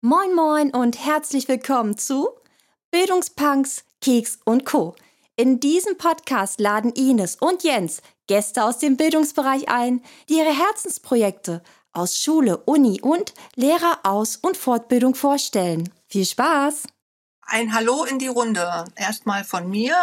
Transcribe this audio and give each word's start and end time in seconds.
Moin 0.00 0.32
moin 0.32 0.70
und 0.70 1.04
herzlich 1.04 1.48
willkommen 1.48 1.98
zu 1.98 2.28
Bildungspunks, 2.92 3.82
Keks 4.00 4.38
und 4.44 4.64
Co. 4.64 4.94
In 5.34 5.58
diesem 5.58 5.98
Podcast 5.98 6.60
laden 6.60 6.92
Ines 6.92 7.34
und 7.34 7.64
Jens 7.64 8.00
Gäste 8.28 8.62
aus 8.62 8.78
dem 8.78 8.96
Bildungsbereich 8.96 9.68
ein, 9.68 10.04
die 10.28 10.34
ihre 10.34 10.56
Herzensprojekte 10.56 11.64
aus 11.92 12.16
Schule, 12.16 12.58
Uni 12.58 13.00
und 13.00 13.34
Lehreraus- 13.56 14.36
und 14.36 14.56
Fortbildung 14.56 15.16
vorstellen. 15.16 15.92
Viel 16.06 16.26
Spaß! 16.26 16.84
Ein 17.42 17.74
Hallo 17.74 18.04
in 18.04 18.20
die 18.20 18.28
Runde. 18.28 18.84
Erstmal 18.94 19.42
von 19.42 19.68
mir. 19.68 19.96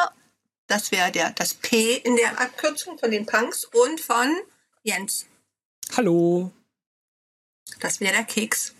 Das 0.67 0.91
wäre 0.91 1.09
der 1.13 1.29
das 1.29 1.53
P 1.53 1.95
in 1.95 2.17
der 2.17 2.41
Abkürzung 2.41 2.99
von 2.99 3.11
den 3.11 3.25
Punks 3.25 3.63
und 3.63 4.01
von 4.01 4.35
Jens. 4.83 5.25
Hallo. 5.95 6.51
Das 7.79 8.01
wäre 8.01 8.11
der 8.11 8.25
Keks. 8.25 8.74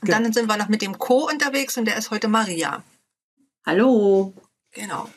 Und 0.00 0.06
Ge 0.06 0.14
dann 0.14 0.32
sind 0.32 0.46
wir 0.46 0.56
noch 0.56 0.68
mit 0.68 0.82
dem 0.82 0.98
Co 0.98 1.28
unterwegs 1.28 1.76
und 1.76 1.84
der 1.84 1.96
ist 1.96 2.10
heute 2.10 2.28
Maria. 2.28 2.82
Hallo. 3.66 4.32
Genau. 4.72 5.08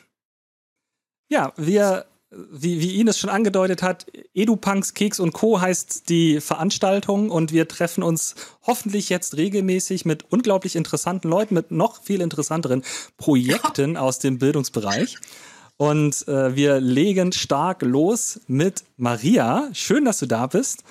Ja, 1.28 1.52
wir, 1.56 2.06
wie, 2.30 2.80
wie 2.80 3.00
Ines 3.00 3.18
schon 3.18 3.30
angedeutet 3.30 3.82
hat, 3.82 4.06
EduPunks, 4.34 4.94
Keks 4.94 5.20
und 5.20 5.32
Co. 5.32 5.60
heißt 5.60 6.08
die 6.08 6.40
Veranstaltung 6.40 7.30
und 7.30 7.52
wir 7.52 7.66
treffen 7.66 8.02
uns 8.02 8.34
hoffentlich 8.62 9.08
jetzt 9.08 9.36
regelmäßig 9.36 10.04
mit 10.04 10.30
unglaublich 10.30 10.76
interessanten 10.76 11.28
Leuten, 11.28 11.54
mit 11.54 11.70
noch 11.70 12.02
viel 12.02 12.20
interessanteren 12.20 12.82
Projekten 13.16 13.96
aus 13.96 14.18
dem 14.18 14.38
Bildungsbereich. 14.38 15.16
Und 15.76 16.28
äh, 16.28 16.54
wir 16.54 16.80
legen 16.80 17.32
stark 17.32 17.82
los 17.82 18.40
mit 18.46 18.84
Maria. 18.96 19.70
Schön, 19.72 20.04
dass 20.04 20.18
du 20.18 20.26
da 20.26 20.46
bist. 20.46 20.84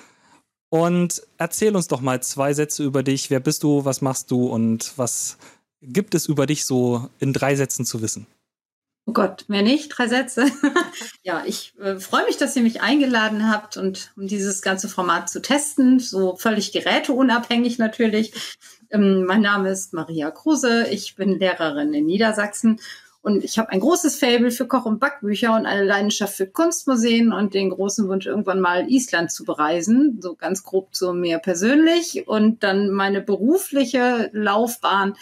Und 0.74 1.22
erzähl 1.38 1.76
uns 1.76 1.88
doch 1.88 2.02
mal 2.02 2.24
zwei 2.24 2.52
Sätze 2.56 2.84
über 2.84 3.04
dich. 3.04 3.30
Wer 3.30 3.40
bist 3.40 3.62
du? 3.62 3.86
Was 3.86 4.02
machst 4.02 4.32
du? 4.32 4.48
Und 4.48 4.94
was 4.98 5.38
gibt 5.84 6.16
es 6.16 6.26
über 6.26 6.48
dich 6.48 6.66
so 6.66 7.12
in 7.20 7.32
drei 7.32 7.56
Sätzen 7.56 7.86
zu 7.86 8.02
wissen? 8.02 8.26
Oh 9.06 9.14
Gott, 9.14 9.46
mehr 9.50 9.62
nicht, 9.62 9.90
drei 9.90 10.08
Sätze. 10.08 10.48
ja, 11.22 11.44
ich 11.46 11.76
äh, 11.80 12.00
freue 12.00 12.26
mich, 12.26 12.38
dass 12.38 12.56
ihr 12.56 12.64
mich 12.64 12.82
eingeladen 12.82 13.52
habt 13.52 13.78
und 13.78 14.14
um 14.16 14.26
dieses 14.26 14.64
ganze 14.64 14.90
Format 14.90 15.30
zu 15.30 15.44
testen, 15.44 16.00
so 16.00 16.38
völlig 16.38 16.72
geräteunabhängig 16.72 17.78
natürlich. 17.78 18.34
Ähm, 18.90 19.26
mein 19.26 19.42
Name 19.42 19.70
ist 19.70 19.94
Maria 19.94 20.32
Kruse, 20.32 20.88
ich 20.90 21.16
bin 21.16 21.38
Lehrerin 21.38 21.94
in 21.94 22.08
Niedersachsen 22.08 22.80
und 23.24 23.46
ich 23.46 23.58
habe 23.58 23.70
ein 23.70 23.80
großes 23.80 24.20
Fable 24.20 24.52
für 24.52 24.68
Koch- 24.68 24.86
und 24.86 25.00
Backbücher 25.00 25.56
und 25.56 25.66
eine 25.66 25.86
Leidenschaft 25.86 26.36
für 26.36 26.46
Kunstmuseen 26.46 27.32
und 27.32 27.54
den 27.54 27.70
großen 27.70 28.10
Wunsch, 28.10 28.26
irgendwann 28.26 28.60
mal 28.60 28.92
Island 28.92 29.32
zu 29.32 29.46
bereisen. 29.46 30.20
So 30.22 30.36
ganz 30.36 30.64
grob 30.64 30.94
zu 30.94 31.14
mir 31.14 31.40
persönlich. 31.40 32.28
Und 32.28 32.64
dann 32.64 32.90
meine 32.90 33.22
berufliche 33.22 34.30
Laufbahn. 34.34 35.16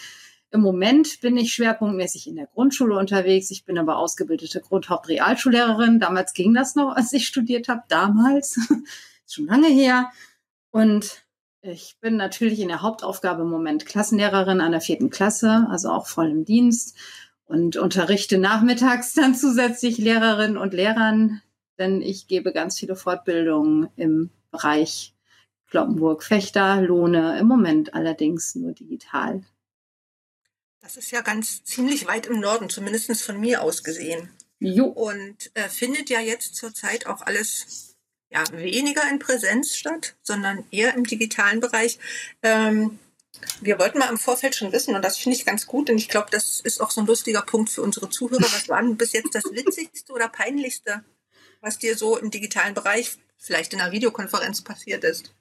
Im 0.49 0.61
Moment 0.61 1.21
bin 1.21 1.37
ich 1.37 1.53
schwerpunktmäßig 1.53 2.27
in 2.27 2.37
der 2.37 2.47
Grundschule 2.47 2.97
unterwegs. 2.97 3.51
Ich 3.51 3.65
bin 3.65 3.77
aber 3.77 3.97
ausgebildete 3.97 4.61
Grundhauptrealschullehrerin. 4.61 5.99
Damals 5.99 6.33
ging 6.33 6.55
das 6.55 6.73
noch, 6.73 6.95
als 6.95 7.13
ich 7.13 7.27
studiert 7.27 7.69
habe. 7.69 7.83
Damals. 7.87 8.59
Schon 9.29 9.45
lange 9.45 9.67
her. 9.67 10.09
Und 10.71 11.23
ich 11.61 11.97
bin 12.01 12.17
natürlich 12.17 12.61
in 12.61 12.69
der 12.69 12.81
Hauptaufgabe 12.81 13.43
im 13.43 13.49
Moment 13.51 13.85
Klassenlehrerin 13.85 14.59
an 14.59 14.71
der 14.71 14.81
vierten 14.81 15.11
Klasse, 15.11 15.67
also 15.69 15.91
auch 15.91 16.07
voll 16.07 16.31
im 16.31 16.45
Dienst 16.45 16.97
und 17.51 17.75
unterrichte 17.75 18.37
nachmittags 18.37 19.13
dann 19.13 19.35
zusätzlich 19.35 19.97
Lehrerinnen 19.97 20.57
und 20.57 20.73
Lehrern, 20.73 21.41
denn 21.77 22.01
ich 22.01 22.27
gebe 22.27 22.53
ganz 22.53 22.79
viele 22.79 22.95
Fortbildungen 22.95 23.89
im 23.97 24.29
Bereich 24.51 25.13
Kloppenburg, 25.69 26.23
Fechter, 26.23 26.81
Lohne, 26.81 27.37
im 27.39 27.47
Moment 27.47 27.93
allerdings 27.93 28.55
nur 28.55 28.71
digital. 28.71 29.43
Das 30.81 30.97
ist 30.97 31.11
ja 31.11 31.21
ganz 31.21 31.63
ziemlich 31.63 32.07
weit 32.07 32.25
im 32.25 32.39
Norden, 32.39 32.69
zumindest 32.69 33.21
von 33.21 33.39
mir 33.39 33.61
aus 33.61 33.83
gesehen. 33.83 34.29
Jo. 34.59 34.85
Und 34.85 35.51
äh, 35.53 35.67
findet 35.69 36.09
ja 36.09 36.19
jetzt 36.19 36.55
zurzeit 36.55 37.05
auch 37.05 37.21
alles 37.21 37.95
ja, 38.29 38.43
weniger 38.53 39.01
in 39.09 39.19
Präsenz 39.19 39.75
statt, 39.75 40.15
sondern 40.21 40.63
eher 40.71 40.95
im 40.95 41.03
digitalen 41.03 41.59
Bereich. 41.59 41.99
Ähm, 42.41 42.99
wir 43.61 43.79
wollten 43.79 43.99
mal 43.99 44.09
im 44.09 44.17
Vorfeld 44.17 44.55
schon 44.55 44.71
wissen, 44.71 44.95
und 44.95 45.03
das 45.03 45.17
finde 45.17 45.37
ich 45.37 45.45
ganz 45.45 45.67
gut, 45.67 45.89
und 45.89 45.97
ich 45.97 46.09
glaube, 46.09 46.27
das 46.31 46.61
ist 46.61 46.81
auch 46.81 46.91
so 46.91 47.01
ein 47.01 47.07
lustiger 47.07 47.41
Punkt 47.41 47.69
für 47.69 47.81
unsere 47.81 48.09
Zuhörer. 48.09 48.43
Was 48.43 48.69
war 48.69 48.81
denn 48.81 48.97
bis 48.97 49.13
jetzt 49.13 49.35
das 49.35 49.43
Witzigste 49.45 50.13
oder 50.13 50.27
Peinlichste, 50.27 51.03
was 51.61 51.77
dir 51.77 51.97
so 51.97 52.17
im 52.17 52.31
digitalen 52.31 52.73
Bereich, 52.73 53.17
vielleicht 53.37 53.73
in 53.73 53.81
einer 53.81 53.91
Videokonferenz 53.91 54.61
passiert 54.61 55.03
ist? 55.03 55.33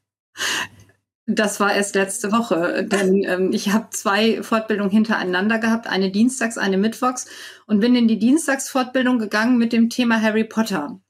Das 1.26 1.60
war 1.60 1.74
erst 1.74 1.94
letzte 1.94 2.32
Woche, 2.32 2.84
denn 2.84 3.22
ähm, 3.24 3.52
ich 3.52 3.68
habe 3.68 3.90
zwei 3.90 4.42
Fortbildungen 4.42 4.90
hintereinander 4.90 5.58
gehabt, 5.58 5.86
eine 5.86 6.10
dienstags, 6.10 6.58
eine 6.58 6.76
mittwochs 6.76 7.26
und 7.66 7.80
bin 7.80 7.94
in 7.94 8.08
die 8.08 8.18
Dienstagsfortbildung 8.18 9.18
gegangen 9.18 9.56
mit 9.56 9.72
dem 9.72 9.90
Thema 9.90 10.20
Harry 10.20 10.44
Potter 10.44 11.00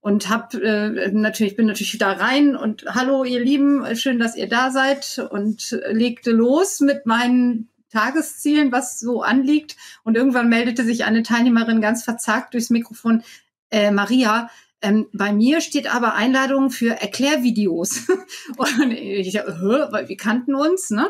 und 0.00 0.28
hab 0.28 0.54
äh, 0.54 1.10
natürlich 1.12 1.56
bin 1.56 1.66
natürlich 1.66 1.98
da 1.98 2.12
rein 2.12 2.56
und 2.56 2.84
hallo 2.88 3.24
ihr 3.24 3.40
Lieben, 3.40 3.84
schön, 3.96 4.18
dass 4.18 4.36
ihr 4.36 4.48
da 4.48 4.70
seid 4.70 5.18
und 5.30 5.78
legte 5.90 6.30
los 6.30 6.80
mit 6.80 7.06
meinen 7.06 7.68
Tageszielen, 7.90 8.72
was 8.72 9.00
so 9.00 9.22
anliegt 9.22 9.76
und 10.04 10.16
irgendwann 10.16 10.48
meldete 10.48 10.84
sich 10.84 11.04
eine 11.04 11.22
Teilnehmerin 11.22 11.80
ganz 11.80 12.04
verzagt 12.04 12.54
durchs 12.54 12.70
Mikrofon, 12.70 13.22
äh, 13.70 13.90
Maria, 13.90 14.48
ähm, 14.82 15.08
bei 15.12 15.32
mir 15.32 15.60
steht 15.60 15.92
aber 15.92 16.14
Einladung 16.14 16.70
für 16.70 17.00
Erklärvideos. 17.00 18.08
und 18.56 18.92
ich 18.92 19.34
weil 19.34 20.08
wir 20.08 20.16
kannten 20.16 20.54
uns, 20.54 20.90
ne? 20.90 21.08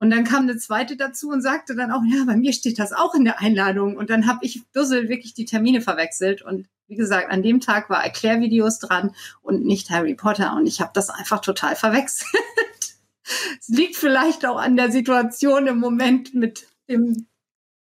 Und 0.00 0.10
dann 0.10 0.24
kam 0.24 0.44
eine 0.44 0.56
zweite 0.56 0.96
dazu 0.96 1.28
und 1.28 1.42
sagte 1.42 1.74
dann 1.74 1.90
auch, 1.90 2.02
ja, 2.06 2.24
bei 2.24 2.36
mir 2.36 2.52
steht 2.52 2.78
das 2.78 2.92
auch 2.92 3.14
in 3.14 3.24
der 3.24 3.40
Einladung. 3.40 3.96
Und 3.96 4.10
dann 4.10 4.26
habe 4.26 4.44
ich 4.44 4.62
Dussel 4.72 5.08
wirklich 5.08 5.34
die 5.34 5.44
Termine 5.44 5.80
verwechselt. 5.80 6.42
Und 6.42 6.68
wie 6.86 6.94
gesagt, 6.94 7.30
an 7.30 7.42
dem 7.42 7.60
Tag 7.60 7.90
war 7.90 8.04
Erklärvideos 8.04 8.78
dran 8.78 9.14
und 9.42 9.64
nicht 9.64 9.90
Harry 9.90 10.14
Potter. 10.14 10.54
Und 10.54 10.66
ich 10.66 10.80
habe 10.80 10.92
das 10.94 11.10
einfach 11.10 11.40
total 11.40 11.74
verwechselt. 11.74 12.30
es 13.60 13.68
liegt 13.68 13.96
vielleicht 13.96 14.46
auch 14.46 14.58
an 14.58 14.76
der 14.76 14.92
Situation 14.92 15.66
im 15.66 15.78
Moment 15.78 16.32
mit 16.32 16.68
dem 16.88 17.26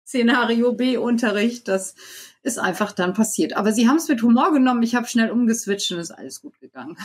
Szenario 0.07 0.73
B-Unterricht. 0.73 1.69
Das 1.69 1.95
ist 2.43 2.59
einfach 2.59 2.93
dann 2.93 3.13
passiert. 3.13 3.55
Aber 3.55 3.73
sie 3.73 3.87
haben 3.87 3.97
es 3.97 4.09
mit 4.09 4.23
Humor 4.23 4.53
genommen. 4.53 4.83
Ich 4.83 4.95
habe 4.95 5.07
schnell 5.07 5.31
umgeswitcht 5.31 5.93
und 5.93 5.99
ist 5.99 6.11
alles 6.11 6.41
gut 6.41 6.59
gegangen. 6.59 6.97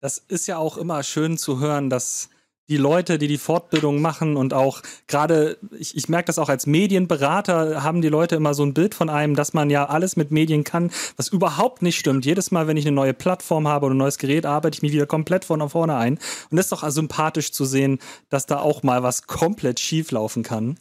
Das 0.00 0.18
ist 0.18 0.48
ja 0.48 0.58
auch 0.58 0.76
immer 0.76 1.04
schön 1.04 1.38
zu 1.38 1.60
hören, 1.60 1.88
dass 1.88 2.28
die 2.72 2.78
Leute, 2.78 3.18
die 3.18 3.28
die 3.28 3.36
Fortbildung 3.36 4.00
machen 4.00 4.34
und 4.34 4.54
auch 4.54 4.80
gerade, 5.06 5.58
ich, 5.78 5.94
ich 5.94 6.08
merke 6.08 6.28
das 6.28 6.38
auch 6.38 6.48
als 6.48 6.64
Medienberater, 6.64 7.82
haben 7.82 8.00
die 8.00 8.08
Leute 8.08 8.36
immer 8.36 8.54
so 8.54 8.64
ein 8.64 8.72
Bild 8.72 8.94
von 8.94 9.10
einem, 9.10 9.36
dass 9.36 9.52
man 9.52 9.68
ja 9.68 9.90
alles 9.90 10.16
mit 10.16 10.30
Medien 10.30 10.64
kann, 10.64 10.90
was 11.18 11.28
überhaupt 11.28 11.82
nicht 11.82 11.98
stimmt. 11.98 12.24
Jedes 12.24 12.50
Mal, 12.50 12.66
wenn 12.68 12.78
ich 12.78 12.86
eine 12.86 12.96
neue 12.96 13.12
Plattform 13.12 13.68
habe 13.68 13.84
oder 13.84 13.94
ein 13.94 13.98
neues 13.98 14.16
Gerät, 14.16 14.46
arbeite 14.46 14.76
ich 14.76 14.80
mich 14.80 14.92
wieder 14.92 15.04
komplett 15.04 15.44
von 15.44 15.68
vorne 15.68 15.96
ein. 15.96 16.18
Und 16.50 16.56
es 16.56 16.66
ist 16.66 16.72
doch 16.72 16.88
sympathisch 16.88 17.52
zu 17.52 17.66
sehen, 17.66 17.98
dass 18.30 18.46
da 18.46 18.58
auch 18.58 18.82
mal 18.82 19.02
was 19.02 19.26
komplett 19.26 19.78
schief 19.78 20.10
laufen 20.10 20.42
kann. 20.42 20.78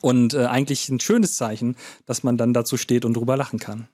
Und 0.00 0.32
äh, 0.32 0.46
eigentlich 0.46 0.88
ein 0.88 1.00
schönes 1.00 1.36
Zeichen, 1.36 1.76
dass 2.06 2.22
man 2.22 2.38
dann 2.38 2.54
dazu 2.54 2.78
steht 2.78 3.04
und 3.04 3.12
drüber 3.12 3.36
lachen 3.36 3.58
kann. 3.58 3.88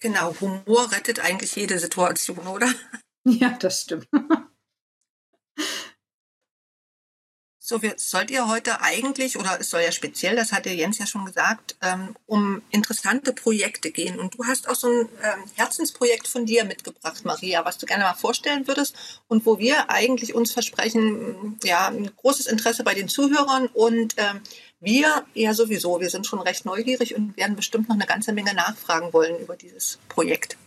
Genau, 0.00 0.34
Humor 0.42 0.92
rettet 0.92 1.20
eigentlich 1.20 1.56
jede 1.56 1.78
Situation, 1.78 2.46
oder? 2.46 2.68
Ja, 3.26 3.56
das 3.58 3.80
stimmt. 3.80 4.06
So, 7.66 7.80
wir, 7.80 7.94
sollt 7.96 8.30
ihr 8.30 8.46
heute 8.46 8.82
eigentlich, 8.82 9.38
oder 9.38 9.56
es 9.58 9.70
soll 9.70 9.80
ja 9.80 9.90
speziell, 9.90 10.36
das 10.36 10.52
hat 10.52 10.66
der 10.66 10.74
Jens 10.74 10.98
ja 10.98 11.06
schon 11.06 11.24
gesagt, 11.24 11.76
ähm, 11.80 12.14
um 12.26 12.60
interessante 12.70 13.32
Projekte 13.32 13.90
gehen. 13.90 14.20
Und 14.20 14.34
du 14.34 14.44
hast 14.44 14.68
auch 14.68 14.74
so 14.74 14.86
ein 14.86 15.08
ähm, 15.22 15.44
Herzensprojekt 15.54 16.28
von 16.28 16.44
dir 16.44 16.66
mitgebracht, 16.66 17.24
Maria, 17.24 17.64
was 17.64 17.78
du 17.78 17.86
gerne 17.86 18.04
mal 18.04 18.12
vorstellen 18.12 18.68
würdest 18.68 18.94
und 19.28 19.46
wo 19.46 19.58
wir 19.58 19.88
eigentlich 19.88 20.34
uns 20.34 20.52
versprechen, 20.52 21.58
ja, 21.64 21.88
ein 21.88 22.10
großes 22.14 22.48
Interesse 22.48 22.84
bei 22.84 22.92
den 22.92 23.08
Zuhörern 23.08 23.68
und 23.68 24.12
ähm, 24.18 24.42
wir 24.80 25.24
ja 25.32 25.54
sowieso, 25.54 26.02
wir 26.02 26.10
sind 26.10 26.26
schon 26.26 26.40
recht 26.40 26.66
neugierig 26.66 27.14
und 27.14 27.34
werden 27.38 27.56
bestimmt 27.56 27.88
noch 27.88 27.96
eine 27.96 28.04
ganze 28.04 28.34
Menge 28.34 28.52
nachfragen 28.52 29.14
wollen 29.14 29.38
über 29.38 29.56
dieses 29.56 29.98
Projekt. 30.10 30.58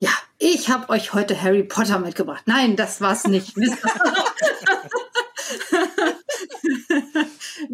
Ja, 0.00 0.12
ich 0.36 0.68
habe 0.68 0.90
euch 0.90 1.14
heute 1.14 1.40
Harry 1.40 1.62
Potter 1.62 1.98
mitgebracht. 1.98 2.42
Nein, 2.44 2.76
das 2.76 3.00
war's 3.00 3.24
nicht. 3.24 3.54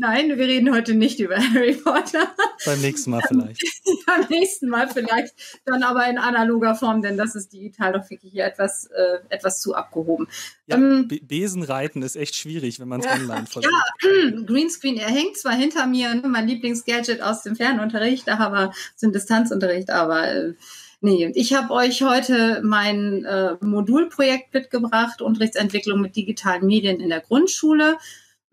Nein, 0.06 0.28
wir 0.28 0.46
reden 0.46 0.74
heute 0.74 0.92
nicht 0.92 1.18
über 1.18 1.36
Harry 1.54 1.72
Potter. 1.72 2.28
Beim 2.66 2.78
nächsten 2.82 3.10
Mal 3.10 3.22
vielleicht. 3.26 3.62
Beim 4.06 4.26
nächsten 4.28 4.68
Mal 4.68 4.86
vielleicht, 4.86 5.34
dann 5.64 5.82
aber 5.82 6.06
in 6.06 6.18
analoger 6.18 6.74
Form, 6.74 7.00
denn 7.00 7.16
das 7.16 7.34
ist 7.34 7.54
digital 7.54 7.94
doch 7.94 8.10
wirklich 8.10 8.32
hier 8.32 8.44
etwas, 8.44 8.84
äh, 8.94 9.20
etwas 9.30 9.62
zu 9.62 9.74
abgehoben. 9.74 10.28
Ja, 10.66 10.76
ähm, 10.76 11.08
Besenreiten 11.22 12.02
ist 12.02 12.16
echt 12.16 12.36
schwierig, 12.36 12.80
wenn 12.80 12.88
man 12.88 13.00
es 13.00 13.06
online 13.06 13.46
versucht. 13.46 13.72
Ja, 14.02 14.42
Greenscreen, 14.46 14.98
er 14.98 15.08
hängt 15.08 15.38
zwar 15.38 15.54
hinter 15.54 15.86
mir, 15.86 16.14
ne, 16.14 16.28
mein 16.28 16.48
Lieblingsgadget 16.48 17.22
aus 17.22 17.42
dem 17.42 17.56
Fernunterricht, 17.56 18.28
aber 18.28 18.68
aus 18.68 19.00
dem 19.00 19.12
Distanzunterricht, 19.12 19.88
aber 19.88 20.28
äh, 20.28 20.52
Nee, 21.00 21.30
ich 21.34 21.52
habe 21.52 21.70
euch 21.74 22.00
heute 22.00 22.62
mein 22.64 23.26
äh, 23.26 23.56
Modulprojekt 23.60 24.54
mitgebracht, 24.54 25.20
Unterrichtsentwicklung 25.20 26.00
mit 26.00 26.16
digitalen 26.16 26.66
Medien 26.66 26.98
in 26.98 27.10
der 27.10 27.20
Grundschule. 27.20 27.98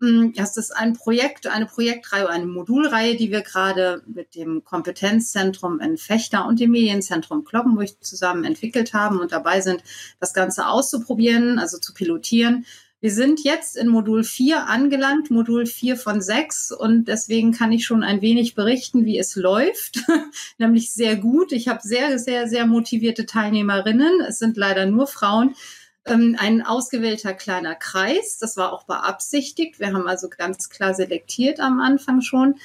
Hm, 0.02 0.32
das 0.34 0.56
ist 0.56 0.72
ein 0.76 0.94
Projekt, 0.94 1.46
eine 1.46 1.66
Projektreihe, 1.66 2.28
eine 2.28 2.46
Modulreihe, 2.46 3.14
die 3.14 3.30
wir 3.30 3.42
gerade 3.42 4.02
mit 4.04 4.34
dem 4.34 4.64
Kompetenzzentrum 4.64 5.78
in 5.78 5.96
Fechter 5.96 6.44
und 6.44 6.58
dem 6.58 6.72
Medienzentrum 6.72 7.44
Kloppenburg 7.44 7.90
zusammen 8.00 8.42
entwickelt 8.42 8.94
haben 8.94 9.20
und 9.20 9.30
dabei 9.30 9.60
sind, 9.60 9.84
das 10.18 10.34
Ganze 10.34 10.66
auszuprobieren, 10.66 11.60
also 11.60 11.78
zu 11.78 11.94
pilotieren. 11.94 12.66
Wir 13.00 13.12
sind 13.12 13.44
jetzt 13.44 13.76
in 13.76 13.86
Modul 13.86 14.24
4 14.24 14.66
angelangt, 14.66 15.30
Modul 15.30 15.66
4 15.66 15.96
von 15.96 16.20
6 16.20 16.72
und 16.72 17.06
deswegen 17.06 17.52
kann 17.52 17.70
ich 17.70 17.84
schon 17.84 18.02
ein 18.02 18.22
wenig 18.22 18.56
berichten, 18.56 19.04
wie 19.04 19.18
es 19.18 19.36
läuft, 19.36 20.00
nämlich 20.58 20.92
sehr 20.92 21.14
gut. 21.14 21.52
Ich 21.52 21.68
habe 21.68 21.80
sehr, 21.80 22.18
sehr, 22.18 22.48
sehr 22.48 22.66
motivierte 22.66 23.24
Teilnehmerinnen. 23.24 24.20
Es 24.26 24.40
sind 24.40 24.56
leider 24.56 24.84
nur 24.86 25.06
Frauen. 25.06 25.54
Ähm, 26.04 26.36
ein 26.38 26.62
ausgewählter 26.62 27.32
kleiner 27.34 27.74
Kreis, 27.74 28.38
das 28.38 28.56
war 28.56 28.72
auch 28.72 28.84
beabsichtigt. 28.84 29.78
Wir 29.78 29.92
haben 29.92 30.08
also 30.08 30.28
ganz 30.28 30.68
klar 30.68 30.94
selektiert 30.94 31.60
am 31.60 31.80
Anfang 31.80 32.20
schon. 32.22 32.56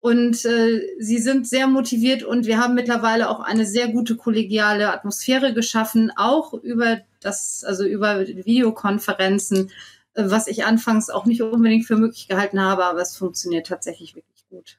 Und 0.00 0.44
äh, 0.44 0.80
sie 1.00 1.18
sind 1.18 1.46
sehr 1.48 1.66
motiviert 1.66 2.22
und 2.22 2.46
wir 2.46 2.58
haben 2.58 2.74
mittlerweile 2.74 3.28
auch 3.28 3.40
eine 3.40 3.66
sehr 3.66 3.88
gute 3.88 4.16
kollegiale 4.16 4.92
Atmosphäre 4.92 5.52
geschaffen, 5.52 6.12
auch 6.16 6.54
über 6.54 7.00
das, 7.20 7.64
also 7.64 7.84
über 7.84 8.20
Videokonferenzen, 8.20 9.70
äh, 10.14 10.24
was 10.26 10.46
ich 10.46 10.64
anfangs 10.64 11.10
auch 11.10 11.26
nicht 11.26 11.42
unbedingt 11.42 11.84
für 11.84 11.96
möglich 11.96 12.28
gehalten 12.28 12.60
habe, 12.60 12.84
aber 12.84 13.00
es 13.00 13.16
funktioniert 13.16 13.66
tatsächlich 13.66 14.14
wirklich 14.14 14.46
gut. 14.48 14.78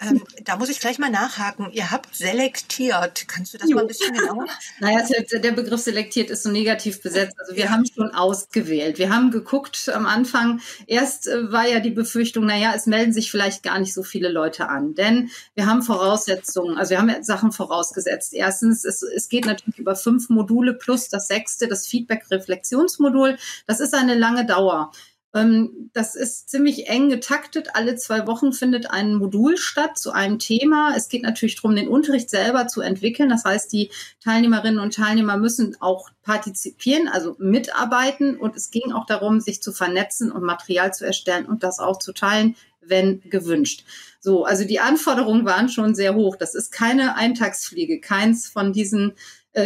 Ähm, 0.00 0.22
da 0.44 0.56
muss 0.56 0.68
ich 0.68 0.78
gleich 0.78 0.98
mal 1.00 1.10
nachhaken. 1.10 1.72
Ihr 1.72 1.90
habt 1.90 2.14
selektiert. 2.14 3.26
Kannst 3.26 3.54
du 3.54 3.58
das 3.58 3.68
jo. 3.68 3.76
mal 3.76 3.80
ein 3.82 3.88
bisschen 3.88 4.14
genauer? 4.14 4.46
naja, 4.80 5.04
der 5.32 5.52
Begriff 5.52 5.80
selektiert 5.80 6.30
ist 6.30 6.44
so 6.44 6.50
negativ 6.50 7.02
besetzt. 7.02 7.34
Also 7.40 7.56
wir 7.56 7.64
ja. 7.64 7.70
haben 7.70 7.84
schon 7.84 8.14
ausgewählt. 8.14 8.98
Wir 8.98 9.12
haben 9.12 9.32
geguckt 9.32 9.88
am 9.92 10.06
Anfang. 10.06 10.60
Erst 10.86 11.26
äh, 11.26 11.50
war 11.50 11.66
ja 11.66 11.80
die 11.80 11.90
Befürchtung, 11.90 12.46
naja, 12.46 12.72
es 12.76 12.86
melden 12.86 13.12
sich 13.12 13.30
vielleicht 13.30 13.64
gar 13.64 13.80
nicht 13.80 13.92
so 13.92 14.04
viele 14.04 14.28
Leute 14.28 14.68
an. 14.68 14.94
Denn 14.94 15.30
wir 15.56 15.66
haben 15.66 15.82
Voraussetzungen, 15.82 16.78
also 16.78 16.90
wir 16.90 16.98
haben 16.98 17.22
Sachen 17.24 17.50
vorausgesetzt. 17.50 18.34
Erstens, 18.34 18.84
es, 18.84 19.02
es 19.02 19.28
geht 19.28 19.46
natürlich 19.46 19.78
über 19.78 19.96
fünf 19.96 20.28
Module 20.28 20.74
plus 20.74 21.08
das 21.08 21.26
sechste, 21.26 21.66
das 21.66 21.88
Feedback-Reflexionsmodul. 21.88 23.36
Das 23.66 23.80
ist 23.80 23.94
eine 23.94 24.14
lange 24.14 24.46
Dauer. 24.46 24.92
Ähm, 25.34 25.90
das 25.92 26.14
ist 26.14 26.48
ziemlich 26.48 26.88
eng 26.88 27.10
getaktet. 27.10 27.68
Alle 27.74 27.96
zwei 27.96 28.26
Wochen 28.26 28.52
findet 28.52 28.90
ein 28.90 29.14
Modul 29.14 29.56
statt 29.56 29.98
zu 29.98 30.10
einem 30.12 30.38
Thema. 30.38 30.94
Es 30.96 31.08
geht 31.08 31.22
natürlich 31.22 31.56
darum, 31.56 31.76
den 31.76 31.88
Unterricht 31.88 32.30
selber 32.30 32.66
zu 32.66 32.80
entwickeln. 32.80 33.28
Das 33.28 33.44
heißt, 33.44 33.72
die 33.72 33.90
Teilnehmerinnen 34.22 34.80
und 34.80 34.94
Teilnehmer 34.94 35.36
müssen 35.36 35.76
auch 35.80 36.10
partizipieren, 36.22 37.08
also 37.08 37.36
mitarbeiten. 37.38 38.36
Und 38.36 38.56
es 38.56 38.70
ging 38.70 38.92
auch 38.92 39.06
darum, 39.06 39.40
sich 39.40 39.62
zu 39.62 39.72
vernetzen 39.72 40.32
und 40.32 40.42
Material 40.42 40.94
zu 40.94 41.04
erstellen 41.04 41.46
und 41.46 41.62
das 41.62 41.78
auch 41.78 41.98
zu 41.98 42.12
teilen, 42.12 42.56
wenn 42.80 43.20
gewünscht. 43.28 43.84
So, 44.20 44.44
also 44.44 44.64
die 44.64 44.80
Anforderungen 44.80 45.44
waren 45.44 45.68
schon 45.68 45.94
sehr 45.94 46.14
hoch. 46.14 46.36
Das 46.36 46.54
ist 46.54 46.72
keine 46.72 47.16
Eintagsfliege, 47.16 48.00
keins 48.00 48.48
von 48.48 48.72
diesen 48.72 49.12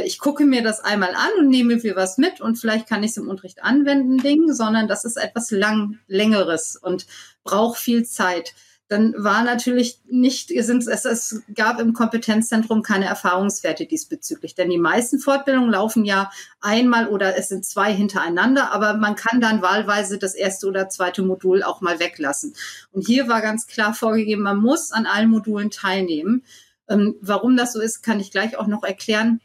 ich 0.00 0.18
gucke 0.18 0.44
mir 0.44 0.62
das 0.62 0.80
einmal 0.80 1.14
an 1.14 1.30
und 1.38 1.48
nehme 1.48 1.76
mir 1.76 1.96
was 1.96 2.18
mit 2.18 2.40
und 2.40 2.56
vielleicht 2.56 2.88
kann 2.88 3.02
ich 3.02 3.12
es 3.12 3.16
im 3.16 3.28
Unterricht 3.28 3.62
anwenden, 3.62 4.18
Ding, 4.18 4.52
sondern 4.52 4.88
das 4.88 5.04
ist 5.04 5.16
etwas 5.16 5.50
lang, 5.50 5.98
längeres 6.06 6.76
und 6.76 7.06
braucht 7.44 7.78
viel 7.78 8.04
Zeit. 8.04 8.54
Dann 8.92 9.14
war 9.16 9.42
natürlich 9.42 10.00
nicht, 10.06 10.50
es, 10.50 10.68
es 10.68 11.42
gab 11.54 11.80
im 11.80 11.94
Kompetenzzentrum 11.94 12.82
keine 12.82 13.06
Erfahrungswerte 13.06 13.86
diesbezüglich, 13.86 14.54
denn 14.54 14.68
die 14.68 14.76
meisten 14.76 15.18
Fortbildungen 15.18 15.70
laufen 15.70 16.04
ja 16.04 16.30
einmal 16.60 17.08
oder 17.08 17.38
es 17.38 17.48
sind 17.48 17.64
zwei 17.64 17.90
hintereinander, 17.90 18.70
aber 18.70 18.94
man 18.98 19.16
kann 19.16 19.40
dann 19.40 19.62
wahlweise 19.62 20.18
das 20.18 20.34
erste 20.34 20.66
oder 20.66 20.90
zweite 20.90 21.22
Modul 21.22 21.62
auch 21.62 21.80
mal 21.80 22.00
weglassen. 22.00 22.54
Und 22.90 23.06
hier 23.06 23.28
war 23.28 23.40
ganz 23.40 23.66
klar 23.66 23.94
vorgegeben, 23.94 24.42
man 24.42 24.58
muss 24.58 24.92
an 24.92 25.06
allen 25.06 25.30
Modulen 25.30 25.70
teilnehmen. 25.70 26.44
Ähm, 26.86 27.16
warum 27.22 27.56
das 27.56 27.72
so 27.72 27.80
ist, 27.80 28.02
kann 28.02 28.20
ich 28.20 28.30
gleich 28.30 28.58
auch 28.58 28.66
noch 28.66 28.84
erklären. 28.84 29.40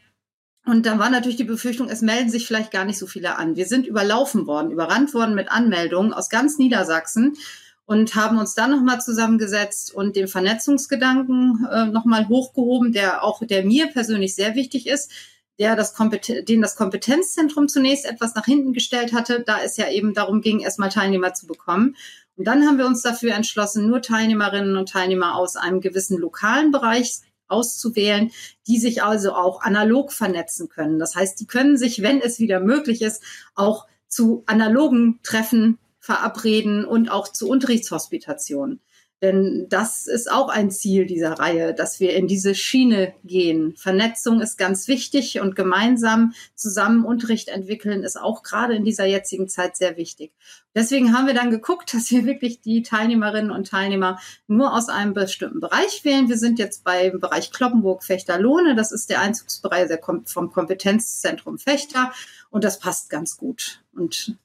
Und 0.68 0.84
dann 0.84 0.98
war 0.98 1.08
natürlich 1.08 1.38
die 1.38 1.44
Befürchtung, 1.44 1.88
es 1.88 2.02
melden 2.02 2.28
sich 2.28 2.46
vielleicht 2.46 2.70
gar 2.70 2.84
nicht 2.84 2.98
so 2.98 3.06
viele 3.06 3.36
an. 3.36 3.56
Wir 3.56 3.64
sind 3.64 3.86
überlaufen 3.86 4.46
worden, 4.46 4.70
überrannt 4.70 5.14
worden 5.14 5.34
mit 5.34 5.50
Anmeldungen 5.50 6.12
aus 6.12 6.28
ganz 6.28 6.58
Niedersachsen 6.58 7.38
und 7.86 8.14
haben 8.14 8.36
uns 8.36 8.54
dann 8.54 8.72
nochmal 8.72 9.00
zusammengesetzt 9.00 9.94
und 9.94 10.14
den 10.14 10.28
Vernetzungsgedanken 10.28 11.66
äh, 11.72 11.86
nochmal 11.86 12.28
hochgehoben, 12.28 12.92
der 12.92 13.24
auch, 13.24 13.40
der 13.46 13.64
mir 13.64 13.86
persönlich 13.86 14.34
sehr 14.34 14.56
wichtig 14.56 14.86
ist, 14.86 15.10
der 15.58 15.74
das 15.74 15.94
den 15.94 16.60
das 16.60 16.76
Kompetenzzentrum 16.76 17.68
zunächst 17.68 18.04
etwas 18.04 18.34
nach 18.34 18.44
hinten 18.44 18.74
gestellt 18.74 19.14
hatte, 19.14 19.40
da 19.40 19.60
es 19.64 19.78
ja 19.78 19.88
eben 19.88 20.12
darum 20.12 20.42
ging, 20.42 20.60
erstmal 20.60 20.90
Teilnehmer 20.90 21.32
zu 21.32 21.46
bekommen. 21.46 21.96
Und 22.36 22.44
dann 22.46 22.66
haben 22.66 22.76
wir 22.76 22.86
uns 22.86 23.00
dafür 23.00 23.34
entschlossen, 23.34 23.86
nur 23.86 24.02
Teilnehmerinnen 24.02 24.76
und 24.76 24.90
Teilnehmer 24.90 25.34
aus 25.34 25.56
einem 25.56 25.80
gewissen 25.80 26.18
lokalen 26.18 26.72
Bereich 26.72 27.22
auszuwählen, 27.48 28.30
die 28.66 28.78
sich 28.78 29.02
also 29.02 29.32
auch 29.32 29.62
analog 29.62 30.12
vernetzen 30.12 30.68
können. 30.68 30.98
Das 30.98 31.14
heißt, 31.14 31.38
die 31.40 31.46
können 31.46 31.76
sich, 31.76 32.02
wenn 32.02 32.20
es 32.20 32.38
wieder 32.38 32.60
möglich 32.60 33.02
ist, 33.02 33.22
auch 33.54 33.86
zu 34.08 34.42
analogen 34.46 35.20
Treffen 35.22 35.78
verabreden 36.00 36.84
und 36.84 37.10
auch 37.10 37.28
zu 37.28 37.48
Unterrichtshospitationen. 37.48 38.80
Denn 39.20 39.66
das 39.68 40.06
ist 40.06 40.30
auch 40.30 40.48
ein 40.48 40.70
Ziel 40.70 41.04
dieser 41.04 41.32
Reihe, 41.32 41.74
dass 41.74 41.98
wir 41.98 42.14
in 42.14 42.28
diese 42.28 42.54
Schiene 42.54 43.14
gehen. 43.24 43.74
Vernetzung 43.76 44.40
ist 44.40 44.56
ganz 44.56 44.86
wichtig 44.86 45.40
und 45.40 45.56
gemeinsam 45.56 46.34
zusammen 46.54 47.04
Unterricht 47.04 47.48
entwickeln 47.48 48.04
ist 48.04 48.16
auch 48.16 48.44
gerade 48.44 48.76
in 48.76 48.84
dieser 48.84 49.06
jetzigen 49.06 49.48
Zeit 49.48 49.76
sehr 49.76 49.96
wichtig. 49.96 50.32
Deswegen 50.76 51.12
haben 51.12 51.26
wir 51.26 51.34
dann 51.34 51.50
geguckt, 51.50 51.92
dass 51.94 52.12
wir 52.12 52.26
wirklich 52.26 52.60
die 52.60 52.84
Teilnehmerinnen 52.84 53.50
und 53.50 53.66
Teilnehmer 53.66 54.20
nur 54.46 54.72
aus 54.72 54.88
einem 54.88 55.14
bestimmten 55.14 55.58
Bereich 55.58 56.04
wählen. 56.04 56.28
Wir 56.28 56.38
sind 56.38 56.60
jetzt 56.60 56.84
beim 56.84 57.18
Bereich 57.18 57.50
Kloppenburg-Fechter-Lohne. 57.50 58.76
Das 58.76 58.92
ist 58.92 59.10
der 59.10 59.20
Einzugsbereich 59.20 59.90
vom 60.26 60.52
Kompetenzzentrum 60.52 61.58
Fechter 61.58 62.12
und 62.50 62.62
das 62.62 62.78
passt 62.78 63.10
ganz 63.10 63.36
gut. 63.36 63.82
Und 63.92 64.36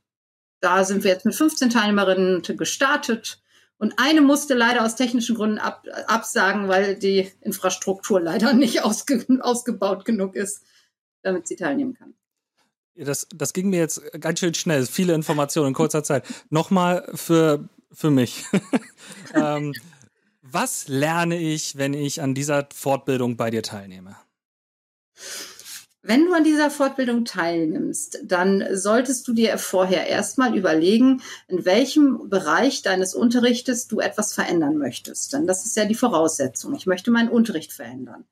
da 0.62 0.84
sind 0.84 1.04
wir 1.04 1.12
jetzt 1.12 1.26
mit 1.26 1.36
15 1.36 1.70
Teilnehmerinnen 1.70 2.42
gestartet 2.58 3.43
und 3.78 3.94
eine 3.98 4.22
musste 4.22 4.54
leider 4.54 4.86
aus 4.86 4.96
technischen 4.96 5.36
Gründen 5.36 5.58
ab, 5.58 5.86
absagen, 6.08 6.68
weil 6.68 6.96
die 6.96 7.32
Infrastruktur 7.42 8.20
leider 8.20 8.54
nicht 8.54 8.84
ausge, 8.84 9.26
ausgebaut 9.42 10.06
genug 10.06 10.36
ist, 10.36 10.64
damit 11.22 11.48
sie 11.48 11.56
teilnehmen 11.56 11.94
kann. 11.94 12.14
Das, 12.96 13.28
das 13.34 13.54
ging 13.54 13.70
mir 13.70 13.80
jetzt 13.80 14.02
ganz 14.22 14.40
schön 14.40 14.54
schnell, 14.54 14.86
viele 14.86 15.14
Informationen 15.14 15.70
in 15.70 15.74
kurzer 15.74 16.04
Zeit. 16.04 16.26
Nochmal 16.50 17.10
für, 17.16 17.68
für 17.92 18.12
mich. 18.12 18.46
ähm, 19.34 19.74
was 20.42 20.88
lerne 20.88 21.40
ich, 21.40 21.78
wenn 21.78 21.94
ich 21.94 22.22
an 22.22 22.36
dieser 22.36 22.68
Fortbildung 22.74 23.36
bei 23.36 23.50
dir 23.50 23.64
teilnehme? 23.64 24.16
Wenn 26.06 26.26
du 26.26 26.34
an 26.34 26.44
dieser 26.44 26.70
Fortbildung 26.70 27.24
teilnimmst, 27.24 28.20
dann 28.26 28.66
solltest 28.72 29.26
du 29.26 29.34
dir 29.34 29.58
vorher 29.58 30.06
erstmal 30.06 30.54
überlegen, 30.54 31.22
in 31.48 31.64
welchem 31.64 32.30
Bereich 32.30 32.82
deines 32.82 33.16
Unterrichtes 33.16 33.88
du 33.88 34.02
etwas 34.02 34.34
verändern 34.34 34.78
möchtest. 34.78 35.32
Denn 35.32 35.48
das 35.48 35.66
ist 35.66 35.78
ja 35.78 35.86
die 35.86 35.96
Voraussetzung. 35.96 36.76
Ich 36.76 36.88
möchte 36.88 37.10
meinen 37.10 37.30
Unterricht 37.30 37.72
verändern. 37.72 38.26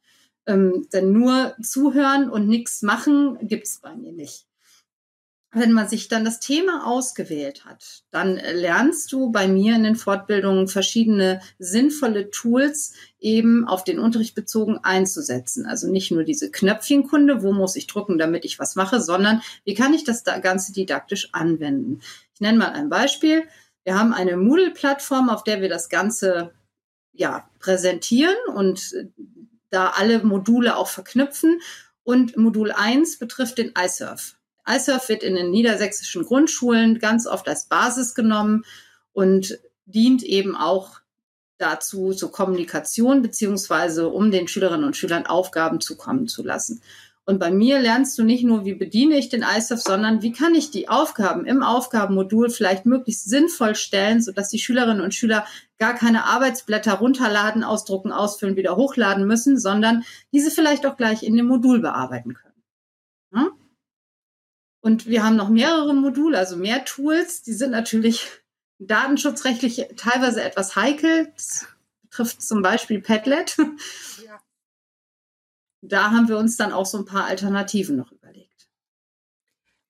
Ähm, 0.46 0.90
denn 0.92 1.14
nur 1.14 1.56
zuhören 1.62 2.30
und 2.30 2.50
nichts 2.50 2.82
machen 2.82 3.38
gibt's 3.48 3.80
bei 3.80 3.96
mir 3.96 4.12
nicht 4.12 4.51
wenn 5.54 5.74
man 5.74 5.90
sich 5.90 6.08
dann 6.08 6.24
das 6.24 6.40
Thema 6.40 6.88
ausgewählt 6.88 7.66
hat, 7.66 8.04
dann 8.10 8.36
lernst 8.36 9.12
du 9.12 9.32
bei 9.32 9.50
mir 9.50 9.76
in 9.76 9.84
den 9.84 9.98
Fortbildungen 9.98 10.70
verschiedene 10.70 11.42
sinnvolle 11.60 12.32
Tools 12.32 12.94
eben 13.20 13.68
auf 13.68 13.84
den 13.84 14.00
Unterricht 14.00 14.34
bezogen 14.34 14.80
einzusetzen. 14.82 15.66
Also 15.66 15.90
nicht 15.90 16.10
nur 16.10 16.24
diese 16.24 16.52
Knöpfchenkunde, 16.52 17.44
wo 17.44 17.52
muss 17.52 17.76
ich 17.76 17.88
drücken, 17.88 18.18
damit 18.18 18.46
ich 18.46 18.60
was 18.60 18.76
mache, 18.76 19.02
sondern 19.02 19.42
wie 19.66 19.74
kann 19.74 19.94
ich 19.94 20.06
das 20.06 20.24
Ganze 20.24 20.72
didaktisch 20.72 21.34
anwenden. 21.34 22.00
Ich 22.34 22.40
nenne 22.40 22.58
mal 22.58 22.72
ein 22.72 22.90
Beispiel. 22.90 23.44
Wir 23.84 24.00
haben 24.00 24.14
eine 24.14 24.38
Moodle-Plattform, 24.38 25.30
auf 25.30 25.44
der 25.44 25.62
wir 25.62 25.70
das 25.70 25.90
Ganze 25.90 26.54
ja, 27.12 27.50
präsentieren 27.60 28.36
und 28.56 28.96
da 29.70 29.90
alle 29.90 30.24
Module 30.24 30.78
auch 30.78 30.88
verknüpfen. 30.88 31.60
Und 32.04 32.38
Modul 32.38 32.72
1 32.72 33.20
betrifft 33.20 33.58
den 33.58 33.74
iSurf. 33.78 34.38
iSurf 34.68 35.10
wird 35.10 35.24
in 35.24 35.36
den 35.36 35.52
niedersächsischen 35.52 36.26
Grundschulen 36.26 37.00
ganz 37.00 37.28
oft 37.28 37.48
als 37.48 37.66
Basis 37.66 38.14
genommen 38.16 38.64
und 39.14 39.60
dient 39.86 40.24
eben 40.24 40.56
auch 40.56 41.02
dazu, 41.58 42.14
zur 42.14 42.32
Kommunikation 42.32 43.22
beziehungsweise 43.22 44.10
um 44.10 44.32
den 44.32 44.48
Schülerinnen 44.48 44.86
und 44.86 44.98
Schülern 44.98 45.26
Aufgaben 45.26 45.80
zukommen 45.80 46.28
zu 46.28 46.44
lassen. 46.44 46.82
Und 47.24 47.40
bei 47.40 47.52
mir 47.52 47.80
lernst 47.80 48.18
du 48.18 48.24
nicht 48.24 48.44
nur, 48.44 48.66
wie 48.66 48.74
bediene 48.74 49.16
ich 49.16 49.30
den 49.30 49.44
iSurf, 49.44 49.80
sondern 49.80 50.24
wie 50.24 50.32
kann 50.32 50.56
ich 50.56 50.72
die 50.72 50.90
Aufgaben 50.90 51.46
im 51.46 51.62
Aufgabenmodul 51.62 52.50
vielleicht 52.50 52.88
möglichst 52.88 53.30
sinnvoll 53.30 53.76
stellen, 53.76 54.22
sodass 54.22 54.50
die 54.50 54.60
Schülerinnen 54.60 55.02
und 55.02 55.14
Schüler 55.14 55.46
gar 55.78 55.94
keine 55.94 56.26
Arbeitsblätter 56.26 56.94
runterladen, 56.94 57.64
ausdrucken, 57.64 58.12
ausfüllen, 58.12 58.56
wieder 58.56 58.76
hochladen 58.76 59.28
müssen, 59.28 59.60
sondern 59.60 60.04
diese 60.34 60.50
vielleicht 60.50 60.86
auch 60.86 60.98
gleich 60.98 61.22
in 61.22 61.38
dem 61.38 61.46
Modul 61.46 61.80
bearbeiten 61.80 62.34
können. 62.34 62.51
Und 64.82 65.06
wir 65.06 65.24
haben 65.24 65.36
noch 65.36 65.50
mehrere 65.50 65.94
Module, 65.94 66.38
also 66.38 66.58
mehr 66.58 66.84
Tools. 66.86 67.44
Die 67.44 67.54
sind 67.54 67.72
natürlich 67.72 68.28
datenschutzrechtlich 68.80 69.88
teilweise 69.96 70.44
etwas 70.44 70.76
heikel. 70.76 71.32
Das 71.36 71.68
betrifft 72.02 72.42
zum 72.42 72.62
Beispiel 72.62 73.02
Padlet. 73.02 73.58
Ja. 74.26 74.42
Da 75.82 76.12
haben 76.12 76.28
wir 76.28 76.38
uns 76.38 76.58
dann 76.58 76.74
auch 76.74 76.86
so 76.86 76.98
ein 76.98 77.06
paar 77.06 77.26
Alternativen 77.26 77.96
noch 77.96 78.12
überlegt. 78.12 78.70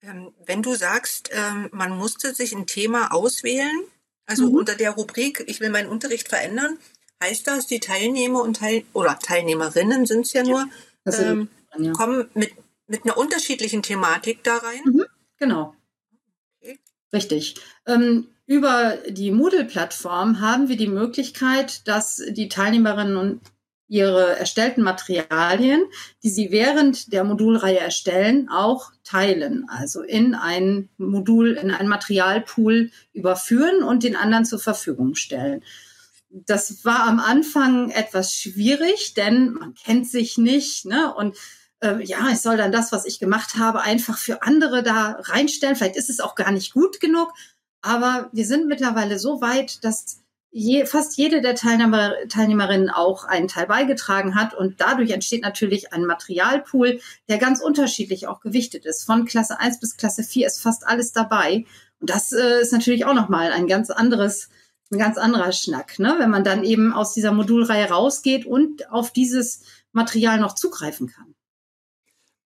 Ähm, 0.01 0.33
wenn 0.45 0.63
du 0.63 0.75
sagst, 0.75 1.29
ähm, 1.31 1.69
man 1.71 1.98
musste 1.98 2.33
sich 2.33 2.53
ein 2.53 2.65
Thema 2.65 3.13
auswählen, 3.13 3.83
also 4.25 4.50
mhm. 4.50 4.55
unter 4.55 4.75
der 4.75 4.91
Rubrik, 4.91 5.43
ich 5.48 5.60
will 5.60 5.69
meinen 5.69 5.89
Unterricht 5.89 6.29
verändern, 6.29 6.77
heißt 7.21 7.45
das, 7.48 7.67
die 7.67 7.79
Teilnehmer 7.79 8.41
und 8.41 8.57
Teil 8.57 8.83
oder 8.93 9.19
Teilnehmerinnen 9.19 10.05
sind 10.05 10.25
es 10.25 10.33
ja 10.33 10.43
nur, 10.43 10.67
ähm, 11.05 11.50
ja. 11.77 11.91
kommen 11.91 12.29
mit, 12.33 12.53
mit 12.91 13.05
einer 13.05 13.17
unterschiedlichen 13.17 13.81
Thematik 13.81 14.43
da 14.43 14.57
rein? 14.57 14.81
Mhm. 14.83 15.05
Genau. 15.38 15.74
Okay. 16.62 16.77
Richtig. 17.13 17.55
Ähm, 17.88 18.27
über 18.45 18.98
die 19.07 19.31
Moodle-Plattform 19.31 20.41
haben 20.41 20.67
wir 20.67 20.75
die 20.75 20.89
Möglichkeit, 20.89 21.88
dass 21.88 22.21
die 22.29 22.50
Teilnehmerinnen 22.50 23.15
und 23.15 23.41
ihre 23.88 24.38
erstellten 24.38 24.83
Materialien, 24.83 25.83
die 26.24 26.29
sie 26.29 26.51
während 26.51 27.12
der 27.13 27.24
Modulreihe 27.24 27.79
erstellen, 27.79 28.50
auch 28.50 28.91
teilen, 29.03 29.67
also 29.69 30.01
in 30.01 30.36
ein 30.36 30.89
Modul, 30.98 31.53
in 31.53 31.71
ein 31.71 31.88
Materialpool 31.88 32.91
überführen 33.13 33.83
und 33.83 34.03
den 34.03 34.15
anderen 34.15 34.45
zur 34.45 34.60
Verfügung 34.60 35.15
stellen. 35.15 35.63
Das 36.29 36.86
war 36.86 37.05
am 37.05 37.19
Anfang 37.19 37.89
etwas 37.89 38.33
schwierig, 38.36 39.13
denn 39.13 39.53
man 39.53 39.75
kennt 39.75 40.07
sich 40.07 40.38
nicht, 40.38 40.86
ne? 40.86 41.13
Und 41.13 41.36
äh, 41.82 42.04
ja, 42.04 42.30
ich 42.32 42.40
soll 42.40 42.58
dann 42.58 42.72
das, 42.72 42.92
was 42.92 43.06
ich 43.06 43.20
gemacht 43.20 43.56
habe, 43.58 43.82
einfach 43.82 44.18
für 44.18 44.44
andere 44.44 44.84
da 44.84 45.18
reinstellen. 45.20 45.76
Vielleicht 45.76 45.98
ist 45.98 46.10
es 46.10 46.20
auch 46.20 46.36
gar 46.36 46.52
nicht 46.52 46.74
gut 46.74 47.00
genug. 47.00 47.34
Aber 47.82 48.30
wir 48.32 48.46
sind 48.46 48.68
mittlerweile 48.68 49.18
so 49.18 49.42
weit, 49.42 49.84
dass 49.84 50.22
je, 50.52 50.86
fast 50.86 51.18
jede 51.18 51.42
der 51.42 51.56
Teilnehmer, 51.56 52.14
Teilnehmerinnen 52.30 52.90
auch 52.90 53.24
einen 53.24 53.48
Teil 53.48 53.66
beigetragen 53.66 54.36
hat. 54.36 54.54
Und 54.54 54.80
dadurch 54.80 55.12
entsteht 55.12 55.42
natürlich 55.42 55.92
ein 55.94 56.06
Materialpool, 56.06 57.00
der 57.28 57.38
ganz 57.40 57.62
unterschiedlich 57.62 58.28
auch 58.28 58.42
gewichtet 58.42 58.86
ist. 58.86 59.04
Von 59.04 59.26
Klasse 59.26 59.60
1 59.60 59.80
bis 59.80 59.98
Klasse 59.98 60.24
4 60.24 60.48
ist 60.48 60.62
fast 60.62 60.86
alles 60.86 61.12
dabei. 61.12 61.66
Und 62.00 62.10
das 62.10 62.32
äh, 62.32 62.62
ist 62.62 62.74
natürlich 62.74 63.06
auch 63.06 63.16
nochmal 63.16 63.52
ein 63.52 63.68
ganz 63.68 63.90
anderes, 63.90 64.50
ein 64.92 65.00
ganz 65.00 65.18
anderer 65.18 65.52
Schnack, 65.52 66.00
ne? 66.00 66.16
wenn 66.20 66.30
man 66.30 66.44
dann 66.44 66.64
eben 66.64 66.94
aus 66.94 67.14
dieser 67.14 67.32
Modulreihe 67.32 67.90
rausgeht 67.90 68.46
und 68.46 68.92
auf 68.92 69.12
dieses 69.12 69.62
Material 69.94 70.40
noch 70.40 70.54
zugreifen 70.56 71.08
kann. 71.08 71.34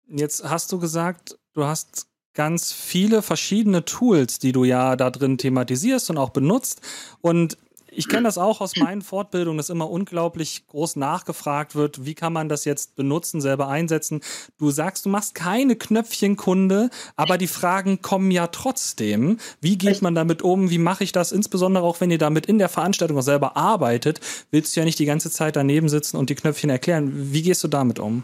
Jetzt 0.09 0.43
hast 0.43 0.71
du 0.71 0.79
gesagt, 0.79 1.37
du 1.53 1.65
hast 1.65 2.07
ganz 2.33 2.71
viele 2.71 3.21
verschiedene 3.21 3.83
Tools, 3.83 4.39
die 4.39 4.51
du 4.51 4.63
ja 4.63 4.95
da 4.95 5.09
drin 5.09 5.37
thematisierst 5.37 6.09
und 6.11 6.17
auch 6.17 6.29
benutzt. 6.29 6.81
Und 7.19 7.57
ich 7.89 8.07
kenne 8.07 8.23
das 8.23 8.37
auch 8.37 8.61
aus 8.61 8.75
meinen 8.75 9.01
Fortbildungen, 9.01 9.57
dass 9.57 9.71
immer 9.71 9.89
unglaublich 9.89 10.67
groß 10.67 10.97
nachgefragt 10.97 11.73
wird, 11.73 12.05
wie 12.05 12.13
kann 12.13 12.31
man 12.31 12.47
das 12.47 12.63
jetzt 12.63 12.95
benutzen, 12.95 13.41
selber 13.41 13.69
einsetzen. 13.69 14.21
Du 14.59 14.69
sagst, 14.69 15.05
du 15.05 15.09
machst 15.09 15.33
keine 15.33 15.75
Knöpfchenkunde, 15.75 16.91
aber 17.15 17.39
die 17.39 17.47
Fragen 17.47 18.03
kommen 18.03 18.29
ja 18.29 18.47
trotzdem. 18.47 19.39
Wie 19.61 19.79
geht 19.79 20.03
man 20.03 20.13
damit 20.13 20.43
um? 20.43 20.69
Wie 20.69 20.77
mache 20.77 21.03
ich 21.03 21.11
das? 21.11 21.31
Insbesondere 21.31 21.83
auch, 21.83 21.99
wenn 21.99 22.11
ihr 22.11 22.19
damit 22.19 22.45
in 22.45 22.59
der 22.59 22.69
Veranstaltung 22.69 23.17
auch 23.17 23.23
selber 23.23 23.57
arbeitet, 23.57 24.21
willst 24.51 24.75
du 24.75 24.81
ja 24.81 24.85
nicht 24.85 24.99
die 24.99 25.05
ganze 25.05 25.31
Zeit 25.31 25.55
daneben 25.55 25.89
sitzen 25.89 26.17
und 26.17 26.29
die 26.29 26.35
Knöpfchen 26.35 26.69
erklären. 26.69 27.33
Wie 27.33 27.41
gehst 27.41 27.63
du 27.63 27.67
damit 27.67 27.97
um? 27.97 28.23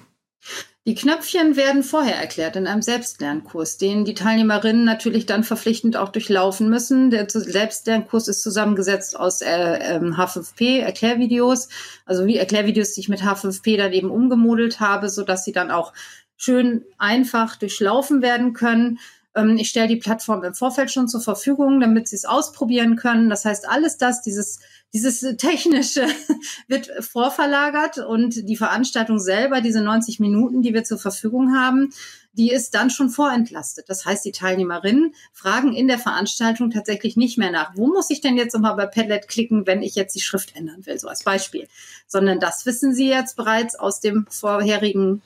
Die 0.85 0.95
Knöpfchen 0.95 1.55
werden 1.55 1.81
vorher 1.81 2.17
erklärt 2.17 2.57
in 2.57 2.67
einem 2.67 2.81
Selbstlernkurs, 2.81 3.77
den 3.77 4.03
die 4.03 4.15
Teilnehmerinnen 4.15 4.83
natürlich 4.83 5.25
dann 5.25 5.45
verpflichtend 5.45 5.95
auch 5.95 6.09
durchlaufen 6.09 6.69
müssen. 6.69 7.09
Der 7.09 7.29
Selbstlernkurs 7.29 8.27
ist 8.27 8.43
zusammengesetzt 8.43 9.17
aus 9.17 9.39
äh, 9.39 9.47
ähm, 9.49 10.15
H5P-Erklärvideos, 10.17 11.69
also 12.05 12.25
wie 12.25 12.35
Erklärvideos, 12.35 12.91
die 12.93 12.99
ich 12.99 13.07
mit 13.07 13.21
H5P 13.21 13.77
dann 13.77 13.93
eben 13.93 14.11
umgemodelt 14.11 14.81
habe, 14.81 15.07
so 15.07 15.23
dass 15.23 15.45
sie 15.45 15.53
dann 15.53 15.71
auch 15.71 15.93
schön 16.35 16.83
einfach 16.97 17.55
durchlaufen 17.55 18.21
werden 18.21 18.51
können. 18.51 18.99
Ähm, 19.35 19.57
ich 19.57 19.69
stelle 19.69 19.87
die 19.87 19.97
Plattform 19.97 20.43
im 20.43 20.53
Vorfeld 20.53 20.91
schon 20.91 21.07
zur 21.07 21.21
Verfügung, 21.21 21.79
damit 21.79 22.07
sie 22.07 22.15
es 22.15 22.25
ausprobieren 22.25 22.95
können. 22.95 23.29
Das 23.29 23.45
heißt, 23.45 23.67
alles 23.67 23.97
das, 23.97 24.21
dieses 24.21 24.59
dieses 24.93 25.21
Technische 25.37 26.05
wird 26.67 26.91
vorverlagert 26.99 27.97
und 27.97 28.47
die 28.47 28.55
Veranstaltung 28.55 29.19
selber, 29.19 29.59
diese 29.59 29.81
90 29.81 30.19
Minuten, 30.19 30.61
die 30.61 30.73
wir 30.73 30.83
zur 30.83 30.99
Verfügung 30.99 31.55
haben, 31.57 31.89
die 32.33 32.51
ist 32.51 32.75
dann 32.75 32.89
schon 32.89 33.09
vorentlastet. 33.09 33.89
Das 33.89 34.05
heißt, 34.05 34.23
die 34.23 34.31
Teilnehmerinnen 34.31 35.13
fragen 35.33 35.73
in 35.73 35.87
der 35.87 35.99
Veranstaltung 35.99 36.69
tatsächlich 36.69 37.17
nicht 37.17 37.37
mehr 37.37 37.51
nach, 37.51 37.75
wo 37.75 37.87
muss 37.87 38.09
ich 38.09 38.21
denn 38.21 38.37
jetzt 38.37 38.53
nochmal 38.53 38.75
bei 38.75 38.85
Padlet 38.85 39.27
klicken, 39.27 39.65
wenn 39.65 39.81
ich 39.81 39.95
jetzt 39.95 40.15
die 40.15 40.21
Schrift 40.21 40.55
ändern 40.55 40.85
will, 40.85 40.99
so 40.99 41.07
als 41.07 41.23
Beispiel. 41.23 41.67
Sondern 42.07 42.39
das 42.39 42.65
wissen 42.65 42.93
sie 42.93 43.09
jetzt 43.09 43.35
bereits 43.35 43.75
aus 43.75 43.99
dem 43.99 44.27
vorherigen 44.29 45.21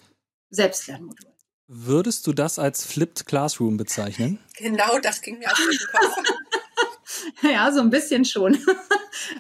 Selbstlernmodul. 0.50 1.37
Würdest 1.68 2.26
du 2.26 2.32
das 2.32 2.60
als 2.60 2.86
Flipped 2.86 3.26
Classroom 3.26 3.78
bezeichnen? 3.78 4.40
Genau, 4.58 4.98
das 5.00 5.22
ging 5.22 5.38
mir 5.38 5.52
aus 5.52 5.58
dem 5.58 5.78
Kopf. 5.92 6.18
Ja, 7.42 7.72
so 7.72 7.82
ein 7.82 7.90
bisschen 7.90 8.26
schon. 8.26 8.58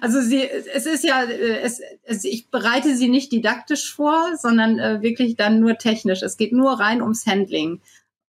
Also 0.01 0.21
sie, 0.21 0.41
es 0.41 0.85
ist 0.85 1.03
ja, 1.03 1.23
äh, 1.23 1.59
es, 1.61 1.79
es, 2.03 2.23
ich 2.23 2.49
bereite 2.49 2.95
sie 2.97 3.07
nicht 3.07 3.31
didaktisch 3.31 3.93
vor, 3.93 4.35
sondern 4.35 4.79
äh, 4.79 5.01
wirklich 5.01 5.35
dann 5.35 5.59
nur 5.59 5.77
technisch. 5.77 6.23
Es 6.23 6.35
geht 6.35 6.51
nur 6.51 6.79
rein 6.79 7.01
ums 7.01 7.25
Handling 7.25 7.81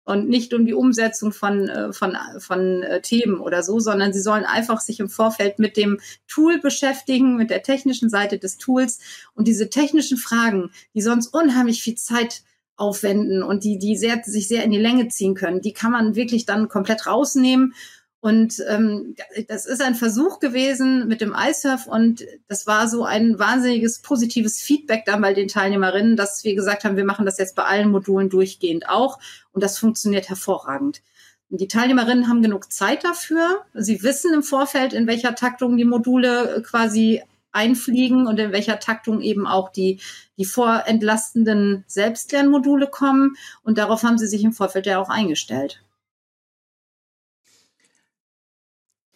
und 0.05 0.29
nicht 0.29 0.55
um 0.55 0.67
die 0.67 0.75
Umsetzung 0.75 1.33
von, 1.33 1.69
äh, 1.69 1.93
von, 1.93 2.17
von 2.39 2.83
äh, 2.83 3.01
Themen 3.01 3.41
oder 3.41 3.63
so, 3.63 3.81
sondern 3.81 4.13
sie 4.13 4.21
sollen 4.21 4.45
einfach 4.45 4.81
sich 4.81 5.01
im 5.01 5.09
Vorfeld 5.09 5.59
mit 5.59 5.77
dem 5.77 6.01
Tool 6.29 6.61
beschäftigen, 6.61 7.37
mit 7.37 7.51
der 7.51 7.63
technischen 7.63 8.11
Seite 8.11 8.39
des 8.39 8.59
Tools 8.59 9.01
und 9.35 9.49
diese 9.49 9.69
technischen 9.69 10.19
Fragen, 10.19 10.71
die 10.95 11.03
sonst 11.03 11.29
unheimlich 11.29 11.83
viel 11.83 11.97
Zeit 11.97 12.43
aufwenden 12.79 13.43
und 13.43 13.65
die, 13.65 13.79
die 13.79 13.97
sehr, 13.97 14.23
sich 14.25 14.49
sehr 14.49 14.65
in 14.65 14.71
die 14.71 14.79
Länge 14.79 15.09
ziehen 15.09 15.35
können, 15.35 15.61
die 15.61 15.73
kann 15.73 15.93
man 15.93 16.15
wirklich 16.15 16.47
dann 16.47 16.69
komplett 16.69 17.07
rausnehmen 17.07 17.75
und 18.21 18.63
ähm, 18.69 19.15
das 19.47 19.65
ist 19.67 19.81
ein 19.81 19.95
Versuch 19.95 20.41
gewesen 20.41 21.07
mit 21.07 21.21
dem 21.21 21.35
iSurf 21.37 21.87
und 21.87 22.25
das 22.49 22.67
war 22.67 22.89
so 22.89 23.05
ein 23.05 23.39
wahnsinniges 23.39 24.01
positives 24.01 24.61
Feedback 24.61 25.05
dann 25.05 25.21
bei 25.21 25.35
den 25.35 25.47
Teilnehmerinnen, 25.47 26.17
dass 26.17 26.43
wir 26.43 26.57
gesagt 26.57 26.83
haben, 26.83 26.97
wir 26.97 27.05
machen 27.05 27.27
das 27.27 27.39
jetzt 27.39 27.55
bei 27.55 27.65
allen 27.65 27.91
Modulen 27.91 28.29
durchgehend 28.29 28.89
auch 28.89 29.21
und 29.53 29.63
das 29.63 29.79
funktioniert 29.79 30.29
hervorragend. 30.29 31.03
Die 31.51 31.69
Teilnehmerinnen 31.69 32.29
haben 32.29 32.43
genug 32.43 32.73
Zeit 32.73 33.05
dafür. 33.05 33.65
Sie 33.73 34.03
wissen 34.03 34.35
im 34.35 34.43
Vorfeld, 34.43 34.93
in 34.93 35.07
welcher 35.07 35.35
Taktung 35.35 35.77
die 35.77 35.85
Module 35.85 36.63
quasi 36.67 37.23
einfliegen 37.53 38.27
und 38.27 38.39
in 38.39 38.53
welcher 38.53 38.79
Taktung 38.79 39.21
eben 39.21 39.47
auch 39.47 39.71
die, 39.71 40.01
die 40.37 40.45
vorentlastenden 40.45 41.85
Selbstlernmodule 41.87 42.89
kommen. 42.89 43.37
Und 43.63 43.79
darauf 43.79 44.03
haben 44.03 44.19
sie 44.19 44.27
sich 44.27 44.45
im 44.45 44.53
Vorfeld 44.53 44.87
ja 44.87 44.99
auch 44.99 45.09
eingestellt. 45.09 45.83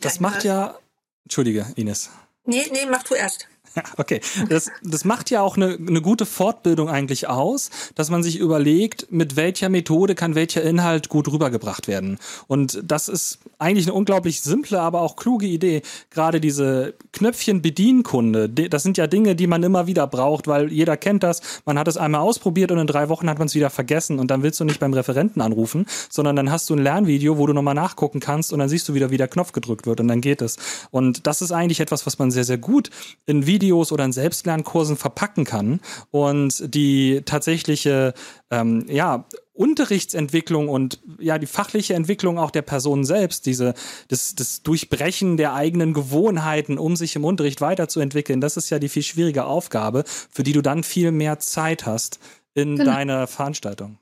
Das 0.00 0.20
macht 0.20 0.44
ja. 0.44 0.78
Entschuldige, 1.24 1.66
Ines. 1.76 2.10
Nee, 2.44 2.66
nee, 2.72 2.86
mach 2.90 3.04
du 3.04 3.14
erst. 3.14 3.48
Okay, 3.96 4.20
das, 4.48 4.70
das 4.82 5.04
macht 5.04 5.30
ja 5.30 5.42
auch 5.42 5.56
eine, 5.56 5.76
eine 5.76 6.00
gute 6.00 6.26
Fortbildung 6.26 6.88
eigentlich 6.88 7.28
aus, 7.28 7.70
dass 7.94 8.10
man 8.10 8.22
sich 8.22 8.38
überlegt, 8.38 9.06
mit 9.10 9.36
welcher 9.36 9.68
Methode 9.68 10.14
kann 10.14 10.34
welcher 10.34 10.62
Inhalt 10.62 11.08
gut 11.08 11.28
rübergebracht 11.28 11.88
werden. 11.88 12.18
Und 12.46 12.80
das 12.84 13.08
ist 13.08 13.38
eigentlich 13.58 13.86
eine 13.86 13.94
unglaublich 13.94 14.40
simple, 14.40 14.80
aber 14.80 15.02
auch 15.02 15.16
kluge 15.16 15.46
Idee. 15.46 15.82
Gerade 16.10 16.40
diese 16.40 16.94
Knöpfchen-Bedienkunde, 17.12 18.48
das 18.48 18.82
sind 18.82 18.98
ja 18.98 19.06
Dinge, 19.06 19.36
die 19.36 19.46
man 19.46 19.62
immer 19.62 19.86
wieder 19.86 20.06
braucht, 20.06 20.46
weil 20.46 20.72
jeder 20.72 20.96
kennt 20.96 21.22
das. 21.22 21.40
Man 21.64 21.78
hat 21.78 21.88
es 21.88 21.96
einmal 21.96 22.22
ausprobiert 22.22 22.72
und 22.72 22.78
in 22.78 22.86
drei 22.86 23.08
Wochen 23.08 23.28
hat 23.28 23.38
man 23.38 23.46
es 23.46 23.54
wieder 23.54 23.70
vergessen 23.70 24.18
und 24.18 24.30
dann 24.30 24.42
willst 24.42 24.60
du 24.60 24.64
nicht 24.64 24.80
beim 24.80 24.92
Referenten 24.92 25.42
anrufen, 25.42 25.86
sondern 26.08 26.36
dann 26.36 26.50
hast 26.50 26.68
du 26.70 26.74
ein 26.74 26.82
Lernvideo, 26.82 27.38
wo 27.38 27.46
du 27.46 27.52
nochmal 27.52 27.74
nachgucken 27.74 28.20
kannst 28.20 28.52
und 28.52 28.58
dann 28.58 28.68
siehst 28.68 28.88
du 28.88 28.94
wieder, 28.94 29.10
wie 29.10 29.16
der 29.16 29.28
Knopf 29.28 29.52
gedrückt 29.52 29.86
wird 29.86 30.00
und 30.00 30.08
dann 30.08 30.20
geht 30.20 30.42
es. 30.42 30.56
Und 30.90 31.26
das 31.26 31.42
ist 31.42 31.52
eigentlich 31.52 31.80
etwas, 31.80 32.06
was 32.06 32.18
man 32.18 32.30
sehr, 32.30 32.44
sehr 32.44 32.58
gut 32.58 32.90
in 33.26 33.46
Videos 33.46 33.61
Videos 33.62 33.92
oder 33.92 34.04
in 34.04 34.12
Selbstlernkursen 34.12 34.96
verpacken 34.96 35.44
kann 35.44 35.80
und 36.10 36.74
die 36.74 37.22
tatsächliche 37.24 38.12
ähm, 38.50 38.84
ja, 38.88 39.24
Unterrichtsentwicklung 39.54 40.68
und 40.68 41.00
ja 41.20 41.38
die 41.38 41.46
fachliche 41.46 41.94
Entwicklung 41.94 42.38
auch 42.38 42.50
der 42.50 42.62
Person 42.62 43.04
selbst, 43.04 43.46
diese 43.46 43.74
das, 44.08 44.34
das 44.34 44.62
Durchbrechen 44.62 45.36
der 45.36 45.54
eigenen 45.54 45.94
Gewohnheiten, 45.94 46.76
um 46.76 46.96
sich 46.96 47.14
im 47.14 47.24
Unterricht 47.24 47.60
weiterzuentwickeln, 47.60 48.40
das 48.40 48.56
ist 48.56 48.70
ja 48.70 48.78
die 48.78 48.88
viel 48.88 49.02
schwierige 49.02 49.44
Aufgabe, 49.44 50.04
für 50.06 50.42
die 50.42 50.52
du 50.52 50.60
dann 50.60 50.82
viel 50.82 51.12
mehr 51.12 51.38
Zeit 51.38 51.86
hast 51.86 52.18
in 52.54 52.76
genau. 52.76 52.90
deiner 52.90 53.26
Veranstaltung. 53.28 53.98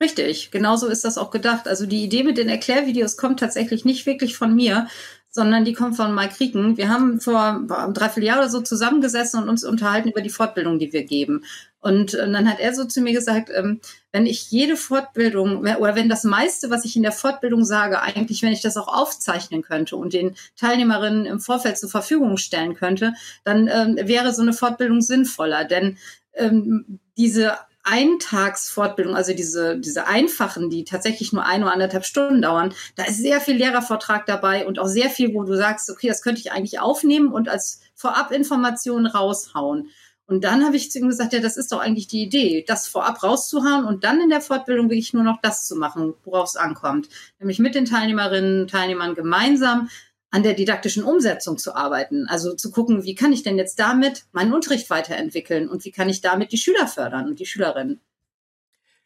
Richtig, 0.00 0.52
genauso 0.52 0.86
ist 0.86 1.04
das 1.04 1.18
auch 1.18 1.32
gedacht. 1.32 1.66
Also 1.66 1.84
die 1.84 2.04
Idee 2.04 2.22
mit 2.22 2.38
den 2.38 2.48
Erklärvideos 2.48 3.16
kommt 3.16 3.40
tatsächlich 3.40 3.84
nicht 3.84 4.06
wirklich 4.06 4.36
von 4.36 4.54
mir, 4.54 4.86
sondern 5.30 5.64
die 5.64 5.74
kommt 5.74 5.96
von 5.96 6.14
Mike 6.14 6.40
Rieken. 6.40 6.76
Wir 6.76 6.88
haben 6.88 7.20
vor 7.20 7.40
einem 7.40 7.94
Dreivierteljahr 7.94 8.38
oder 8.38 8.48
so 8.48 8.60
zusammengesessen 8.60 9.42
und 9.42 9.48
uns 9.48 9.64
unterhalten 9.64 10.08
über 10.08 10.22
die 10.22 10.30
Fortbildung, 10.30 10.78
die 10.78 10.92
wir 10.92 11.04
geben. 11.04 11.44
Und, 11.80 12.14
und 12.14 12.32
dann 12.32 12.50
hat 12.50 12.58
er 12.58 12.74
so 12.74 12.84
zu 12.84 13.00
mir 13.00 13.12
gesagt, 13.12 13.50
ähm, 13.54 13.80
wenn 14.10 14.26
ich 14.26 14.50
jede 14.50 14.76
Fortbildung 14.76 15.58
oder 15.58 15.94
wenn 15.94 16.08
das 16.08 16.24
meiste, 16.24 16.70
was 16.70 16.84
ich 16.84 16.96
in 16.96 17.02
der 17.02 17.12
Fortbildung 17.12 17.64
sage, 17.64 18.00
eigentlich, 18.00 18.42
wenn 18.42 18.52
ich 18.52 18.62
das 18.62 18.76
auch 18.76 18.88
aufzeichnen 18.88 19.62
könnte 19.62 19.96
und 19.96 20.12
den 20.12 20.34
Teilnehmerinnen 20.56 21.24
im 21.26 21.40
Vorfeld 21.40 21.78
zur 21.78 21.90
Verfügung 21.90 22.36
stellen 22.36 22.74
könnte, 22.74 23.14
dann 23.44 23.68
ähm, 23.68 23.96
wäre 24.08 24.34
so 24.34 24.42
eine 24.42 24.52
Fortbildung 24.52 25.02
sinnvoller. 25.02 25.64
Denn 25.64 25.98
ähm, 26.34 26.98
diese 27.16 27.54
Eintagsfortbildung, 27.88 29.14
also 29.14 29.32
diese, 29.32 29.78
diese 29.78 30.06
einfachen, 30.06 30.70
die 30.70 30.84
tatsächlich 30.84 31.32
nur 31.32 31.44
ein 31.44 31.62
oder 31.62 31.72
anderthalb 31.72 32.04
Stunden 32.04 32.42
dauern, 32.42 32.74
da 32.96 33.04
ist 33.04 33.18
sehr 33.18 33.40
viel 33.40 33.56
Lehrervortrag 33.56 34.26
dabei 34.26 34.66
und 34.66 34.78
auch 34.78 34.86
sehr 34.86 35.10
viel, 35.10 35.34
wo 35.34 35.42
du 35.42 35.56
sagst, 35.56 35.90
okay, 35.90 36.08
das 36.08 36.22
könnte 36.22 36.40
ich 36.40 36.52
eigentlich 36.52 36.80
aufnehmen 36.80 37.32
und 37.32 37.48
als 37.48 37.80
Vorabinformation 37.94 39.06
raushauen. 39.06 39.88
Und 40.28 40.44
dann 40.44 40.62
habe 40.66 40.76
ich 40.76 40.90
zu 40.90 40.98
ihm 40.98 41.08
gesagt, 41.08 41.32
ja, 41.32 41.40
das 41.40 41.56
ist 41.56 41.72
doch 41.72 41.80
eigentlich 41.80 42.06
die 42.06 42.22
Idee, 42.22 42.62
das 42.68 42.86
vorab 42.86 43.22
rauszuhauen 43.22 43.86
und 43.86 44.04
dann 44.04 44.20
in 44.20 44.28
der 44.28 44.42
Fortbildung 44.42 44.90
wirklich 44.90 45.14
nur 45.14 45.22
noch 45.22 45.40
das 45.40 45.66
zu 45.66 45.74
machen, 45.74 46.12
worauf 46.24 46.50
es 46.50 46.56
ankommt. 46.56 47.08
Nämlich 47.38 47.58
mit 47.58 47.74
den 47.74 47.86
Teilnehmerinnen 47.86 48.62
und 48.62 48.70
Teilnehmern 48.70 49.14
gemeinsam 49.14 49.88
an 50.30 50.42
der 50.42 50.54
didaktischen 50.54 51.04
Umsetzung 51.04 51.58
zu 51.58 51.74
arbeiten. 51.74 52.26
Also 52.28 52.54
zu 52.54 52.70
gucken, 52.70 53.04
wie 53.04 53.14
kann 53.14 53.32
ich 53.32 53.42
denn 53.42 53.56
jetzt 53.56 53.78
damit 53.78 54.26
meinen 54.32 54.52
Unterricht 54.52 54.90
weiterentwickeln 54.90 55.68
und 55.68 55.84
wie 55.84 55.92
kann 55.92 56.08
ich 56.08 56.20
damit 56.20 56.52
die 56.52 56.58
Schüler 56.58 56.86
fördern 56.86 57.26
und 57.26 57.40
die 57.40 57.46
Schülerinnen. 57.46 58.00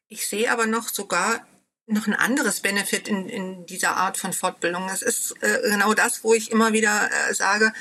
Ich 0.09 0.27
sehe 0.27 0.51
aber 0.51 0.67
noch 0.67 0.89
sogar 0.89 1.47
noch 1.87 2.07
ein 2.07 2.15
anderes 2.15 2.61
Benefit 2.61 3.09
in, 3.09 3.29
in 3.29 3.67
dieser 3.67 3.97
Art 3.97 4.17
von 4.17 4.33
Fortbildung. 4.33 4.89
Es 4.89 5.03
ist 5.03 5.35
äh, 5.43 5.71
genau 5.71 5.95
das, 5.95 6.25
wo 6.25 6.35
ich 6.35 6.51
immer 6.51 6.73
wieder 6.73 7.11
äh, 7.11 7.35
sage, 7.35 7.73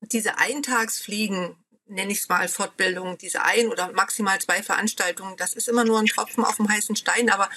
diese 0.00 0.38
Eintagsfliegen, 0.38 1.56
nenne 1.86 2.12
ich 2.12 2.20
es 2.20 2.28
mal 2.28 2.48
Fortbildung, 2.48 3.18
diese 3.18 3.42
ein 3.42 3.68
oder 3.68 3.92
maximal 3.92 4.40
zwei 4.40 4.62
Veranstaltungen, 4.62 5.36
das 5.36 5.54
ist 5.54 5.68
immer 5.68 5.84
nur 5.84 5.98
ein 5.98 6.06
Tropfen 6.06 6.44
auf 6.44 6.56
dem 6.56 6.68
heißen 6.68 6.96
Stein, 6.96 7.30
aber 7.30 7.48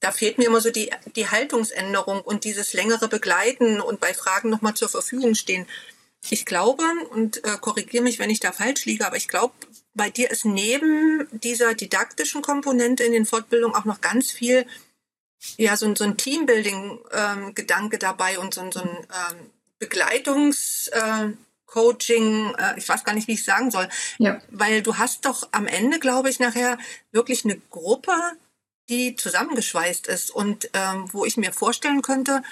da 0.00 0.12
fehlt 0.12 0.38
mir 0.38 0.46
immer 0.46 0.60
so 0.60 0.70
die, 0.70 0.90
die 1.14 1.28
Haltungsänderung 1.28 2.20
und 2.20 2.44
dieses 2.44 2.72
längere 2.72 3.08
Begleiten 3.08 3.80
und 3.80 4.00
bei 4.00 4.14
Fragen 4.14 4.50
nochmal 4.50 4.74
zur 4.74 4.88
Verfügung 4.88 5.34
stehen. 5.34 5.66
Ich 6.28 6.44
glaube, 6.44 6.82
und 7.10 7.44
äh, 7.44 7.56
korrigiere 7.60 8.02
mich, 8.02 8.18
wenn 8.18 8.30
ich 8.30 8.40
da 8.40 8.52
falsch 8.52 8.84
liege, 8.84 9.06
aber 9.06 9.16
ich 9.16 9.28
glaube, 9.28 9.54
bei 9.94 10.10
dir 10.10 10.30
ist 10.30 10.44
neben 10.44 11.28
dieser 11.30 11.74
didaktischen 11.74 12.42
Komponente 12.42 13.04
in 13.04 13.12
den 13.12 13.26
Fortbildungen 13.26 13.76
auch 13.76 13.84
noch 13.84 14.00
ganz 14.00 14.30
viel, 14.30 14.66
ja, 15.56 15.76
so, 15.76 15.94
so 15.94 16.04
ein 16.04 16.16
Teambuilding-Gedanke 16.16 17.96
ähm, 17.96 18.00
dabei 18.00 18.38
und 18.38 18.54
so, 18.54 18.70
so 18.70 18.80
ein 18.80 18.88
ähm, 18.88 19.50
Begleitungs- 19.80 20.90
äh, 20.90 21.32
Coaching, 21.66 22.54
äh, 22.54 22.78
ich 22.78 22.88
weiß 22.88 23.04
gar 23.04 23.12
nicht, 23.12 23.28
wie 23.28 23.34
ich 23.34 23.44
sagen 23.44 23.70
soll. 23.70 23.88
Ja. 24.18 24.40
Weil 24.50 24.82
du 24.82 24.96
hast 24.98 25.26
doch 25.26 25.48
am 25.52 25.66
Ende, 25.66 25.98
glaube 25.98 26.30
ich, 26.30 26.38
nachher 26.38 26.78
wirklich 27.12 27.44
eine 27.44 27.56
Gruppe, 27.70 28.12
die 28.88 29.16
zusammengeschweißt 29.16 30.06
ist 30.06 30.30
und 30.30 30.70
ähm, 30.72 31.08
wo 31.12 31.24
ich 31.24 31.36
mir 31.36 31.52
vorstellen 31.52 32.02
könnte, 32.02 32.42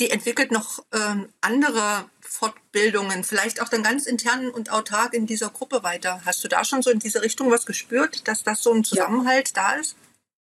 die 0.00 0.10
entwickelt 0.10 0.52
noch 0.52 0.84
ähm, 0.92 1.28
andere 1.40 2.08
Fortbildungen, 2.20 3.24
vielleicht 3.24 3.60
auch 3.60 3.68
dann 3.68 3.82
ganz 3.82 4.06
intern 4.06 4.50
und 4.50 4.70
autark 4.70 5.14
in 5.14 5.26
dieser 5.26 5.50
Gruppe 5.50 5.82
weiter. 5.82 6.22
Hast 6.24 6.44
du 6.44 6.48
da 6.48 6.64
schon 6.64 6.82
so 6.82 6.90
in 6.90 6.98
diese 6.98 7.22
Richtung 7.22 7.50
was 7.50 7.66
gespürt, 7.66 8.28
dass 8.28 8.44
das 8.44 8.62
so 8.62 8.72
ein 8.72 8.84
Zusammenhalt 8.84 9.52
ja. 9.56 9.62
da 9.62 9.72
ist? 9.80 9.96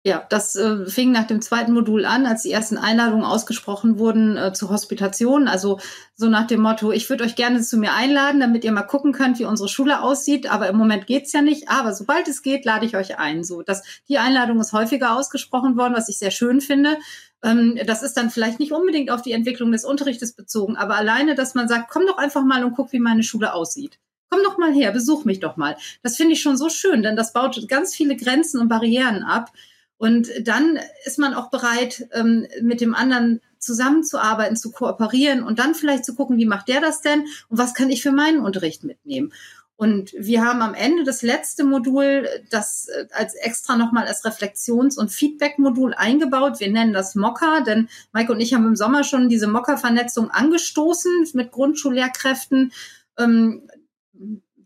Ja, 0.07 0.24
das 0.29 0.55
äh, 0.55 0.85
fing 0.85 1.12
nach 1.12 1.25
dem 1.25 1.41
zweiten 1.41 1.74
Modul 1.74 2.05
an, 2.05 2.27
als 2.27 2.43
die 2.43 2.51
ersten 2.51 2.77
Einladungen 2.77 3.25
ausgesprochen 3.25 3.97
wurden 3.97 4.38
äh, 4.38 4.53
zur 4.53 4.69
Hospitation. 4.69 5.47
Also 5.47 5.79
so 6.13 6.29
nach 6.29 6.45
dem 6.45 6.62
Motto, 6.62 6.91
ich 6.91 7.09
würde 7.09 7.24
euch 7.24 7.35
gerne 7.35 7.59
zu 7.62 7.75
mir 7.77 7.91
einladen, 7.91 8.39
damit 8.39 8.63
ihr 8.63 8.71
mal 8.71 8.83
gucken 8.83 9.13
könnt, 9.13 9.39
wie 9.39 9.45
unsere 9.45 9.67
Schule 9.67 10.03
aussieht. 10.03 10.51
Aber 10.51 10.69
im 10.69 10.77
Moment 10.77 11.07
geht's 11.07 11.33
ja 11.33 11.41
nicht. 11.41 11.69
Aber 11.69 11.91
sobald 11.91 12.27
es 12.27 12.43
geht, 12.43 12.65
lade 12.65 12.85
ich 12.85 12.95
euch 12.95 13.17
ein. 13.17 13.43
So, 13.43 13.63
dass 13.63 13.81
die 14.07 14.19
Einladung 14.19 14.59
ist 14.59 14.74
häufiger 14.74 15.17
ausgesprochen 15.17 15.75
worden, 15.75 15.95
was 15.95 16.07
ich 16.07 16.19
sehr 16.19 16.29
schön 16.29 16.62
finde. 16.62 17.00
Ähm, 17.43 17.79
das 17.88 18.03
ist 18.03 18.13
dann 18.13 18.29
vielleicht 18.29 18.59
nicht 18.59 18.74
unbedingt 18.74 19.09
auf 19.09 19.24
die 19.24 19.31
Entwicklung 19.31 19.71
des 19.71 19.85
Unterrichtes 19.85 20.33
bezogen, 20.33 20.77
aber 20.77 20.97
alleine, 20.97 21.33
dass 21.33 21.55
man 21.55 21.67
sagt, 21.67 21.89
komm 21.89 22.05
doch 22.05 22.19
einfach 22.19 22.43
mal 22.43 22.63
und 22.63 22.75
guck, 22.75 22.91
wie 22.91 23.00
meine 23.00 23.24
Schule 23.24 23.53
aussieht 23.53 23.97
komm 24.29 24.43
doch 24.43 24.57
mal 24.57 24.74
her, 24.74 24.91
besuch 24.91 25.24
mich 25.24 25.39
doch 25.39 25.55
mal. 25.55 25.77
Das 26.03 26.18
finde 26.18 26.33
ich 26.33 26.41
schon 26.41 26.57
so 26.57 26.68
schön, 26.68 27.03
denn 27.03 27.15
das 27.15 27.31
baut 27.31 27.63
ganz 27.70 27.96
viele 27.96 28.18
Grenzen 28.18 28.59
und 28.59 28.68
Barrieren 28.68 29.24
ab. 29.24 29.51
Und 29.98 30.29
dann 30.42 30.79
ist 31.05 31.20
man 31.20 31.34
auch 31.34 31.50
bereit, 31.50 32.08
ähm, 32.12 32.48
mit 32.62 32.81
dem 32.81 32.96
anderen 32.96 33.42
zusammenzuarbeiten, 33.60 34.58
zu 34.58 34.72
kooperieren 34.72 35.44
und 35.44 35.60
dann 35.60 35.74
vielleicht 35.74 36.05
zu 36.05 36.16
gucken, 36.16 36.38
wie 36.38 36.46
macht 36.46 36.68
der 36.68 36.81
das 36.81 37.01
denn 37.01 37.22
und 37.50 37.58
was 37.58 37.74
kann 37.74 37.90
ich 37.90 38.03
für 38.03 38.12
meinen 38.12 38.42
Unterricht 38.42 38.84
mitnehmen. 38.84 39.34
Und 39.77 40.14
wir 40.18 40.46
haben 40.46 40.62
am 40.62 40.74
Ende 40.74 41.03
das 41.03 41.22
letzte 41.22 41.66
Modul, 41.66 42.29
das 42.50 42.88
äh, 42.88 43.08
als 43.12 43.36
extra 43.36 43.75
nochmal 43.75 44.08
als 44.08 44.24
Reflexions- 44.24 44.98
und 44.98 45.12
Feedback-Modul 45.12 45.94
eingebaut. 45.94 46.62
Wir 46.62 46.72
nennen 46.72 46.94
das 46.94 47.16
Mokka, 47.16 47.60
denn 47.62 47.90
Mike 48.14 48.31
und 48.31 48.40
ich 48.40 48.53
haben 48.53 48.68
im 48.68 48.77
Sommer 48.77 49.03
schon 49.03 49.27
diese 49.27 49.48
Mokka-Vernetzung 49.48 50.31
angestoßen 50.31 51.27
mit 51.34 51.51
Grundschullehrkräften. 51.51 52.72
Ähm, 53.18 53.68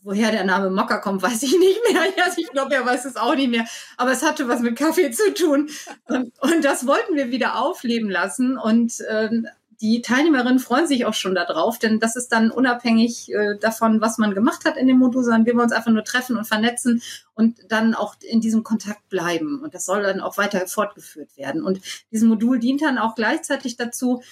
woher 0.10 0.32
der 0.32 0.44
Name 0.44 0.72
Mokka 0.72 0.98
kommt, 0.98 1.22
weiß 1.22 1.44
ich 1.44 1.58
nicht 1.58 1.80
mehr. 1.92 2.02
Also 2.26 2.42
ich 2.42 2.50
glaube, 2.50 2.74
er 2.74 2.86
weiß 2.86 3.06
es 3.06 3.16
auch 3.16 3.36
nicht 3.36 3.50
mehr. 3.50 3.66
Aber 3.96 4.12
es 4.12 4.24
hatte 4.24 4.48
was 4.48 4.62
mit 4.62 4.76
Kaffee 4.78 5.12
zu 5.12 5.34
tun. 5.34 5.70
Und, 6.06 6.34
und 6.42 6.66
das 6.66 6.88
wollten 6.88 7.16
wir 7.16 7.30
wieder 7.30 7.62
aufleben 7.62 8.10
lassen. 8.10 8.58
Und 8.58 8.94
ähm, 9.10 9.48
die 9.82 10.02
Teilnehmerinnen 10.02 10.60
freuen 10.60 10.88
sich 10.88 11.06
auch 11.06 11.14
schon 11.14 11.36
darauf, 11.36 11.78
denn 11.78 12.00
das 12.00 12.16
ist 12.16 12.30
dann 12.30 12.52
unabhängig 12.52 13.32
äh, 13.32 13.58
davon, 13.60 14.02
was 14.02 14.18
man 14.18 14.34
gemacht 14.34 14.66
hat 14.66 14.78
in 14.78 14.88
dem 14.88 14.98
Modul, 14.98 15.24
sondern 15.24 15.46
wir 15.46 15.54
wollen 15.54 15.66
uns 15.66 15.74
einfach 15.74 15.92
nur 15.92 16.04
treffen 16.04 16.38
und 16.38 16.46
vernetzen 16.46 17.02
und 17.36 17.58
dann 17.70 17.94
auch 17.94 18.16
in 18.22 18.42
diesem 18.42 18.64
Kontakt 18.64 19.08
bleiben. 19.10 19.62
Und 19.62 19.76
das 19.76 19.86
soll 19.86 20.02
dann 20.02 20.22
auch 20.22 20.38
weiter 20.38 20.66
fortgeführt 20.68 21.38
werden. 21.38 21.64
Und 21.64 21.82
dieses 22.12 22.28
Modul 22.28 22.60
dient 22.60 22.82
dann 22.82 22.98
auch 22.98 23.16
gleichzeitig 23.16 23.78
dazu, 23.78 24.24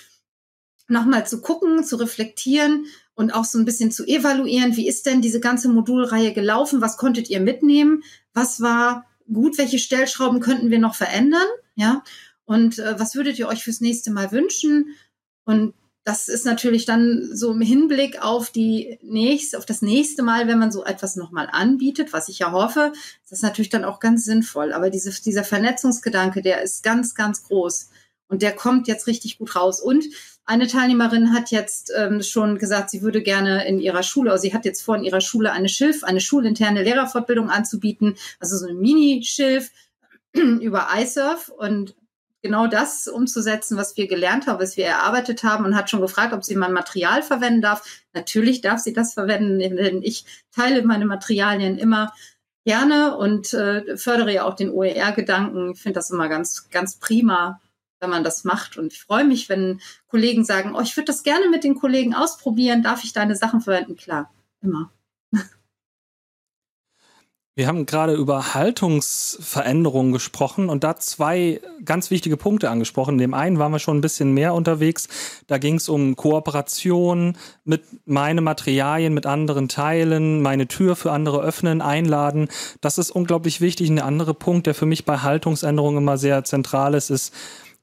nochmal 0.89 1.27
zu 1.27 1.41
gucken, 1.41 1.83
zu 1.83 1.97
reflektieren 1.97 2.87
und 3.17 3.31
auch 3.31 3.45
so 3.45 3.57
ein 3.57 3.65
bisschen 3.65 3.91
zu 3.91 4.05
evaluieren, 4.05 4.77
wie 4.77 4.87
ist 4.87 5.07
denn 5.07 5.21
diese 5.21 5.39
ganze 5.39 5.69
Modulreihe 5.69 6.33
gelaufen, 6.33 6.81
was 6.81 6.97
konntet 6.97 7.29
ihr 7.31 7.39
mitnehmen, 7.39 8.03
was 8.33 8.61
war 8.61 9.05
gut, 9.33 9.57
welche 9.57 9.79
Stellschrauben 9.79 10.39
könnten 10.39 10.69
wir 10.69 10.77
noch 10.77 10.93
verändern, 10.93 11.47
ja, 11.75 12.03
und 12.45 12.77
äh, 12.77 12.97
was 12.99 13.15
würdet 13.15 13.39
ihr 13.39 13.47
euch 13.47 13.63
fürs 13.63 13.81
nächste 13.81 14.11
Mal 14.11 14.31
wünschen? 14.31 14.95
Und 15.45 15.73
das 16.05 16.29
ist 16.29 16.45
natürlich 16.45 16.85
dann 16.85 17.29
so 17.33 17.51
im 17.51 17.59
Hinblick 17.59 18.23
auf 18.23 18.51
die 18.51 18.99
nächste, 19.01 19.57
auf 19.57 19.65
das 19.65 19.81
nächste 19.81 20.21
Mal, 20.21 20.47
wenn 20.47 20.59
man 20.59 20.71
so 20.71 20.85
etwas 20.85 21.15
nochmal 21.15 21.49
anbietet, 21.51 22.13
was 22.13 22.29
ich 22.29 22.39
ja 22.39 22.51
hoffe, 22.51 22.93
das 23.23 23.39
ist 23.39 23.43
natürlich 23.43 23.69
dann 23.69 23.83
auch 23.83 23.99
ganz 23.99 24.23
sinnvoll. 24.25 24.71
Aber 24.71 24.91
diese, 24.91 25.11
dieser 25.21 25.43
Vernetzungsgedanke, 25.43 26.41
der 26.41 26.61
ist 26.61 26.83
ganz, 26.83 27.15
ganz 27.15 27.43
groß. 27.43 27.89
Und 28.29 28.43
der 28.43 28.55
kommt 28.55 28.87
jetzt 28.87 29.07
richtig 29.07 29.39
gut 29.39 29.55
raus. 29.55 29.81
Und 29.81 30.05
eine 30.47 30.67
Teilnehmerin 30.67 31.33
hat 31.33 31.51
jetzt 31.51 31.91
ähm, 31.95 32.23
schon 32.23 32.57
gesagt, 32.57 32.89
sie 32.89 33.01
würde 33.01 33.21
gerne 33.21 33.67
in 33.67 33.79
ihrer 33.79 34.01
Schule, 34.01 34.31
also 34.31 34.41
sie 34.41 34.53
hat 34.53 34.63
jetzt 34.63 34.81
vor, 34.81 34.95
in 34.95 35.03
ihrer 35.03 35.21
Schule 35.21 35.51
eine 35.51 35.67
Schilf, 35.67 36.05
eine 36.05 36.21
schulinterne 36.21 36.83
Lehrerfortbildung 36.83 37.49
anzubieten, 37.49 38.15
also 38.39 38.57
so 38.57 38.67
ein 38.67 38.77
Mini-Schilf 38.77 39.71
über 40.33 40.87
iSurf 40.97 41.49
und 41.49 41.95
genau 42.41 42.67
das 42.67 43.09
umzusetzen, 43.09 43.77
was 43.77 43.97
wir 43.97 44.07
gelernt 44.07 44.47
haben, 44.47 44.61
was 44.61 44.77
wir 44.77 44.85
erarbeitet 44.85 45.43
haben 45.43 45.65
und 45.65 45.75
hat 45.75 45.89
schon 45.89 45.99
gefragt, 45.99 46.33
ob 46.33 46.45
sie 46.45 46.55
mein 46.55 46.71
Material 46.71 47.23
verwenden 47.23 47.61
darf. 47.61 47.83
Natürlich 48.13 48.61
darf 48.61 48.79
sie 48.79 48.93
das 48.93 49.15
verwenden, 49.15 49.59
denn 49.59 50.01
ich 50.01 50.25
teile 50.55 50.81
meine 50.83 51.05
Materialien 51.05 51.77
immer 51.77 52.13
gerne 52.63 53.17
und 53.17 53.53
äh, 53.53 53.97
fördere 53.97 54.33
ja 54.33 54.45
auch 54.45 54.53
den 54.53 54.71
OER-Gedanken. 54.71 55.71
Ich 55.71 55.81
finde 55.81 55.95
das 55.95 56.09
immer 56.09 56.29
ganz, 56.29 56.69
ganz 56.69 56.97
prima, 56.97 57.59
wenn 57.99 58.09
man 58.09 58.23
das 58.23 58.43
macht. 58.43 58.77
Und 58.77 58.93
ich 58.93 59.01
freue 59.01 59.25
mich, 59.25 59.49
wenn 59.49 59.81
Kollegen 60.07 60.45
sagen, 60.45 60.75
oh, 60.75 60.81
ich 60.81 60.95
würde 60.95 61.05
das 61.05 61.23
gerne 61.23 61.49
mit 61.49 61.63
den 61.63 61.75
Kollegen 61.75 62.13
ausprobieren, 62.13 62.83
darf 62.83 63.03
ich 63.03 63.13
deine 63.13 63.35
Sachen 63.35 63.61
verwenden? 63.61 63.95
Klar, 63.95 64.31
immer. 64.61 64.91
Wir 67.57 67.65
haben 67.65 67.87
gerade 67.87 68.13
über 68.13 68.53
Haltungsveränderungen 68.53 70.11
gesprochen 70.11 70.69
und 70.69 70.83
da 70.83 70.95
zwei 70.97 71.59
ganz 71.83 72.11
wichtige 72.11 72.37
Punkte 72.37 72.69
angesprochen. 72.69 73.17
Dem 73.17 73.33
einen 73.33 73.57
waren 73.57 73.71
wir 73.71 73.79
schon 73.79 73.97
ein 73.97 74.01
bisschen 74.01 74.31
mehr 74.31 74.53
unterwegs. 74.53 75.07
Da 75.47 75.57
ging 75.57 75.77
es 75.77 75.89
um 75.89 76.15
Kooperation 76.15 77.35
mit 77.63 77.81
meine 78.05 78.41
Materialien, 78.41 79.15
mit 79.15 79.25
anderen 79.25 79.69
Teilen, 79.69 80.43
meine 80.43 80.67
Tür 80.67 80.95
für 80.95 81.11
andere 81.11 81.41
öffnen, 81.41 81.81
einladen. 81.81 82.47
Das 82.79 82.99
ist 82.99 83.09
unglaublich 83.09 83.59
wichtig. 83.59 83.89
Ein 83.89 83.97
anderer 83.97 84.35
Punkt, 84.35 84.67
der 84.67 84.75
für 84.75 84.85
mich 84.85 85.03
bei 85.03 85.17
Haltungsänderungen 85.17 86.03
immer 86.03 86.19
sehr 86.19 86.43
zentral 86.43 86.93
ist, 86.93 87.09
ist 87.09 87.33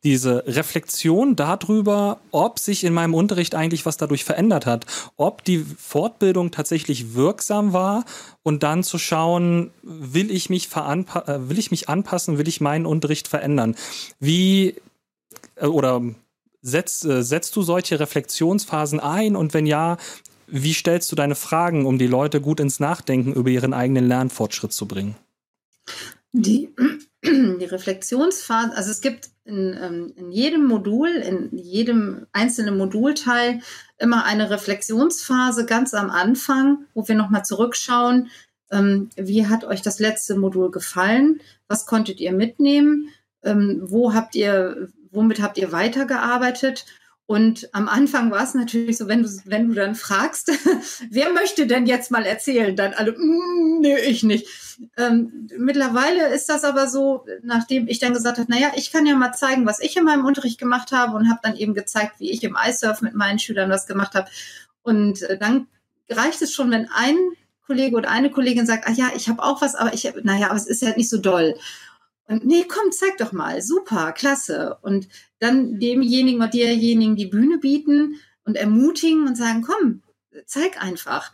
diese 0.04 0.44
Reflexion 0.46 1.34
darüber, 1.34 2.20
ob 2.30 2.58
sich 2.58 2.84
in 2.84 2.92
meinem 2.92 3.14
Unterricht 3.14 3.54
eigentlich 3.54 3.86
was 3.86 3.96
dadurch 3.96 4.24
verändert 4.24 4.66
hat, 4.66 4.86
ob 5.16 5.42
die 5.44 5.58
Fortbildung 5.58 6.50
tatsächlich 6.50 7.14
wirksam 7.14 7.72
war 7.72 8.04
und 8.42 8.62
dann 8.62 8.84
zu 8.84 8.98
schauen, 8.98 9.70
will 9.82 10.30
ich 10.30 10.50
mich, 10.50 10.68
äh, 10.76 11.48
will 11.48 11.58
ich 11.58 11.70
mich 11.70 11.88
anpassen, 11.88 12.38
will 12.38 12.48
ich 12.48 12.60
meinen 12.60 12.84
Unterricht 12.84 13.28
verändern? 13.28 13.74
Wie 14.20 14.76
äh, 15.56 15.66
oder 15.66 16.02
setzt, 16.60 17.04
äh, 17.04 17.22
setzt 17.22 17.56
du 17.56 17.62
solche 17.62 17.98
Reflexionsphasen 17.98 19.00
ein 19.00 19.36
und 19.36 19.54
wenn 19.54 19.66
ja, 19.66 19.96
wie 20.46 20.74
stellst 20.74 21.10
du 21.10 21.16
deine 21.16 21.34
Fragen, 21.34 21.86
um 21.86 21.98
die 21.98 22.06
Leute 22.06 22.42
gut 22.42 22.60
ins 22.60 22.78
Nachdenken 22.78 23.32
über 23.32 23.48
ihren 23.50 23.72
eigenen 23.72 24.06
Lernfortschritt 24.06 24.72
zu 24.72 24.86
bringen? 24.86 25.16
Die, 26.32 26.68
die 27.58 27.64
Reflexionsphase, 27.64 28.76
also 28.76 28.90
es 28.90 29.00
gibt 29.00 29.30
in, 29.44 29.76
ähm, 29.80 30.12
in 30.16 30.30
jedem 30.30 30.66
Modul, 30.66 31.08
in 31.08 31.56
jedem 31.56 32.26
einzelnen 32.32 32.76
Modulteil 32.76 33.60
immer 33.98 34.24
eine 34.24 34.50
Reflexionsphase 34.50 35.64
ganz 35.66 35.94
am 35.94 36.10
Anfang, 36.10 36.86
wo 36.94 37.06
wir 37.08 37.14
nochmal 37.14 37.44
zurückschauen, 37.44 38.30
ähm, 38.70 39.08
wie 39.16 39.46
hat 39.46 39.64
euch 39.64 39.80
das 39.80 40.00
letzte 40.00 40.36
Modul 40.36 40.70
gefallen, 40.70 41.40
was 41.68 41.86
konntet 41.86 42.20
ihr 42.20 42.32
mitnehmen, 42.32 43.08
ähm, 43.42 43.82
wo 43.84 44.12
habt 44.12 44.34
ihr, 44.34 44.88
womit 45.10 45.40
habt 45.40 45.58
ihr 45.58 45.72
weitergearbeitet 45.72 46.84
und 47.26 47.70
am 47.72 47.88
Anfang 47.88 48.30
war 48.30 48.42
es 48.42 48.52
natürlich 48.52 48.98
so, 48.98 49.08
wenn 49.08 49.22
du, 49.22 49.28
wenn 49.46 49.68
du 49.68 49.74
dann 49.74 49.94
fragst, 49.94 50.52
wer 51.10 51.32
möchte 51.32 51.66
denn 51.66 51.86
jetzt 51.86 52.10
mal 52.10 52.26
erzählen, 52.26 52.76
dann 52.76 52.92
alle, 52.92 53.12
mm, 53.12 53.80
nee, 53.80 53.98
ich 53.98 54.22
nicht. 54.24 54.46
Ähm, 54.98 55.48
mittlerweile 55.56 56.34
ist 56.34 56.50
das 56.50 56.64
aber 56.64 56.86
so, 56.86 57.24
nachdem 57.42 57.88
ich 57.88 57.98
dann 57.98 58.12
gesagt 58.12 58.38
habe, 58.38 58.50
naja, 58.50 58.72
ich 58.76 58.92
kann 58.92 59.06
ja 59.06 59.16
mal 59.16 59.32
zeigen, 59.32 59.64
was 59.64 59.80
ich 59.80 59.96
in 59.96 60.04
meinem 60.04 60.26
Unterricht 60.26 60.58
gemacht 60.58 60.92
habe 60.92 61.16
und 61.16 61.30
habe 61.30 61.40
dann 61.42 61.56
eben 61.56 61.72
gezeigt, 61.72 62.20
wie 62.20 62.30
ich 62.30 62.44
im 62.44 62.56
Eissurf 62.56 63.00
mit 63.00 63.14
meinen 63.14 63.38
Schülern 63.38 63.70
was 63.70 63.86
gemacht 63.86 64.14
habe. 64.14 64.28
Und 64.82 65.22
äh, 65.22 65.38
dann 65.38 65.66
reicht 66.10 66.42
es 66.42 66.52
schon, 66.52 66.70
wenn 66.70 66.90
ein 66.92 67.16
Kollege 67.66 67.96
oder 67.96 68.10
eine 68.10 68.30
Kollegin 68.30 68.66
sagt, 68.66 68.86
ah 68.86 68.92
ja, 68.92 69.12
ich 69.16 69.30
habe 69.30 69.42
auch 69.42 69.62
was, 69.62 69.74
aber 69.74 69.94
ich, 69.94 70.12
naja, 70.24 70.48
aber 70.48 70.56
es 70.56 70.66
ist 70.66 70.82
ja 70.82 70.94
nicht 70.94 71.08
so 71.08 71.16
doll. 71.16 71.54
Und 72.26 72.44
nee, 72.44 72.64
komm, 72.66 72.90
zeig 72.90 73.18
doch 73.18 73.32
mal. 73.32 73.60
Super, 73.60 74.12
klasse. 74.12 74.78
Und 74.82 75.08
dann 75.40 75.78
demjenigen 75.78 76.40
oder 76.40 76.48
derjenigen 76.48 77.16
die 77.16 77.26
Bühne 77.26 77.58
bieten 77.58 78.20
und 78.44 78.56
ermutigen 78.56 79.26
und 79.26 79.36
sagen, 79.36 79.62
komm, 79.62 80.02
zeig 80.46 80.82
einfach. 80.82 81.32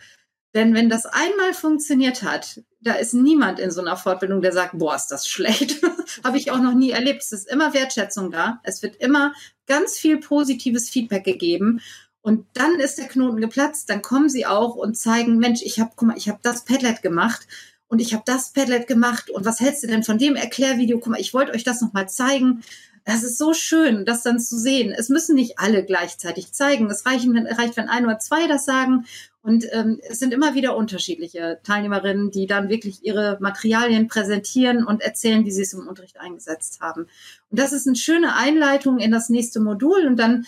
Denn 0.55 0.75
wenn 0.75 0.89
das 0.89 1.07
einmal 1.07 1.55
funktioniert 1.55 2.23
hat, 2.23 2.63
da 2.81 2.95
ist 2.95 3.15
niemand 3.15 3.61
in 3.61 3.71
so 3.71 3.81
einer 3.81 3.97
Fortbildung, 3.97 4.43
der 4.43 4.53
sagt, 4.53 4.79
boah, 4.79 4.97
ist 4.97 5.09
das 5.09 5.29
schlecht. 5.29 5.81
Habe 6.25 6.39
ich 6.39 6.51
auch 6.51 6.61
noch 6.61 6.75
nie 6.75 6.91
erlebt. 6.91 7.23
Es 7.23 7.31
ist 7.31 7.49
immer 7.49 7.73
Wertschätzung 7.73 8.31
da. 8.31 8.61
Es 8.65 8.83
wird 8.83 8.97
immer 8.97 9.33
ganz 9.67 9.97
viel 9.97 10.19
positives 10.19 10.89
Feedback 10.89 11.25
gegeben. 11.25 11.81
Und 12.23 12.47
dann 12.55 12.81
ist 12.81 12.99
der 12.99 13.07
Knoten 13.07 13.41
geplatzt. 13.41 13.89
Dann 13.91 14.03
kommen 14.03 14.29
sie 14.29 14.45
auch 14.45 14.75
und 14.75 14.97
zeigen, 14.97 15.39
Mensch, 15.39 15.63
ich 15.63 15.79
habe, 15.79 15.93
guck 15.95 16.09
mal, 16.09 16.19
ich 16.19 16.29
habe 16.29 16.41
das 16.43 16.65
Padlet 16.65 17.01
gemacht 17.03 17.47
und 17.91 18.01
ich 18.01 18.15
habe 18.15 18.23
das 18.25 18.53
Padlet 18.53 18.87
gemacht 18.87 19.31
und 19.31 19.45
was 19.45 19.59
hältst 19.59 19.83
du 19.83 19.89
denn 19.89 20.05
von 20.05 20.17
dem 20.17 20.37
Erklärvideo? 20.37 21.01
Guck 21.01 21.09
mal, 21.09 21.21
ich 21.21 21.35
wollte 21.35 21.53
euch 21.53 21.65
das 21.65 21.81
nochmal 21.81 22.09
zeigen. 22.09 22.63
Das 23.05 23.25
ist 23.25 23.37
so 23.37 23.53
schön, 23.53 24.05
das 24.05 24.23
dann 24.23 24.39
zu 24.39 24.57
sehen. 24.57 24.95
Es 24.97 25.09
müssen 25.09 25.35
nicht 25.35 25.59
alle 25.59 25.85
gleichzeitig 25.85 26.53
zeigen. 26.53 26.89
Es 26.89 27.05
reicht, 27.05 27.27
reicht 27.27 27.77
wenn 27.77 27.89
ein 27.89 28.05
oder 28.05 28.21
zwei 28.21 28.47
das 28.47 28.65
sagen. 28.65 29.07
Und 29.43 29.67
ähm, 29.73 30.01
es 30.09 30.21
sind 30.21 30.33
immer 30.33 30.55
wieder 30.55 30.77
unterschiedliche 30.77 31.59
Teilnehmerinnen, 31.65 32.31
die 32.31 32.47
dann 32.47 32.69
wirklich 32.69 33.05
ihre 33.05 33.39
Materialien 33.41 34.07
präsentieren 34.07 34.85
und 34.85 35.03
erzählen, 35.03 35.45
wie 35.45 35.51
sie 35.51 35.63
es 35.63 35.73
im 35.73 35.89
Unterricht 35.89 36.21
eingesetzt 36.21 36.81
haben. 36.81 37.09
Und 37.51 37.59
das 37.59 37.73
ist 37.73 37.89
eine 37.89 37.97
schöne 37.97 38.37
Einleitung 38.37 39.01
in 39.01 39.11
das 39.11 39.31
nächste 39.31 39.59
Modul. 39.59 40.07
Und 40.07 40.17
dann 40.17 40.47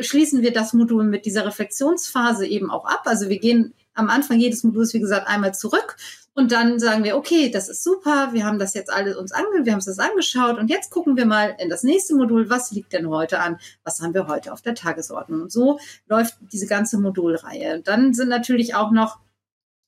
schließen 0.00 0.42
wir 0.42 0.52
das 0.52 0.74
Modul 0.74 1.02
mit 1.02 1.26
dieser 1.26 1.44
Reflexionsphase 1.44 2.46
eben 2.46 2.70
auch 2.70 2.84
ab. 2.84 3.02
Also 3.06 3.28
wir 3.28 3.40
gehen 3.40 3.74
am 3.94 4.10
Anfang 4.10 4.38
jedes 4.38 4.62
Moduls, 4.62 4.94
wie 4.94 5.00
gesagt, 5.00 5.26
einmal 5.26 5.54
zurück 5.54 5.96
und 6.34 6.50
dann 6.50 6.80
sagen 6.80 7.04
wir, 7.04 7.16
okay, 7.16 7.48
das 7.50 7.68
ist 7.68 7.84
super, 7.84 8.30
wir 8.32 8.44
haben 8.44 8.58
das 8.58 8.74
jetzt 8.74 8.92
alle 8.92 9.16
uns 9.16 9.30
ange, 9.32 9.64
wir 9.64 9.72
haben 9.72 9.78
uns 9.78 9.84
das 9.84 10.00
angeschaut 10.00 10.58
und 10.58 10.68
jetzt 10.68 10.90
gucken 10.90 11.16
wir 11.16 11.26
mal 11.26 11.54
in 11.58 11.68
das 11.68 11.84
nächste 11.84 12.16
Modul, 12.16 12.50
was 12.50 12.72
liegt 12.72 12.92
denn 12.92 13.08
heute 13.08 13.38
an, 13.38 13.58
was 13.84 14.00
haben 14.00 14.14
wir 14.14 14.26
heute 14.26 14.52
auf 14.52 14.60
der 14.60 14.74
Tagesordnung. 14.74 15.42
Und 15.42 15.52
so 15.52 15.78
läuft 16.08 16.34
diese 16.52 16.66
ganze 16.66 16.98
Modulreihe. 16.98 17.80
dann 17.80 18.14
sind 18.14 18.28
natürlich 18.28 18.74
auch 18.74 18.90
noch 18.90 19.20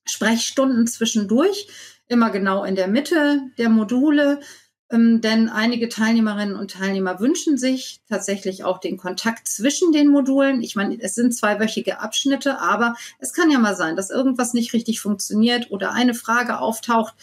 Sprechstunden 0.05 0.87
zwischendurch, 0.87 1.67
immer 2.07 2.29
genau 2.29 2.63
in 2.63 2.75
der 2.75 2.87
Mitte 2.87 3.41
der 3.57 3.67
Module. 3.67 4.39
Ähm, 4.89 5.19
denn 5.19 5.49
einige 5.49 5.89
Teilnehmerinnen 5.89 6.55
und 6.55 6.71
Teilnehmer 6.71 7.19
wünschen 7.19 7.57
sich 7.57 7.99
tatsächlich 8.07 8.63
auch 8.63 8.79
den 8.79 8.97
Kontakt 8.97 9.47
zwischen 9.47 9.91
den 9.91 10.07
Modulen. 10.07 10.61
Ich 10.61 10.75
meine, 10.75 10.97
es 11.01 11.15
sind 11.15 11.35
zweiwöchige 11.35 11.99
Abschnitte, 11.99 12.59
aber 12.59 12.95
es 13.19 13.33
kann 13.33 13.51
ja 13.51 13.59
mal 13.59 13.75
sein, 13.75 13.97
dass 13.97 14.09
irgendwas 14.09 14.53
nicht 14.53 14.73
richtig 14.73 15.01
funktioniert 15.01 15.71
oder 15.71 15.91
eine 15.91 16.13
Frage 16.13 16.59
auftaucht, 16.59 17.15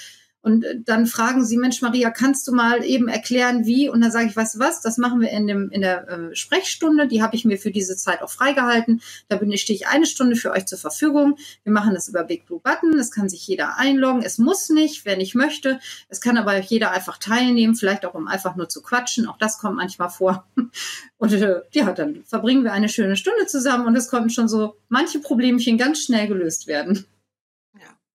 und 0.44 0.62
äh, 0.62 0.78
dann 0.78 1.06
fragen 1.06 1.42
sie, 1.42 1.56
Mensch, 1.56 1.80
Maria, 1.80 2.10
kannst 2.10 2.46
du 2.46 2.52
mal 2.52 2.84
eben 2.84 3.08
erklären, 3.08 3.64
wie? 3.64 3.88
Und 3.88 4.02
dann 4.02 4.10
sage 4.10 4.26
ich, 4.26 4.36
weißt 4.36 4.56
du 4.56 4.58
was, 4.58 4.82
das 4.82 4.98
machen 4.98 5.22
wir 5.22 5.30
in, 5.30 5.46
dem, 5.46 5.70
in 5.70 5.80
der 5.80 6.06
äh, 6.06 6.36
Sprechstunde. 6.36 7.08
Die 7.08 7.22
habe 7.22 7.34
ich 7.34 7.46
mir 7.46 7.56
für 7.56 7.70
diese 7.70 7.96
Zeit 7.96 8.20
auch 8.20 8.28
freigehalten. 8.28 9.00
Da 9.28 9.36
bin 9.36 9.50
ich, 9.50 9.62
stehe 9.62 9.74
ich 9.74 9.86
eine 9.86 10.04
Stunde 10.04 10.36
für 10.36 10.52
euch 10.52 10.66
zur 10.66 10.76
Verfügung. 10.76 11.38
Wir 11.62 11.72
machen 11.72 11.94
das 11.94 12.08
über 12.08 12.24
Big 12.24 12.44
Blue 12.44 12.60
Button. 12.60 12.92
Es 12.98 13.10
kann 13.10 13.30
sich 13.30 13.46
jeder 13.46 13.78
einloggen. 13.78 14.22
Es 14.22 14.36
muss 14.36 14.68
nicht, 14.68 15.06
wer 15.06 15.16
nicht 15.16 15.34
möchte. 15.34 15.80
Es 16.10 16.20
kann 16.20 16.36
aber 16.36 16.60
jeder 16.60 16.90
einfach 16.90 17.16
teilnehmen, 17.16 17.74
vielleicht 17.74 18.04
auch 18.04 18.12
um 18.12 18.28
einfach 18.28 18.54
nur 18.54 18.68
zu 18.68 18.82
quatschen. 18.82 19.26
Auch 19.26 19.38
das 19.38 19.56
kommt 19.56 19.76
manchmal 19.76 20.10
vor. 20.10 20.46
Und 21.16 21.32
äh, 21.32 21.62
ja, 21.72 21.90
dann 21.92 22.22
verbringen 22.26 22.64
wir 22.64 22.74
eine 22.74 22.90
schöne 22.90 23.16
Stunde 23.16 23.46
zusammen 23.46 23.86
und 23.86 23.96
es 23.96 24.08
konnten 24.08 24.28
schon 24.28 24.46
so 24.46 24.76
manche 24.90 25.20
Problemchen 25.20 25.78
ganz 25.78 26.00
schnell 26.00 26.28
gelöst 26.28 26.66
werden 26.66 27.06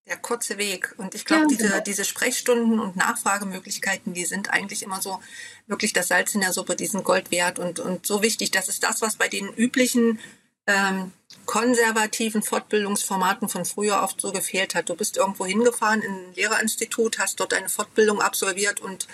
der 0.10 0.18
kurze 0.18 0.58
Weg. 0.58 0.94
Und 0.98 1.16
ich 1.16 1.24
glaube, 1.24 1.44
ja, 1.44 1.48
diese, 1.48 1.70
genau. 1.70 1.80
diese 1.82 2.04
Sprechstunden 2.04 2.80
und 2.80 2.96
Nachfragemöglichkeiten, 2.96 4.14
die 4.14 4.26
sind 4.26 4.50
eigentlich 4.50 4.84
immer 4.84 5.02
so 5.02 5.22
wirklich 5.68 5.94
das 5.94 6.08
Salz 6.10 6.36
in 6.36 6.42
der 6.42 6.52
Suppe, 6.52 6.76
diesen 6.76 7.04
Gold 7.04 7.32
wert 7.32 7.60
und, 7.60 7.80
und 7.80 8.06
so 8.06 8.22
wichtig. 8.22 8.52
Das 8.52 8.68
ist 8.68 8.84
das, 8.84 9.02
was 9.02 9.16
bei 9.16 9.28
den 9.28 9.48
üblichen 9.54 10.20
ähm, 10.68 11.14
konservativen 11.46 12.42
Fortbildungsformaten 12.42 13.50
von 13.50 13.66
früher 13.66 14.02
oft 14.04 14.20
so 14.20 14.32
gefehlt 14.32 14.76
hat. 14.76 14.90
Du 14.90 14.96
bist 14.96 15.18
irgendwo 15.18 15.46
hingefahren 15.46 16.02
in 16.02 16.12
ein 16.12 16.34
Lehrerinstitut, 16.36 17.20
hast 17.20 17.40
dort 17.40 17.54
eine 17.54 17.70
Fortbildung 17.70 18.22
absolviert 18.22 18.80
und 18.80 19.08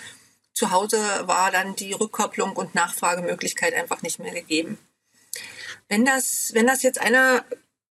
zu 0.54 0.70
Hause 0.70 0.98
war 1.26 1.50
dann 1.50 1.76
die 1.76 1.92
Rückkopplung 1.92 2.56
und 2.56 2.74
Nachfragemöglichkeit 2.74 3.74
einfach 3.74 4.00
nicht 4.00 4.18
mehr 4.18 4.32
gegeben. 4.32 4.78
Wenn 5.88 6.04
das, 6.04 6.50
wenn 6.54 6.66
das 6.66 6.82
jetzt 6.82 7.00
einer 7.00 7.44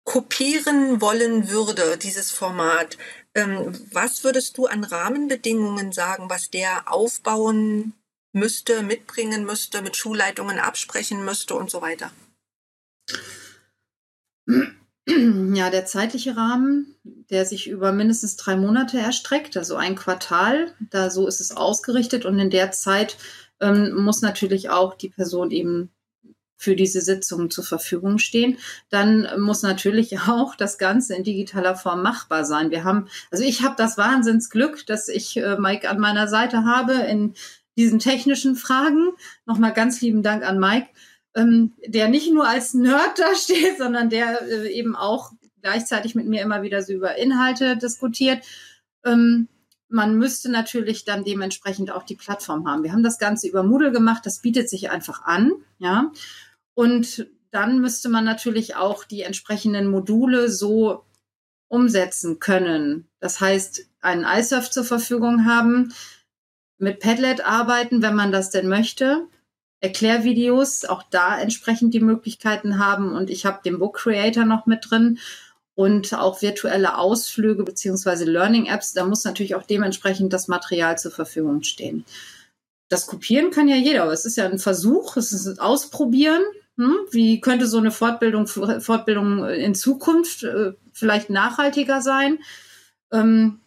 kopieren 0.08 1.02
wollen 1.02 1.50
würde, 1.50 1.98
dieses 1.98 2.30
Format, 2.30 2.96
ähm, 3.34 3.78
was 3.92 4.24
würdest 4.24 4.56
du 4.56 4.64
an 4.64 4.82
Rahmenbedingungen 4.82 5.92
sagen, 5.92 6.30
was 6.30 6.48
der 6.48 6.90
aufbauen 6.90 7.92
müsste, 8.32 8.82
mitbringen 8.82 9.44
müsste, 9.44 9.82
mit 9.82 9.96
Schulleitungen 9.98 10.58
absprechen 10.58 11.26
müsste 11.26 11.56
und 11.56 11.70
so 11.70 11.82
weiter? 11.82 12.10
Ja, 15.06 15.68
der 15.68 15.84
zeitliche 15.84 16.38
Rahmen, 16.38 16.94
der 17.04 17.44
sich 17.44 17.68
über 17.68 17.92
mindestens 17.92 18.36
drei 18.36 18.56
Monate 18.56 18.98
erstreckt, 18.98 19.58
also 19.58 19.76
ein 19.76 19.94
Quartal, 19.94 20.74
da 20.90 21.10
so 21.10 21.26
ist 21.26 21.40
es 21.40 21.54
ausgerichtet 21.54 22.24
und 22.24 22.38
in 22.38 22.48
der 22.48 22.72
Zeit 22.72 23.18
ähm, 23.60 23.94
muss 23.94 24.22
natürlich 24.22 24.70
auch 24.70 24.94
die 24.94 25.10
Person 25.10 25.50
eben 25.50 25.90
für 26.58 26.74
diese 26.74 27.00
Sitzungen 27.00 27.50
zur 27.50 27.64
Verfügung 27.64 28.18
stehen, 28.18 28.58
dann 28.90 29.28
muss 29.38 29.62
natürlich 29.62 30.18
auch 30.28 30.56
das 30.56 30.76
Ganze 30.76 31.14
in 31.14 31.22
digitaler 31.22 31.76
Form 31.76 32.02
machbar 32.02 32.44
sein. 32.44 32.70
Wir 32.70 32.84
haben, 32.84 33.08
also 33.30 33.44
ich 33.44 33.62
habe 33.62 33.76
das 33.78 33.96
Wahnsinnsglück, 33.96 34.84
dass 34.86 35.08
ich 35.08 35.36
äh, 35.38 35.56
Mike 35.56 35.88
an 35.88 36.00
meiner 36.00 36.28
Seite 36.28 36.64
habe 36.64 36.92
in 36.94 37.34
diesen 37.78 38.00
technischen 38.00 38.56
Fragen. 38.56 39.10
Nochmal 39.46 39.72
ganz 39.72 40.00
lieben 40.00 40.24
Dank 40.24 40.44
an 40.44 40.58
Mike, 40.58 40.88
ähm, 41.36 41.74
der 41.86 42.08
nicht 42.08 42.32
nur 42.32 42.46
als 42.46 42.74
Nerd 42.74 43.18
da 43.18 43.34
steht, 43.36 43.78
sondern 43.78 44.10
der 44.10 44.42
äh, 44.42 44.72
eben 44.72 44.96
auch 44.96 45.30
gleichzeitig 45.62 46.14
mit 46.16 46.26
mir 46.26 46.42
immer 46.42 46.62
wieder 46.62 46.82
so 46.82 46.92
über 46.92 47.16
Inhalte 47.16 47.76
diskutiert. 47.76 48.44
Ähm, 49.04 49.48
man 49.88 50.18
müsste 50.18 50.50
natürlich 50.50 51.04
dann 51.04 51.24
dementsprechend 51.24 51.90
auch 51.90 52.02
die 52.02 52.16
Plattform 52.16 52.68
haben. 52.68 52.82
Wir 52.82 52.92
haben 52.92 53.02
das 53.02 53.18
Ganze 53.18 53.48
über 53.48 53.62
Moodle 53.62 53.92
gemacht, 53.92 54.26
das 54.26 54.40
bietet 54.40 54.68
sich 54.68 54.90
einfach 54.90 55.22
an, 55.24 55.52
ja. 55.78 56.10
Und 56.78 57.26
dann 57.50 57.80
müsste 57.80 58.08
man 58.08 58.24
natürlich 58.24 58.76
auch 58.76 59.02
die 59.02 59.22
entsprechenden 59.22 59.88
Module 59.88 60.48
so 60.48 61.02
umsetzen 61.66 62.38
können. 62.38 63.08
Das 63.18 63.40
heißt, 63.40 63.88
einen 64.00 64.24
iSurf 64.24 64.70
zur 64.70 64.84
Verfügung 64.84 65.44
haben, 65.44 65.92
mit 66.78 67.00
Padlet 67.00 67.44
arbeiten, 67.44 68.00
wenn 68.00 68.14
man 68.14 68.30
das 68.30 68.50
denn 68.50 68.68
möchte, 68.68 69.26
Erklärvideos, 69.80 70.84
auch 70.84 71.02
da 71.02 71.40
entsprechend 71.40 71.94
die 71.94 72.00
Möglichkeiten 72.00 72.78
haben. 72.78 73.10
Und 73.10 73.28
ich 73.28 73.44
habe 73.44 73.58
den 73.64 73.80
Book 73.80 73.96
Creator 73.96 74.44
noch 74.44 74.66
mit 74.66 74.88
drin 74.88 75.18
und 75.74 76.14
auch 76.14 76.42
virtuelle 76.42 76.96
Ausflüge 76.96 77.64
beziehungsweise 77.64 78.24
Learning 78.24 78.66
Apps. 78.66 78.92
Da 78.92 79.04
muss 79.04 79.24
natürlich 79.24 79.56
auch 79.56 79.64
dementsprechend 79.64 80.32
das 80.32 80.46
Material 80.46 80.96
zur 80.96 81.10
Verfügung 81.10 81.64
stehen. 81.64 82.04
das 82.88 83.08
kopieren 83.08 83.50
kann 83.50 83.66
ja 83.66 83.74
jeder, 83.74 84.04
aber 84.04 84.12
es 84.12 84.24
ist 84.24 84.36
ja 84.36 84.44
ein 84.44 84.60
Versuch, 84.60 85.16
es 85.16 85.32
ist 85.32 85.48
ein 85.48 85.58
Ausprobieren. 85.58 86.44
Hm? 86.78 86.94
Wie 87.10 87.40
könnte 87.40 87.66
so 87.66 87.78
eine 87.78 87.90
Fortbildung, 87.90 88.46
Fortbildung 88.46 89.44
in 89.48 89.74
Zukunft 89.74 90.44
äh, 90.44 90.72
vielleicht 90.92 91.28
nachhaltiger 91.28 92.00
sein? 92.00 92.38
Ähm, 93.12 93.60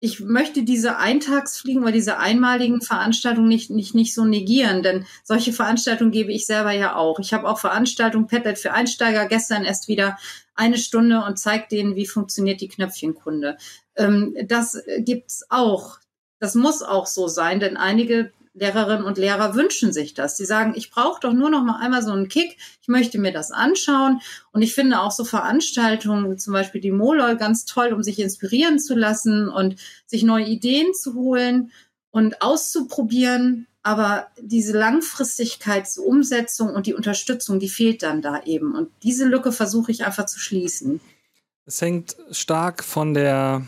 ich 0.00 0.20
möchte 0.20 0.62
diese 0.62 0.98
Eintagsfliegen 0.98 1.82
oder 1.82 1.90
diese 1.90 2.18
einmaligen 2.18 2.80
Veranstaltungen 2.82 3.48
nicht, 3.48 3.70
nicht, 3.70 3.94
nicht 3.94 4.14
so 4.14 4.24
negieren, 4.24 4.82
denn 4.82 5.06
solche 5.24 5.52
Veranstaltungen 5.52 6.12
gebe 6.12 6.30
ich 6.30 6.46
selber 6.46 6.70
ja 6.70 6.94
auch. 6.94 7.18
Ich 7.18 7.32
habe 7.32 7.48
auch 7.48 7.58
Veranstaltungen 7.58 8.28
Padlet 8.28 8.58
für 8.58 8.72
Einsteiger 8.72 9.26
gestern 9.26 9.64
erst 9.64 9.88
wieder 9.88 10.16
eine 10.54 10.78
Stunde 10.78 11.24
und 11.24 11.38
zeige 11.38 11.66
denen, 11.70 11.96
wie 11.96 12.06
funktioniert 12.06 12.60
die 12.60 12.68
Knöpfchenkunde. 12.68 13.56
Ähm, 13.96 14.36
das 14.44 14.80
gibt's 14.98 15.44
auch. 15.48 15.98
Das 16.38 16.54
muss 16.54 16.82
auch 16.82 17.06
so 17.06 17.26
sein, 17.26 17.58
denn 17.58 17.76
einige 17.76 18.30
Lehrerinnen 18.58 19.04
und 19.04 19.18
Lehrer 19.18 19.54
wünschen 19.54 19.92
sich 19.92 20.14
das. 20.14 20.34
Die 20.36 20.44
sagen, 20.44 20.74
ich 20.76 20.90
brauche 20.90 21.20
doch 21.20 21.32
nur 21.32 21.50
noch 21.50 21.62
mal 21.62 21.78
einmal 21.80 22.02
so 22.02 22.12
einen 22.12 22.28
Kick. 22.28 22.56
Ich 22.82 22.88
möchte 22.88 23.18
mir 23.18 23.32
das 23.32 23.50
anschauen. 23.50 24.20
Und 24.52 24.62
ich 24.62 24.74
finde 24.74 25.00
auch 25.00 25.12
so 25.12 25.24
Veranstaltungen, 25.24 26.38
zum 26.38 26.52
Beispiel 26.52 26.80
die 26.80 26.90
Molol, 26.92 27.36
ganz 27.36 27.64
toll, 27.64 27.92
um 27.92 28.02
sich 28.02 28.18
inspirieren 28.18 28.78
zu 28.78 28.94
lassen 28.94 29.48
und 29.48 29.76
sich 30.06 30.22
neue 30.22 30.46
Ideen 30.46 30.94
zu 30.94 31.14
holen 31.14 31.70
und 32.10 32.42
auszuprobieren. 32.42 33.66
Aber 33.82 34.26
diese 34.40 34.76
Langfristigkeitsumsetzung 34.76 36.74
und 36.74 36.86
die 36.86 36.94
Unterstützung, 36.94 37.58
die 37.60 37.68
fehlt 37.68 38.02
dann 38.02 38.22
da 38.22 38.42
eben. 38.44 38.74
Und 38.74 38.90
diese 39.02 39.24
Lücke 39.24 39.52
versuche 39.52 39.92
ich 39.92 40.04
einfach 40.04 40.26
zu 40.26 40.38
schließen. 40.38 41.00
Es 41.64 41.80
hängt 41.80 42.16
stark 42.30 42.82
von 42.82 43.14
der 43.14 43.66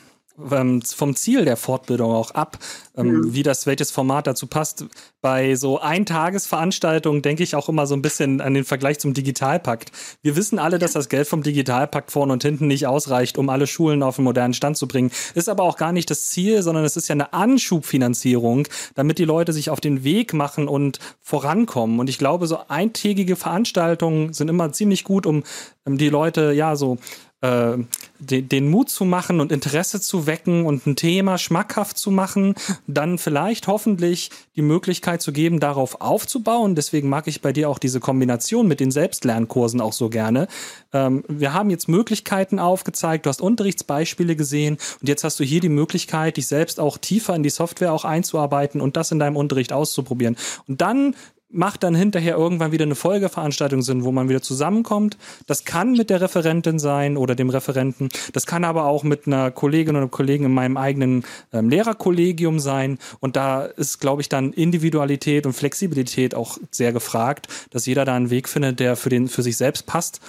ähm, 0.50 0.82
vom 0.82 1.16
Ziel 1.16 1.44
der 1.44 1.56
Fortbildung 1.56 2.12
auch 2.12 2.32
ab, 2.32 2.58
ähm, 2.96 3.24
ja. 3.24 3.34
wie 3.34 3.42
das, 3.42 3.66
welches 3.66 3.90
Format 3.90 4.26
dazu 4.26 4.46
passt. 4.46 4.84
Bei 5.20 5.54
so 5.54 5.80
Eintagesveranstaltungen 5.80 7.22
denke 7.22 7.42
ich 7.42 7.54
auch 7.54 7.68
immer 7.68 7.86
so 7.86 7.94
ein 7.94 8.02
bisschen 8.02 8.40
an 8.40 8.54
den 8.54 8.64
Vergleich 8.64 8.98
zum 8.98 9.14
Digitalpakt. 9.14 9.92
Wir 10.22 10.36
wissen 10.36 10.58
alle, 10.58 10.78
dass 10.78 10.92
das 10.92 11.08
Geld 11.08 11.28
vom 11.28 11.42
Digitalpakt 11.42 12.10
vorne 12.10 12.32
und 12.32 12.42
hinten 12.42 12.66
nicht 12.66 12.86
ausreicht, 12.86 13.38
um 13.38 13.48
alle 13.48 13.66
Schulen 13.66 14.02
auf 14.02 14.18
einen 14.18 14.24
modernen 14.24 14.54
Stand 14.54 14.76
zu 14.76 14.88
bringen. 14.88 15.10
Ist 15.34 15.48
aber 15.48 15.64
auch 15.64 15.76
gar 15.76 15.92
nicht 15.92 16.10
das 16.10 16.26
Ziel, 16.26 16.62
sondern 16.62 16.84
es 16.84 16.96
ist 16.96 17.08
ja 17.08 17.14
eine 17.14 17.32
Anschubfinanzierung, 17.32 18.66
damit 18.94 19.18
die 19.18 19.24
Leute 19.24 19.52
sich 19.52 19.70
auf 19.70 19.80
den 19.80 20.04
Weg 20.04 20.32
machen 20.32 20.68
und 20.68 20.98
vorankommen. 21.20 22.00
Und 22.00 22.08
ich 22.08 22.18
glaube, 22.18 22.46
so 22.46 22.58
eintägige 22.68 23.36
Veranstaltungen 23.36 24.32
sind 24.32 24.48
immer 24.48 24.72
ziemlich 24.72 25.04
gut, 25.04 25.26
um, 25.26 25.44
um 25.84 25.98
die 25.98 26.08
Leute 26.08 26.52
ja 26.52 26.76
so 26.76 26.98
äh, 27.40 27.78
den, 28.18 28.70
Mut 28.70 28.90
zu 28.90 29.04
machen 29.04 29.40
und 29.40 29.50
Interesse 29.50 30.00
zu 30.00 30.26
wecken 30.26 30.66
und 30.66 30.86
ein 30.86 30.96
Thema 30.96 31.38
schmackhaft 31.38 31.96
zu 31.96 32.10
machen, 32.10 32.54
dann 32.86 33.18
vielleicht 33.18 33.66
hoffentlich 33.66 34.30
die 34.56 34.62
Möglichkeit 34.62 35.22
zu 35.22 35.32
geben, 35.32 35.58
darauf 35.58 36.00
aufzubauen. 36.00 36.74
Deswegen 36.74 37.08
mag 37.08 37.26
ich 37.26 37.40
bei 37.40 37.52
dir 37.52 37.70
auch 37.70 37.78
diese 37.78 38.00
Kombination 38.00 38.68
mit 38.68 38.80
den 38.80 38.90
Selbstlernkursen 38.90 39.80
auch 39.80 39.94
so 39.94 40.10
gerne. 40.10 40.48
Ähm, 40.92 41.24
wir 41.28 41.54
haben 41.54 41.70
jetzt 41.70 41.88
Möglichkeiten 41.88 42.58
aufgezeigt, 42.58 43.24
du 43.24 43.30
hast 43.30 43.40
Unterrichtsbeispiele 43.40 44.36
gesehen 44.36 44.76
und 45.00 45.08
jetzt 45.08 45.24
hast 45.24 45.40
du 45.40 45.44
hier 45.44 45.60
die 45.60 45.68
Möglichkeit, 45.70 46.36
dich 46.36 46.46
selbst 46.46 46.78
auch 46.78 46.98
tiefer 46.98 47.34
in 47.34 47.42
die 47.42 47.50
Software 47.50 47.92
auch 47.92 48.04
einzuarbeiten 48.04 48.80
und 48.80 48.96
das 48.96 49.12
in 49.12 49.18
deinem 49.18 49.36
Unterricht 49.36 49.72
auszuprobieren. 49.72 50.36
Und 50.68 50.80
dann 50.80 51.14
macht 51.50 51.82
dann 51.82 51.94
hinterher 51.94 52.36
irgendwann 52.36 52.72
wieder 52.72 52.84
eine 52.84 52.94
Folgeveranstaltung 52.94 53.82
Sinn, 53.82 54.04
wo 54.04 54.12
man 54.12 54.28
wieder 54.28 54.42
zusammenkommt. 54.42 55.16
Das 55.46 55.64
kann 55.64 55.92
mit 55.92 56.10
der 56.10 56.20
Referentin 56.20 56.78
sein 56.78 57.16
oder 57.16 57.34
dem 57.34 57.50
Referenten. 57.50 58.08
Das 58.32 58.46
kann 58.46 58.64
aber 58.64 58.84
auch 58.84 59.02
mit 59.02 59.26
einer 59.26 59.50
Kollegin 59.50 59.96
oder 59.96 60.08
Kollegen 60.08 60.44
in 60.44 60.54
meinem 60.54 60.76
eigenen 60.76 61.24
ähm, 61.52 61.68
Lehrerkollegium 61.68 62.60
sein. 62.60 62.98
Und 63.18 63.36
da 63.36 63.64
ist, 63.64 63.98
glaube 63.98 64.22
ich, 64.22 64.28
dann 64.28 64.52
Individualität 64.52 65.46
und 65.46 65.52
Flexibilität 65.52 66.34
auch 66.34 66.58
sehr 66.70 66.92
gefragt, 66.92 67.48
dass 67.70 67.86
jeder 67.86 68.04
da 68.04 68.14
einen 68.14 68.30
Weg 68.30 68.48
findet, 68.48 68.80
der 68.80 68.96
für 68.96 69.08
den, 69.08 69.28
für 69.28 69.42
sich 69.42 69.56
selbst 69.56 69.86
passt. 69.86 70.20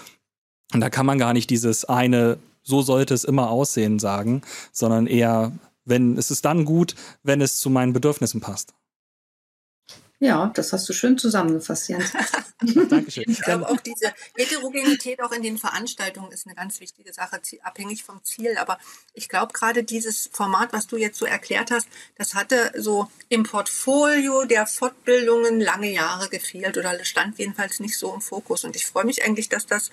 Und 0.74 0.82
da 0.82 0.90
kann 0.90 1.06
man 1.06 1.20
gar 1.20 1.34
nicht 1.34 1.50
dieses 1.50 1.86
eine, 1.86 2.38
so 2.64 2.82
sollte 2.82 3.14
es 3.14 3.24
immer 3.24 3.50
aussehen 3.50 4.00
sagen, 4.00 4.42
sondern 4.72 5.06
eher, 5.08 5.52
wenn, 5.86 6.18
es 6.18 6.32
ist 6.32 6.46
dann 6.46 6.66
gut, 6.66 6.96
wenn 7.24 7.42
es 7.42 7.58
zu 7.58 7.70
meinen 7.70 7.94
Bedürfnissen 7.94 8.42
passt. 8.42 8.74
Ja, 10.22 10.52
das 10.54 10.72
hast 10.72 10.88
du 10.88 10.94
schön 10.94 11.18
zusammengefasst, 11.18 11.90
Jens. 11.90 12.14
Dankeschön. 12.90 13.24
Ich 13.28 13.42
glaube 13.42 13.68
auch 13.68 13.80
diese 13.80 14.14
Heterogenität 14.36 15.20
auch 15.20 15.32
in 15.32 15.42
den 15.42 15.58
Veranstaltungen 15.58 16.32
ist 16.32 16.46
eine 16.46 16.54
ganz 16.54 16.80
wichtige 16.80 17.12
Sache, 17.12 17.42
abhängig 17.64 18.04
vom 18.04 18.24
Ziel. 18.24 18.56
Aber 18.60 18.78
ich 19.16 19.30
glaube 19.30 19.52
gerade 19.52 19.84
dieses 19.84 20.30
Format, 20.32 20.74
was 20.74 20.86
du 20.86 20.96
jetzt 20.96 21.18
so 21.18 21.26
erklärt 21.26 21.72
hast, 21.72 21.88
das 22.20 22.36
hatte 22.36 22.72
so 22.76 23.10
im 23.30 23.42
Portfolio 23.42 24.46
der 24.46 24.68
Fortbildungen 24.68 25.60
lange 25.60 25.92
Jahre 25.92 26.30
gefehlt 26.30 26.78
oder 26.78 27.04
stand 27.04 27.40
jedenfalls 27.40 27.80
nicht 27.80 27.98
so 27.98 28.14
im 28.14 28.22
Fokus. 28.22 28.64
Und 28.64 28.76
ich 28.76 28.86
freue 28.86 29.06
mich 29.06 29.26
eigentlich, 29.26 29.50
dass 29.50 29.66
das, 29.66 29.90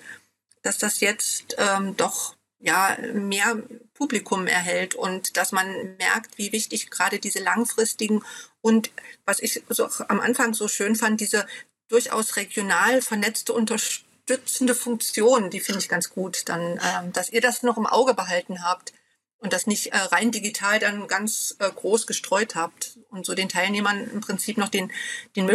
dass 0.61 0.77
das 0.77 0.99
jetzt 0.99 1.55
ähm, 1.57 1.97
doch 1.97 2.35
ja, 2.59 2.97
mehr 3.13 3.63
Publikum 3.93 4.45
erhält 4.45 4.93
und 4.93 5.37
dass 5.37 5.51
man 5.51 5.95
merkt, 5.97 6.37
wie 6.37 6.51
wichtig 6.51 6.91
gerade 6.91 7.19
diese 7.19 7.39
langfristigen 7.39 8.21
und 8.61 8.91
was 9.25 9.39
ich 9.39 9.63
so 9.69 9.89
am 10.07 10.19
Anfang 10.19 10.53
so 10.53 10.67
schön 10.67 10.95
fand, 10.95 11.21
diese 11.21 11.45
durchaus 11.87 12.35
regional 12.35 13.01
vernetzte 13.01 13.53
unterstützende 13.53 14.75
Funktion, 14.75 15.49
die 15.49 15.59
finde 15.59 15.79
ich 15.79 15.89
ganz 15.89 16.09
gut, 16.09 16.47
dann, 16.49 16.79
ähm, 16.83 17.13
dass 17.13 17.29
ihr 17.29 17.41
das 17.41 17.63
noch 17.63 17.77
im 17.77 17.87
Auge 17.87 18.13
behalten 18.13 18.63
habt 18.63 18.93
und 19.39 19.53
das 19.53 19.67
nicht 19.67 19.87
äh, 19.87 19.97
rein 19.97 20.31
digital 20.31 20.79
dann 20.79 21.07
ganz 21.07 21.55
äh, 21.59 21.69
groß 21.69 22.05
gestreut 22.05 22.55
habt 22.55 22.99
und 23.09 23.25
so 23.25 23.33
den 23.33 23.49
Teilnehmern 23.49 24.09
im 24.11 24.21
Prinzip 24.21 24.57
noch 24.57 24.69
den, 24.69 24.91
den, 25.35 25.49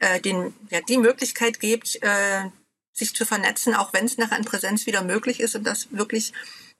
äh, 0.00 0.20
den 0.20 0.54
ja, 0.70 0.80
die 0.80 0.98
Möglichkeit 0.98 1.60
gebt, 1.60 2.02
äh, 2.02 2.44
sich 2.92 3.14
zu 3.14 3.26
vernetzen, 3.26 3.74
auch 3.74 3.92
wenn 3.92 4.04
es 4.04 4.18
nachher 4.18 4.38
in 4.38 4.44
Präsenz 4.44 4.86
wieder 4.86 5.02
möglich 5.02 5.40
ist 5.40 5.56
und 5.56 5.64
das 5.64 5.88
wirklich 5.90 6.32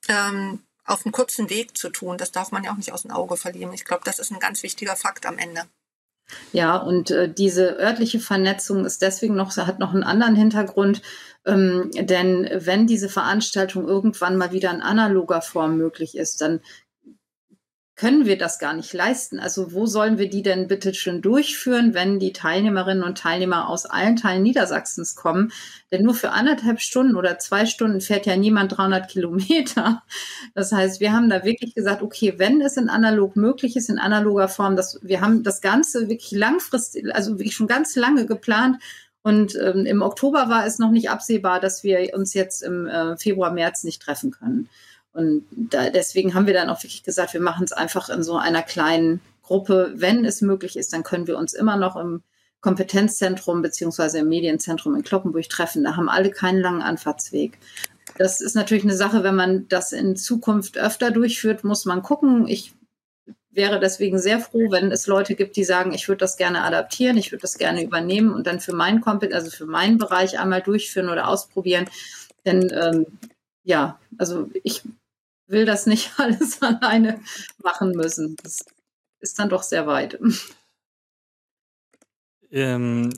ähm, 0.08 0.60
auf 0.84 1.04
einem 1.04 1.12
kurzen 1.12 1.50
Weg 1.50 1.76
zu 1.76 1.90
tun. 1.90 2.18
Das 2.18 2.32
darf 2.32 2.52
man 2.52 2.64
ja 2.64 2.72
auch 2.72 2.76
nicht 2.76 2.92
aus 2.92 3.02
dem 3.02 3.10
Auge 3.10 3.36
verlieren. 3.36 3.72
Ich 3.72 3.84
glaube, 3.84 4.02
das 4.04 4.18
ist 4.18 4.30
ein 4.30 4.38
ganz 4.38 4.62
wichtiger 4.62 4.96
Fakt 4.96 5.26
am 5.26 5.38
Ende. 5.38 5.62
Ja, 6.52 6.76
und 6.76 7.10
äh, 7.10 7.32
diese 7.32 7.78
örtliche 7.78 8.18
Vernetzung 8.18 8.86
ist 8.86 9.02
deswegen 9.02 9.34
noch, 9.34 9.54
hat 9.56 9.78
noch 9.78 9.92
einen 9.92 10.04
anderen 10.04 10.34
Hintergrund, 10.34 11.02
ähm, 11.44 11.90
denn 11.94 12.48
wenn 12.54 12.86
diese 12.86 13.10
Veranstaltung 13.10 13.86
irgendwann 13.86 14.36
mal 14.36 14.52
wieder 14.52 14.70
in 14.70 14.80
analoger 14.80 15.42
Form 15.42 15.76
möglich 15.76 16.16
ist, 16.16 16.40
dann 16.40 16.60
können 17.96 18.26
wir 18.26 18.36
das 18.36 18.58
gar 18.58 18.74
nicht 18.74 18.92
leisten. 18.92 19.38
Also 19.38 19.72
wo 19.72 19.86
sollen 19.86 20.18
wir 20.18 20.28
die 20.28 20.42
denn 20.42 20.66
bitte 20.66 20.94
schön 20.94 21.22
durchführen, 21.22 21.94
wenn 21.94 22.18
die 22.18 22.32
Teilnehmerinnen 22.32 23.04
und 23.04 23.18
Teilnehmer 23.18 23.68
aus 23.68 23.86
allen 23.86 24.16
Teilen 24.16 24.42
Niedersachsens 24.42 25.14
kommen? 25.14 25.52
Denn 25.92 26.02
nur 26.02 26.14
für 26.14 26.30
anderthalb 26.30 26.80
Stunden 26.80 27.14
oder 27.14 27.38
zwei 27.38 27.66
Stunden 27.66 28.00
fährt 28.00 28.26
ja 28.26 28.36
niemand 28.36 28.76
300 28.76 29.08
Kilometer. 29.08 30.02
Das 30.54 30.72
heißt, 30.72 31.00
wir 31.00 31.12
haben 31.12 31.30
da 31.30 31.44
wirklich 31.44 31.74
gesagt, 31.74 32.02
okay, 32.02 32.34
wenn 32.36 32.60
es 32.60 32.76
in 32.76 32.88
analog 32.88 33.36
möglich 33.36 33.76
ist, 33.76 33.88
in 33.88 33.98
analoger 33.98 34.48
Form, 34.48 34.76
dass 34.76 34.98
wir 35.02 35.20
haben 35.20 35.42
das 35.42 35.60
Ganze 35.60 36.08
wirklich 36.08 36.32
langfristig, 36.32 37.14
also 37.14 37.38
wirklich 37.38 37.54
schon 37.54 37.68
ganz 37.68 37.94
lange 37.94 38.26
geplant. 38.26 38.78
Und 39.22 39.56
ähm, 39.56 39.86
im 39.86 40.02
Oktober 40.02 40.50
war 40.50 40.66
es 40.66 40.78
noch 40.78 40.90
nicht 40.90 41.08
absehbar, 41.10 41.58
dass 41.58 41.82
wir 41.82 42.12
uns 42.14 42.34
jetzt 42.34 42.62
im 42.62 42.86
äh, 42.86 43.16
Februar, 43.16 43.52
März 43.52 43.84
nicht 43.84 44.02
treffen 44.02 44.30
können. 44.30 44.68
Und 45.14 45.46
da, 45.50 45.90
deswegen 45.90 46.34
haben 46.34 46.46
wir 46.46 46.54
dann 46.54 46.68
auch 46.68 46.82
wirklich 46.82 47.04
gesagt, 47.04 47.32
wir 47.32 47.40
machen 47.40 47.64
es 47.64 47.72
einfach 47.72 48.10
in 48.10 48.22
so 48.22 48.36
einer 48.36 48.62
kleinen 48.62 49.20
Gruppe. 49.42 49.92
Wenn 49.94 50.24
es 50.24 50.40
möglich 50.40 50.76
ist, 50.76 50.92
dann 50.92 51.04
können 51.04 51.26
wir 51.26 51.38
uns 51.38 51.54
immer 51.54 51.76
noch 51.76 51.96
im 51.96 52.22
Kompetenzzentrum 52.60 53.62
beziehungsweise 53.62 54.18
im 54.18 54.28
Medienzentrum 54.28 54.96
in 54.96 55.04
Kloppenburg 55.04 55.48
treffen. 55.48 55.84
Da 55.84 55.96
haben 55.96 56.08
alle 56.08 56.30
keinen 56.30 56.60
langen 56.60 56.82
Anfahrtsweg. 56.82 57.58
Das 58.18 58.40
ist 58.40 58.54
natürlich 58.54 58.84
eine 58.84 58.96
Sache, 58.96 59.22
wenn 59.22 59.36
man 59.36 59.68
das 59.68 59.92
in 59.92 60.16
Zukunft 60.16 60.78
öfter 60.78 61.10
durchführt, 61.10 61.62
muss 61.62 61.84
man 61.84 62.02
gucken. 62.02 62.48
Ich 62.48 62.74
wäre 63.50 63.78
deswegen 63.78 64.18
sehr 64.18 64.40
froh, 64.40 64.70
wenn 64.70 64.90
es 64.90 65.06
Leute 65.06 65.36
gibt, 65.36 65.56
die 65.56 65.64
sagen, 65.64 65.92
ich 65.92 66.08
würde 66.08 66.20
das 66.20 66.36
gerne 66.36 66.62
adaptieren, 66.62 67.16
ich 67.16 67.30
würde 67.30 67.42
das 67.42 67.56
gerne 67.56 67.84
übernehmen 67.84 68.32
und 68.32 68.46
dann 68.46 68.60
für 68.60 68.74
meinen 68.74 69.00
Kompet 69.00 69.32
also 69.32 69.50
für 69.50 69.66
meinen 69.66 69.98
Bereich 69.98 70.38
einmal 70.40 70.60
durchführen 70.62 71.08
oder 71.08 71.28
ausprobieren. 71.28 71.84
Denn 72.44 72.70
ähm, 72.72 73.06
ja, 73.62 73.98
also 74.18 74.50
ich 74.62 74.82
will 75.46 75.64
das 75.64 75.86
nicht 75.86 76.12
alles 76.18 76.62
alleine 76.62 77.20
machen 77.62 77.92
müssen. 77.92 78.36
Das 78.42 78.58
ist 79.20 79.38
dann 79.38 79.48
doch 79.48 79.62
sehr 79.62 79.86
weit. 79.86 80.18
Ähm, 82.50 83.10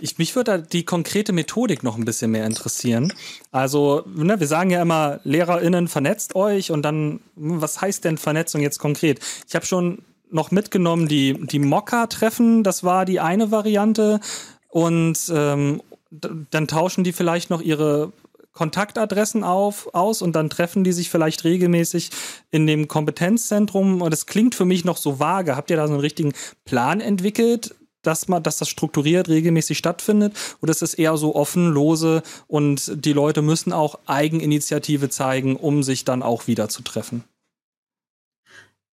ich, 0.00 0.18
mich 0.18 0.36
würde 0.36 0.62
die 0.62 0.84
konkrete 0.84 1.32
Methodik 1.32 1.82
noch 1.82 1.96
ein 1.96 2.04
bisschen 2.04 2.30
mehr 2.30 2.46
interessieren. 2.46 3.12
Also, 3.50 4.04
ne, 4.06 4.38
wir 4.38 4.46
sagen 4.46 4.70
ja 4.70 4.82
immer, 4.82 5.20
LehrerInnen 5.24 5.88
vernetzt 5.88 6.36
euch 6.36 6.70
und 6.70 6.82
dann, 6.82 7.20
was 7.34 7.80
heißt 7.80 8.04
denn 8.04 8.18
Vernetzung 8.18 8.60
jetzt 8.60 8.78
konkret? 8.78 9.20
Ich 9.48 9.54
habe 9.54 9.66
schon 9.66 10.04
noch 10.30 10.50
mitgenommen, 10.50 11.08
die, 11.08 11.34
die 11.46 11.58
Mokka-Treffen, 11.58 12.64
das 12.64 12.84
war 12.84 13.04
die 13.04 13.20
eine 13.20 13.50
Variante. 13.50 14.20
Und 14.68 15.18
ähm, 15.32 15.82
dann 16.10 16.68
tauschen 16.68 17.04
die 17.04 17.12
vielleicht 17.12 17.50
noch 17.50 17.60
ihre 17.60 18.12
Kontaktadressen 18.54 19.44
auf, 19.44 19.92
aus 19.94 20.22
und 20.22 20.34
dann 20.34 20.48
treffen 20.48 20.84
die 20.84 20.92
sich 20.92 21.10
vielleicht 21.10 21.44
regelmäßig 21.44 22.10
in 22.50 22.66
dem 22.66 22.88
Kompetenzzentrum. 22.88 24.00
Und 24.00 24.10
das 24.12 24.26
klingt 24.26 24.54
für 24.54 24.64
mich 24.64 24.84
noch 24.84 24.96
so 24.96 25.18
vage. 25.18 25.56
Habt 25.56 25.70
ihr 25.70 25.76
da 25.76 25.86
so 25.86 25.92
einen 25.92 26.00
richtigen 26.00 26.32
Plan 26.64 27.00
entwickelt? 27.00 27.74
dass 28.06 28.28
man, 28.28 28.42
dass 28.42 28.58
das 28.58 28.68
strukturiert 28.68 29.30
regelmäßig 29.30 29.78
stattfindet? 29.78 30.34
Oder 30.60 30.72
ist 30.72 30.82
es 30.82 30.92
eher 30.92 31.16
so 31.16 31.34
offen, 31.34 31.70
lose 31.70 32.22
und 32.46 33.04
die 33.04 33.14
Leute 33.14 33.40
müssen 33.40 33.72
auch 33.72 33.98
Eigeninitiative 34.06 35.08
zeigen, 35.08 35.56
um 35.56 35.82
sich 35.82 36.04
dann 36.04 36.22
auch 36.22 36.46
wieder 36.46 36.68
zu 36.68 36.82
treffen? 36.82 37.24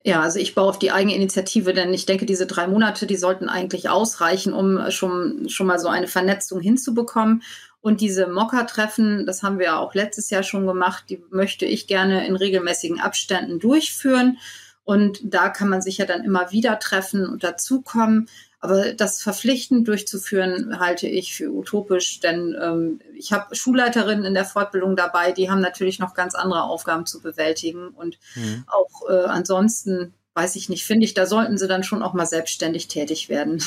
Ja, 0.06 0.22
also 0.22 0.40
ich 0.40 0.56
baue 0.56 0.70
auf 0.70 0.80
die 0.80 0.92
eigene 0.92 1.14
Initiative, 1.14 1.74
denn 1.74 1.94
ich 1.94 2.06
denke, 2.06 2.26
diese 2.26 2.48
drei 2.48 2.68
Monate, 2.68 3.06
die 3.06 3.18
sollten 3.18 3.50
eigentlich 3.50 3.90
ausreichen, 3.90 4.54
um 4.54 4.90
schon, 4.92 5.50
schon 5.50 5.68
mal 5.68 5.78
so 5.78 5.90
eine 5.90 6.08
Vernetzung 6.08 6.62
hinzubekommen. 6.62 7.44
Und 7.82 8.02
diese 8.02 8.28
Mocker-Treffen, 8.28 9.26
das 9.26 9.42
haben 9.42 9.58
wir 9.58 9.68
ja 9.68 9.80
auch 9.80 9.94
letztes 9.94 10.30
Jahr 10.30 10.44
schon 10.44 10.68
gemacht, 10.68 11.06
die 11.10 11.24
möchte 11.30 11.66
ich 11.66 11.88
gerne 11.88 12.28
in 12.28 12.36
regelmäßigen 12.36 13.00
Abständen 13.00 13.60
durchführen. 13.60 14.38
Und 14.84 15.20
da 15.24 15.50
kann 15.50 15.70
man 15.70 15.82
sich 15.82 16.00
ja 16.00 16.06
dann 16.06 16.24
immer 16.24 16.52
wieder 16.52 16.80
treffen 16.80 17.26
und 17.26 17.44
dazukommen. 17.44 18.28
Aber 18.60 18.92
das 18.94 19.22
verpflichtend 19.22 19.88
durchzuführen, 19.88 20.80
halte 20.80 21.08
ich 21.08 21.34
für 21.34 21.50
utopisch, 21.50 22.20
denn 22.20 22.58
ähm, 22.62 23.00
ich 23.16 23.32
habe 23.32 23.56
Schulleiterinnen 23.56 24.26
in 24.26 24.34
der 24.34 24.44
Fortbildung 24.44 24.98
dabei, 24.98 25.32
die 25.32 25.50
haben 25.50 25.62
natürlich 25.62 26.00
noch 26.00 26.14
ganz 26.14 26.36
andere 26.36 26.64
Aufgaben 26.64 27.06
zu 27.06 27.22
bewältigen. 27.22 27.90
Und 27.90 28.20
mhm. 28.36 28.66
auch 28.68 29.10
äh, 29.10 29.26
ansonsten, 29.26 30.14
weiß 30.34 30.58
ich 30.58 30.68
nicht, 30.68 30.86
finde 30.86 31.06
ich, 31.06 31.14
da 31.14 31.26
sollten 31.26 31.58
sie 31.58 31.70
dann 31.70 31.84
schon 31.84 32.04
auch 32.04 32.14
mal 32.14 32.26
selbstständig 32.26 32.90
tätig 32.90 33.30
werden. 33.30 33.64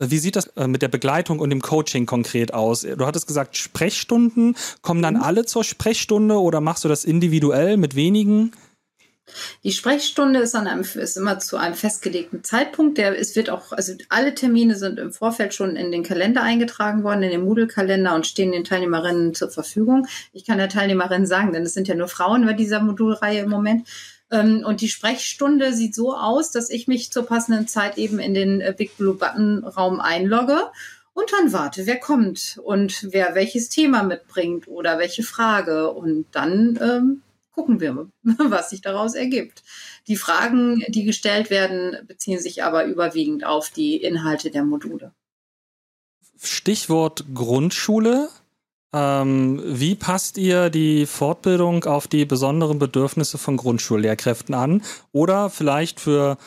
Wie 0.00 0.18
sieht 0.18 0.36
das 0.36 0.46
äh, 0.56 0.68
mit 0.68 0.82
der 0.82 0.88
Begleitung 0.88 1.40
und 1.40 1.50
dem 1.50 1.60
Coaching 1.60 2.06
konkret 2.06 2.54
aus? 2.54 2.82
Du 2.82 3.04
hattest 3.04 3.26
gesagt, 3.26 3.56
Sprechstunden. 3.56 4.56
Kommen 4.80 5.02
dann 5.02 5.14
mhm. 5.14 5.22
alle 5.22 5.44
zur 5.44 5.64
Sprechstunde 5.64 6.40
oder 6.40 6.60
machst 6.60 6.84
du 6.84 6.88
das 6.88 7.04
individuell 7.04 7.76
mit 7.76 7.96
wenigen? 7.96 8.52
Die 9.64 9.72
Sprechstunde 9.72 10.40
ist, 10.40 10.54
an 10.54 10.66
einem, 10.66 10.80
ist 10.80 11.16
immer 11.16 11.38
zu 11.38 11.56
einem 11.56 11.74
festgelegten 11.74 12.44
Zeitpunkt. 12.44 12.96
Der, 12.96 13.18
es 13.18 13.36
wird 13.36 13.50
auch, 13.50 13.72
also 13.72 13.92
alle 14.08 14.34
Termine 14.34 14.74
sind 14.76 14.98
im 14.98 15.12
Vorfeld 15.12 15.52
schon 15.52 15.76
in 15.76 15.92
den 15.92 16.02
Kalender 16.02 16.42
eingetragen 16.42 17.02
worden, 17.02 17.24
in 17.24 17.30
den 17.30 17.44
Moodle-Kalender 17.44 18.14
und 18.14 18.26
stehen 18.26 18.52
den 18.52 18.64
Teilnehmerinnen 18.64 19.34
zur 19.34 19.50
Verfügung. 19.50 20.06
Ich 20.32 20.46
kann 20.46 20.58
der 20.58 20.68
Teilnehmerin 20.68 21.26
sagen, 21.26 21.52
denn 21.52 21.64
es 21.64 21.74
sind 21.74 21.88
ja 21.88 21.94
nur 21.94 22.08
Frauen 22.08 22.46
bei 22.46 22.52
dieser 22.52 22.80
Modulreihe 22.80 23.40
im 23.40 23.50
Moment. 23.50 23.86
Ähm, 24.30 24.64
und 24.66 24.80
die 24.80 24.88
Sprechstunde 24.88 25.72
sieht 25.72 25.94
so 25.94 26.14
aus, 26.14 26.50
dass 26.50 26.70
ich 26.70 26.88
mich 26.88 27.12
zur 27.12 27.24
passenden 27.26 27.66
Zeit 27.66 27.98
eben 27.98 28.18
in 28.18 28.34
den 28.34 28.60
äh, 28.60 28.74
Big 28.76 28.96
Blue 28.96 29.14
Button 29.14 29.64
Raum 29.64 30.00
einlogge 30.00 30.70
und 31.18 31.32
dann 31.32 31.52
warte, 31.52 31.84
wer 31.86 31.98
kommt 31.98 32.60
und 32.62 33.08
wer 33.10 33.34
welches 33.34 33.68
Thema 33.68 34.04
mitbringt 34.04 34.68
oder 34.68 34.98
welche 34.98 35.24
Frage. 35.24 35.90
Und 35.90 36.26
dann 36.30 36.78
ähm, 36.80 37.22
gucken 37.50 37.80
wir, 37.80 38.08
was 38.22 38.70
sich 38.70 38.82
daraus 38.82 39.16
ergibt. 39.16 39.64
Die 40.06 40.14
Fragen, 40.14 40.84
die 40.86 41.02
gestellt 41.02 41.50
werden, 41.50 41.96
beziehen 42.06 42.38
sich 42.38 42.62
aber 42.62 42.84
überwiegend 42.84 43.44
auf 43.44 43.70
die 43.70 43.96
Inhalte 43.96 44.52
der 44.52 44.62
Module. 44.62 45.12
Stichwort 46.40 47.24
Grundschule. 47.34 48.28
Ähm, 48.92 49.62
wie 49.64 49.94
passt 49.94 50.38
ihr 50.38 50.70
die 50.70 51.04
Fortbildung 51.06 51.84
auf 51.84 52.06
die 52.06 52.24
besonderen 52.24 52.78
Bedürfnisse 52.78 53.36
von 53.36 53.56
Grundschullehrkräften 53.56 54.54
an? 54.54 54.82
Oder 55.12 55.50
vielleicht 55.50 56.00
für 56.00 56.38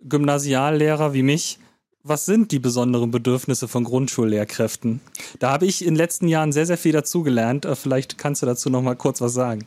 Gymnasiallehrer 0.00 1.12
wie 1.14 1.22
mich, 1.22 1.58
was 2.02 2.24
sind 2.24 2.52
die 2.52 2.58
besonderen 2.58 3.10
Bedürfnisse 3.10 3.68
von 3.68 3.84
Grundschullehrkräften? 3.84 5.00
Da 5.38 5.50
habe 5.50 5.66
ich 5.66 5.82
in 5.82 5.88
den 5.88 5.96
letzten 5.96 6.28
Jahren 6.28 6.52
sehr, 6.52 6.66
sehr 6.66 6.78
viel 6.78 6.92
dazugelernt. 6.92 7.64
Äh, 7.64 7.76
vielleicht 7.76 8.18
kannst 8.18 8.42
du 8.42 8.46
dazu 8.46 8.70
noch 8.70 8.82
mal 8.82 8.96
kurz 8.96 9.20
was 9.20 9.34
sagen. 9.34 9.66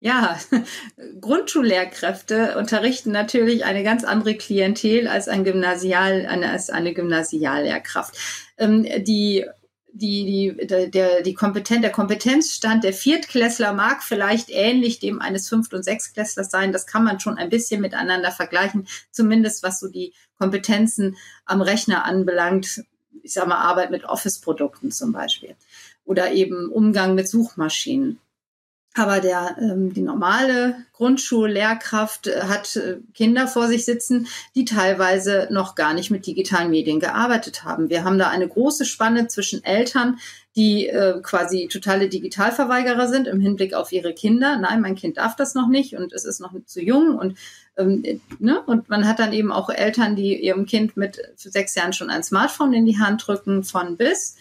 Ja, 0.00 0.38
Grundschullehrkräfte 1.20 2.56
unterrichten 2.58 3.10
natürlich 3.10 3.64
eine 3.64 3.82
ganz 3.82 4.04
andere 4.04 4.36
Klientel 4.36 5.08
als 5.08 5.26
ein 5.26 5.42
Gymnasial, 5.42 6.26
eine, 6.26 6.50
als 6.50 6.68
eine 6.68 6.92
Gymnasiallehrkraft. 6.92 8.16
Ähm, 8.58 8.86
die 9.04 9.46
die, 9.98 10.56
die, 10.58 10.90
der, 10.90 11.22
die 11.22 11.34
Kompetenz, 11.34 11.80
der 11.80 11.90
Kompetenzstand 11.90 12.84
der 12.84 12.92
Viertklässler 12.92 13.72
mag 13.72 14.02
vielleicht 14.02 14.50
ähnlich 14.50 14.98
dem 14.98 15.20
eines 15.20 15.48
Fünft- 15.48 15.74
und 15.74 15.84
Sechstklässlers 15.84 16.50
sein. 16.50 16.72
Das 16.72 16.86
kann 16.86 17.04
man 17.04 17.20
schon 17.20 17.38
ein 17.38 17.48
bisschen 17.48 17.80
miteinander 17.80 18.30
vergleichen, 18.30 18.86
zumindest 19.10 19.62
was 19.62 19.80
so 19.80 19.88
die 19.88 20.12
Kompetenzen 20.38 21.16
am 21.44 21.62
Rechner 21.62 22.04
anbelangt. 22.04 22.82
Ich 23.22 23.32
sage 23.32 23.48
mal 23.48 23.58
Arbeit 23.58 23.90
mit 23.90 24.04
Office-Produkten 24.04 24.90
zum 24.90 25.12
Beispiel 25.12 25.56
oder 26.04 26.32
eben 26.32 26.70
Umgang 26.70 27.14
mit 27.14 27.28
Suchmaschinen. 27.28 28.20
Aber 28.98 29.20
der, 29.20 29.56
ähm, 29.60 29.92
die 29.92 30.00
normale 30.00 30.74
Grundschullehrkraft 30.94 32.28
äh, 32.28 32.40
hat 32.44 32.76
äh, 32.76 32.96
Kinder 33.12 33.46
vor 33.46 33.68
sich 33.68 33.84
sitzen, 33.84 34.26
die 34.54 34.64
teilweise 34.64 35.48
noch 35.50 35.74
gar 35.74 35.92
nicht 35.92 36.10
mit 36.10 36.26
digitalen 36.26 36.70
Medien 36.70 36.98
gearbeitet 36.98 37.62
haben. 37.62 37.90
Wir 37.90 38.04
haben 38.04 38.18
da 38.18 38.30
eine 38.30 38.48
große 38.48 38.86
Spanne 38.86 39.28
zwischen 39.28 39.62
Eltern, 39.62 40.18
die 40.56 40.86
äh, 40.86 41.20
quasi 41.20 41.68
totale 41.70 42.08
Digitalverweigerer 42.08 43.06
sind 43.08 43.28
im 43.28 43.38
Hinblick 43.38 43.74
auf 43.74 43.92
ihre 43.92 44.14
Kinder. 44.14 44.56
Nein, 44.56 44.80
mein 44.80 44.94
Kind 44.94 45.18
darf 45.18 45.36
das 45.36 45.54
noch 45.54 45.68
nicht 45.68 45.94
und 45.94 46.14
es 46.14 46.24
ist 46.24 46.40
noch 46.40 46.54
zu 46.64 46.80
jung 46.80 47.18
und 47.18 47.36
ähm, 47.76 48.02
ne? 48.38 48.62
und 48.62 48.88
man 48.88 49.06
hat 49.06 49.18
dann 49.18 49.34
eben 49.34 49.52
auch 49.52 49.68
Eltern, 49.68 50.16
die 50.16 50.42
ihrem 50.42 50.64
Kind 50.64 50.96
mit 50.96 51.20
sechs 51.36 51.74
Jahren 51.74 51.92
schon 51.92 52.08
ein 52.08 52.22
Smartphone 52.22 52.72
in 52.72 52.86
die 52.86 52.98
Hand 52.98 53.26
drücken 53.26 53.62
von 53.62 53.98
bis. 53.98 54.36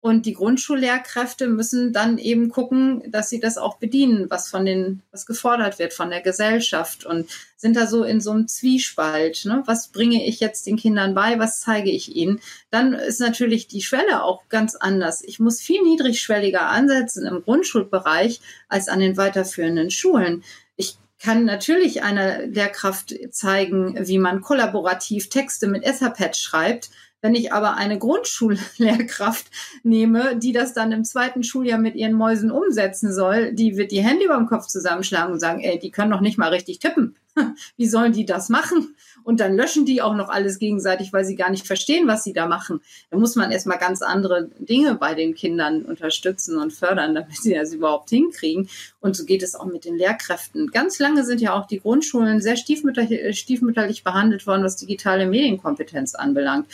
Und 0.00 0.24
die 0.24 0.34
Grundschullehrkräfte 0.34 1.48
müssen 1.48 1.92
dann 1.92 2.18
eben 2.18 2.48
gucken, 2.48 3.02
dass 3.10 3.28
sie 3.28 3.40
das 3.40 3.58
auch 3.58 3.78
bedienen, 3.78 4.30
was 4.30 4.48
von 4.48 4.64
den, 4.64 5.02
was 5.10 5.26
gefordert 5.26 5.78
wird 5.80 5.94
von 5.94 6.10
der 6.10 6.20
Gesellschaft 6.20 7.04
und 7.04 7.28
sind 7.56 7.76
da 7.76 7.86
so 7.86 8.04
in 8.04 8.20
so 8.20 8.30
einem 8.30 8.46
Zwiespalt. 8.46 9.46
Ne? 9.46 9.62
Was 9.66 9.88
bringe 9.88 10.24
ich 10.24 10.38
jetzt 10.38 10.66
den 10.66 10.76
Kindern 10.76 11.14
bei? 11.14 11.38
Was 11.40 11.60
zeige 11.60 11.90
ich 11.90 12.14
ihnen? 12.14 12.40
Dann 12.70 12.92
ist 12.92 13.20
natürlich 13.20 13.66
die 13.66 13.82
Schwelle 13.82 14.22
auch 14.22 14.48
ganz 14.48 14.76
anders. 14.76 15.22
Ich 15.24 15.40
muss 15.40 15.60
viel 15.60 15.82
niedrigschwelliger 15.82 16.66
ansetzen 16.66 17.26
im 17.26 17.42
Grundschulbereich 17.42 18.40
als 18.68 18.88
an 18.88 19.00
den 19.00 19.16
weiterführenden 19.16 19.90
Schulen. 19.90 20.44
Ich 20.76 20.98
kann 21.20 21.46
natürlich 21.46 22.02
einer 22.02 22.46
Lehrkraft 22.46 23.14
zeigen, 23.30 23.96
wie 24.06 24.18
man 24.18 24.42
kollaborativ 24.42 25.30
Texte 25.30 25.66
mit 25.66 25.82
Etherpad 25.82 26.36
schreibt 26.36 26.90
wenn 27.22 27.34
ich 27.34 27.52
aber 27.52 27.74
eine 27.74 27.98
Grundschullehrkraft 27.98 29.46
nehme, 29.82 30.36
die 30.36 30.52
das 30.52 30.74
dann 30.74 30.92
im 30.92 31.04
zweiten 31.04 31.42
Schuljahr 31.42 31.78
mit 31.78 31.94
ihren 31.94 32.12
Mäusen 32.12 32.50
umsetzen 32.50 33.12
soll, 33.12 33.52
die 33.52 33.76
wird 33.76 33.90
die 33.90 34.02
Hände 34.02 34.24
über 34.24 34.36
dem 34.36 34.46
Kopf 34.46 34.66
zusammenschlagen 34.66 35.32
und 35.32 35.40
sagen, 35.40 35.60
ey, 35.60 35.78
die 35.78 35.90
können 35.90 36.10
doch 36.10 36.20
nicht 36.20 36.38
mal 36.38 36.50
richtig 36.50 36.78
tippen. 36.78 37.16
Wie 37.76 37.88
sollen 37.88 38.12
die 38.12 38.24
das 38.24 38.48
machen? 38.48 38.94
Und 39.24 39.40
dann 39.40 39.56
löschen 39.56 39.84
die 39.84 40.02
auch 40.02 40.14
noch 40.14 40.28
alles 40.28 40.58
gegenseitig, 40.58 41.12
weil 41.12 41.24
sie 41.24 41.36
gar 41.36 41.50
nicht 41.50 41.66
verstehen, 41.66 42.06
was 42.06 42.22
sie 42.22 42.32
da 42.32 42.46
machen. 42.46 42.80
Da 43.10 43.18
muss 43.18 43.34
man 43.34 43.50
erstmal 43.50 43.78
ganz 43.78 44.02
andere 44.02 44.48
Dinge 44.58 44.94
bei 44.94 45.14
den 45.14 45.34
Kindern 45.34 45.82
unterstützen 45.82 46.58
und 46.58 46.72
fördern, 46.72 47.14
damit 47.14 47.36
sie 47.36 47.54
das 47.54 47.72
überhaupt 47.72 48.10
hinkriegen. 48.10 48.68
Und 49.00 49.16
so 49.16 49.24
geht 49.24 49.42
es 49.42 49.54
auch 49.54 49.66
mit 49.66 49.84
den 49.84 49.96
Lehrkräften. 49.96 50.70
Ganz 50.70 50.98
lange 50.98 51.24
sind 51.24 51.40
ja 51.40 51.54
auch 51.54 51.66
die 51.66 51.80
Grundschulen 51.80 52.40
sehr 52.40 52.56
stiefmütterlich, 52.56 53.38
stiefmütterlich 53.38 54.04
behandelt 54.04 54.46
worden, 54.46 54.62
was 54.62 54.76
digitale 54.76 55.26
Medienkompetenz 55.26 56.14
anbelangt. 56.14 56.66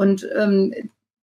Und 0.00 0.26
ähm, 0.34 0.72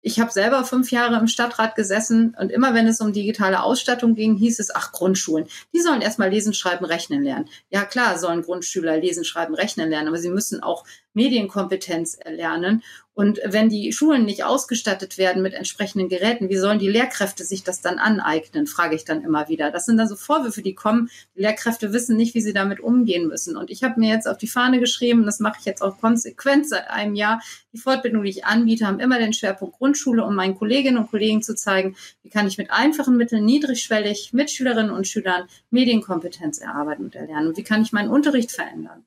ich 0.02 0.20
habe 0.20 0.32
selber 0.32 0.64
fünf 0.64 0.90
Jahre 0.90 1.20
im 1.20 1.28
Stadtrat 1.28 1.76
gesessen 1.76 2.36
und 2.40 2.52
immer 2.52 2.74
wenn 2.74 2.88
es 2.88 3.02
um 3.02 3.14
digitale 3.14 3.62
Ausstattung 3.62 4.16
ging, 4.16 4.36
hieß 4.36 4.60
es, 4.60 4.74
ach, 4.74 4.92
Grundschulen, 4.92 5.46
die 5.76 5.80
sollen 5.80 6.02
erstmal 6.02 6.32
lesen, 6.32 6.56
schreiben, 6.56 6.84
rechnen 6.84 7.22
lernen. 7.22 7.48
Ja 7.70 7.86
klar, 7.86 8.18
sollen 8.18 8.42
Grundschüler 8.42 8.98
lesen, 8.98 9.26
schreiben, 9.26 9.54
rechnen 9.54 9.92
lernen, 9.92 10.08
aber 10.08 10.18
sie 10.18 10.32
müssen 10.32 10.64
auch 10.64 10.86
Medienkompetenz 11.14 12.16
erlernen. 12.16 12.82
Und 13.16 13.40
wenn 13.46 13.70
die 13.70 13.94
Schulen 13.94 14.26
nicht 14.26 14.44
ausgestattet 14.44 15.20
werden 15.20 15.44
mit 15.44 15.54
entsprechenden 15.54 16.10
Geräten, 16.10 16.50
wie 16.50 16.58
sollen 16.58 16.80
die 16.80 16.90
Lehrkräfte 16.90 17.44
sich 17.44 17.64
das 17.64 17.80
dann 17.80 18.00
aneignen, 18.00 18.66
frage 18.66 18.96
ich 18.96 19.06
dann 19.06 19.24
immer 19.24 19.50
wieder. 19.50 19.70
Das 19.70 19.86
sind 19.86 19.98
dann 19.98 20.08
so 20.08 20.16
Vorwürfe, 20.16 20.64
die 20.64 20.74
kommen. 20.74 21.10
Die 21.36 21.42
Lehrkräfte 21.42 21.94
wissen 21.94 22.18
nicht, 22.18 22.34
wie 22.34 22.42
sie 22.42 22.54
damit 22.54 22.80
umgehen 22.80 23.28
müssen. 23.28 23.56
Und 23.56 23.70
ich 23.70 23.84
habe 23.84 24.00
mir 24.00 24.10
jetzt 24.10 24.28
auf 24.28 24.38
die 24.38 24.48
Fahne 24.48 24.80
geschrieben, 24.80 25.26
das 25.26 25.40
mache 25.40 25.58
ich 25.60 25.66
jetzt 25.66 25.84
auch 25.84 26.00
konsequent 26.00 26.68
seit 26.68 26.90
einem 26.90 27.14
Jahr, 27.14 27.40
die 27.72 27.78
Fortbildung, 27.78 28.24
die 28.24 28.30
ich 28.30 28.46
anbiete, 28.46 28.88
haben 28.88 29.00
immer 29.00 29.20
den 29.20 29.34
Schwerpunkt 29.34 29.78
Grundschule, 29.78 30.24
um 30.24 30.34
meinen 30.34 30.56
Kolleginnen 30.56 30.98
und 30.98 31.10
Kollegen 31.10 31.44
zu 31.44 31.56
zeigen, 31.56 31.96
wie 32.24 32.30
kann 32.30 32.48
ich 32.48 32.58
mit 32.58 32.72
einfachen 32.72 33.18
Mitteln 33.18 33.46
niedrigschwellig 33.46 34.32
mit 34.34 34.50
Schülerinnen 34.50 34.92
und 34.92 35.08
Schülern 35.08 35.48
Medienkompetenz 35.70 36.60
erarbeiten 36.60 37.06
und 37.06 37.16
erlernen 37.16 37.50
und 37.50 37.58
wie 37.58 37.64
kann 37.64 37.84
ich 37.84 37.92
meinen 37.92 38.10
Unterricht 38.10 38.52
verändern. 38.52 39.06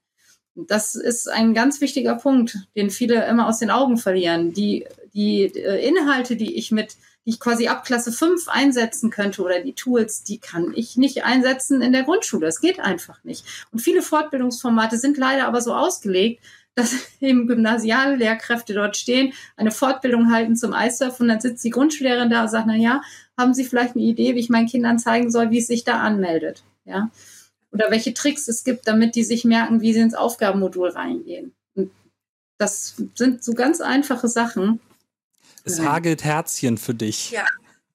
Das 0.57 0.95
ist 0.95 1.29
ein 1.29 1.53
ganz 1.53 1.83
wichtiger 1.83 2.15
Punkt, 2.15 2.57
den 2.75 2.91
viele 2.91 3.27
immer 3.27 3.47
aus 3.47 3.59
den 3.59 3.71
Augen 3.71 3.99
verlieren. 3.99 4.55
Die, 4.55 4.87
die 5.13 5.43
äh, 5.43 5.87
Inhalte, 5.87 6.35
die 6.35 6.57
ich 6.57 6.73
mit, 6.73 6.97
die 7.27 7.31
ich 7.31 7.41
quasi 7.41 7.69
ab 7.69 7.85
Klasse 7.85 8.11
5 8.11 8.49
einsetzen 8.49 9.11
könnte 9.11 9.43
oder 9.43 9.61
die 9.61 9.75
Tools, 9.75 10.25
die 10.25 10.39
kann 10.39 10.73
ich 10.75 10.97
nicht 10.97 11.25
einsetzen 11.25 11.83
in 11.83 11.93
der 11.93 12.05
Grundschule. 12.05 12.47
Das 12.47 12.61
geht 12.61 12.81
einfach 12.81 13.23
nicht. 13.23 13.45
Und 13.71 13.81
viele 13.81 14.01
Fortbildungsformate 14.01 14.97
sind 14.97 15.19
leider 15.19 15.47
aber 15.47 15.61
so 15.61 15.75
ausgelegt, 15.75 16.43
dass 16.75 16.95
eben 17.21 17.47
Gymnasiallehrkräfte 17.47 18.73
dort 18.73 18.97
stehen, 18.97 19.35
eine 19.59 19.71
Fortbildung 19.71 20.33
halten 20.33 20.57
zum 20.57 20.73
Eissurfen 20.73 21.25
und 21.25 21.29
dann 21.29 21.41
sitzt 21.41 21.65
die 21.65 21.71
Grundschullehrerin 21.71 22.31
da 22.31 22.43
und 22.43 22.49
sagt, 22.49 22.67
na 22.67 22.77
ja, 22.77 23.03
haben 23.37 23.53
Sie 23.53 23.65
vielleicht 23.65 23.95
eine 23.95 24.05
Idee, 24.05 24.35
wie 24.35 24.41
ich 24.41 24.49
meinen 24.49 24.69
Kindern 24.69 24.99
zeigen 24.99 25.31
soll, 25.31 25.51
wie 25.51 25.59
es 25.59 25.67
sich 25.67 25.85
da 25.85 26.01
anmeldet? 26.01 26.63
Ja 26.87 27.11
oder 27.77 27.91
welche 27.91 28.15
Tricks 28.15 28.49
es 28.49 28.65
gibt, 28.65 28.89
damit 28.89 29.15
die 29.15 29.23
sich 29.23 29.45
merken, 29.45 29.83
wie 29.83 29.93
sie 29.93 30.01
ins 30.01 30.15
Aufgabenmodul 30.15 30.89
reingehen. 30.89 31.55
Und 31.75 31.91
Das 32.59 32.95
sind 33.15 33.45
so 33.45 33.53
ganz 33.53 33.83
einfache 33.83 34.29
Sachen. 34.29 34.81
Es 35.65 35.81
hagelt 35.81 36.25
Herzchen 36.25 36.79
für 36.79 36.95
dich. 36.95 37.33
Ja, 37.33 37.45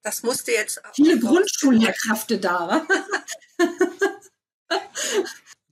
das 0.04 0.22
musste 0.24 0.52
jetzt. 0.52 0.82
Viele 0.94 1.20
Grundschullehrkräfte 1.20 2.38
da. 2.38 2.86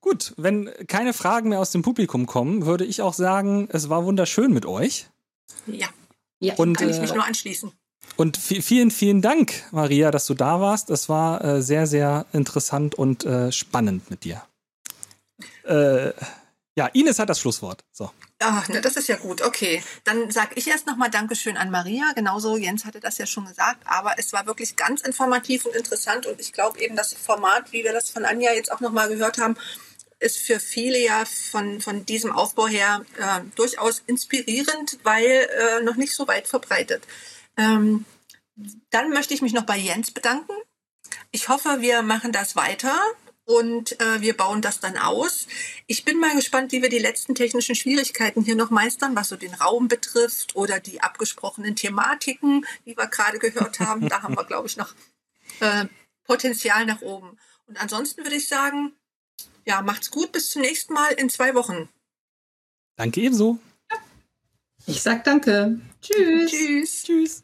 Gut, 0.01 0.33
wenn 0.37 0.71
keine 0.87 1.13
Fragen 1.13 1.49
mehr 1.49 1.59
aus 1.59 1.71
dem 1.71 1.83
Publikum 1.83 2.25
kommen, 2.25 2.65
würde 2.65 2.85
ich 2.85 3.01
auch 3.01 3.13
sagen, 3.13 3.67
es 3.71 3.89
war 3.89 4.05
wunderschön 4.05 4.53
mit 4.53 4.65
euch. 4.65 5.07
Ja. 5.67 5.87
Ja, 6.39 6.55
Und, 6.55 6.77
Kann 6.77 6.89
ich 6.89 6.99
mich 6.99 7.11
äh, 7.11 7.15
nur 7.15 7.25
anschließen. 7.25 7.71
Und 8.19 8.37
vi- 8.37 8.61
vielen, 8.61 8.91
vielen 8.91 9.21
Dank, 9.21 9.53
Maria, 9.71 10.11
dass 10.11 10.25
du 10.25 10.33
da 10.33 10.59
warst. 10.59 10.89
Es 10.89 11.07
war 11.07 11.41
äh, 11.41 11.61
sehr, 11.61 11.87
sehr 11.87 12.25
interessant 12.33 12.93
und 12.93 13.23
äh, 13.23 13.49
spannend 13.53 14.09
mit 14.11 14.25
dir. 14.25 14.43
Äh, 15.63 16.11
ja, 16.75 16.87
Ines 16.87 17.17
hat 17.17 17.29
das 17.29 17.39
Schlusswort. 17.39 17.85
So. 17.93 18.11
Ach, 18.39 18.67
ne, 18.67 18.81
das 18.81 18.97
ist 18.97 19.07
ja 19.07 19.15
gut. 19.15 19.41
Okay, 19.41 19.81
dann 20.03 20.31
sage 20.31 20.51
ich 20.55 20.67
erst 20.67 20.85
nochmal 20.85 21.09
Dankeschön 21.09 21.55
an 21.55 21.71
Maria. 21.71 22.11
Genauso, 22.13 22.57
Jens 22.57 22.83
hatte 22.83 22.99
das 22.99 23.17
ja 23.19 23.25
schon 23.25 23.45
gesagt, 23.45 23.79
aber 23.85 24.15
es 24.17 24.33
war 24.33 24.45
wirklich 24.45 24.75
ganz 24.75 24.99
informativ 24.99 25.65
und 25.65 25.73
interessant 25.77 26.25
und 26.25 26.41
ich 26.41 26.51
glaube 26.51 26.77
eben, 26.81 26.97
das 26.97 27.13
Format, 27.13 27.71
wie 27.71 27.85
wir 27.85 27.93
das 27.93 28.09
von 28.09 28.25
Anja 28.25 28.51
jetzt 28.51 28.69
auch 28.69 28.81
nochmal 28.81 29.07
gehört 29.07 29.37
haben, 29.37 29.55
ist 30.19 30.39
für 30.39 30.59
viele 30.59 31.01
ja 31.01 31.23
von, 31.23 31.79
von 31.79 32.05
diesem 32.05 32.33
Aufbau 32.33 32.67
her 32.67 33.05
äh, 33.17 33.39
durchaus 33.55 34.03
inspirierend, 34.07 34.99
weil 35.03 35.23
äh, 35.23 35.83
noch 35.83 35.95
nicht 35.95 36.13
so 36.13 36.27
weit 36.27 36.49
verbreitet. 36.49 37.03
Ähm, 37.59 38.05
dann 38.89 39.09
möchte 39.09 39.33
ich 39.33 39.41
mich 39.41 39.53
noch 39.53 39.65
bei 39.65 39.77
Jens 39.77 40.11
bedanken. 40.11 40.53
Ich 41.31 41.49
hoffe, 41.49 41.77
wir 41.81 42.01
machen 42.01 42.31
das 42.31 42.55
weiter 42.55 42.97
und 43.45 43.99
äh, 43.99 44.21
wir 44.21 44.35
bauen 44.35 44.61
das 44.61 44.79
dann 44.79 44.97
aus. 44.97 45.47
Ich 45.87 46.05
bin 46.05 46.19
mal 46.19 46.35
gespannt, 46.35 46.71
wie 46.71 46.81
wir 46.81 46.89
die 46.89 46.99
letzten 46.99 47.35
technischen 47.35 47.75
Schwierigkeiten 47.75 48.43
hier 48.43 48.55
noch 48.55 48.69
meistern, 48.69 49.15
was 49.15 49.29
so 49.29 49.35
den 49.35 49.53
Raum 49.53 49.87
betrifft 49.87 50.55
oder 50.55 50.79
die 50.79 51.01
abgesprochenen 51.01 51.75
Thematiken, 51.75 52.65
die 52.85 52.95
wir 52.95 53.07
gerade 53.07 53.39
gehört 53.39 53.79
haben. 53.79 54.07
Da 54.07 54.21
haben 54.21 54.35
wir, 54.35 54.45
glaube 54.45 54.67
ich, 54.67 54.77
noch 54.77 54.93
äh, 55.59 55.85
Potenzial 56.23 56.85
nach 56.85 57.01
oben. 57.01 57.37
Und 57.65 57.81
ansonsten 57.81 58.23
würde 58.23 58.35
ich 58.35 58.47
sagen, 58.47 58.93
ja, 59.65 59.81
macht's 59.81 60.11
gut, 60.11 60.31
bis 60.31 60.51
zum 60.51 60.61
nächsten 60.61 60.93
Mal 60.93 61.11
in 61.13 61.29
zwei 61.29 61.55
Wochen. 61.55 61.89
Danke 62.95 63.21
ebenso. 63.21 63.59
Ich 64.85 65.01
sag 65.01 65.23
danke. 65.23 65.79
Tschüss. 66.01 66.51
Tschüss. 66.51 67.03
Tschüss. 67.03 67.43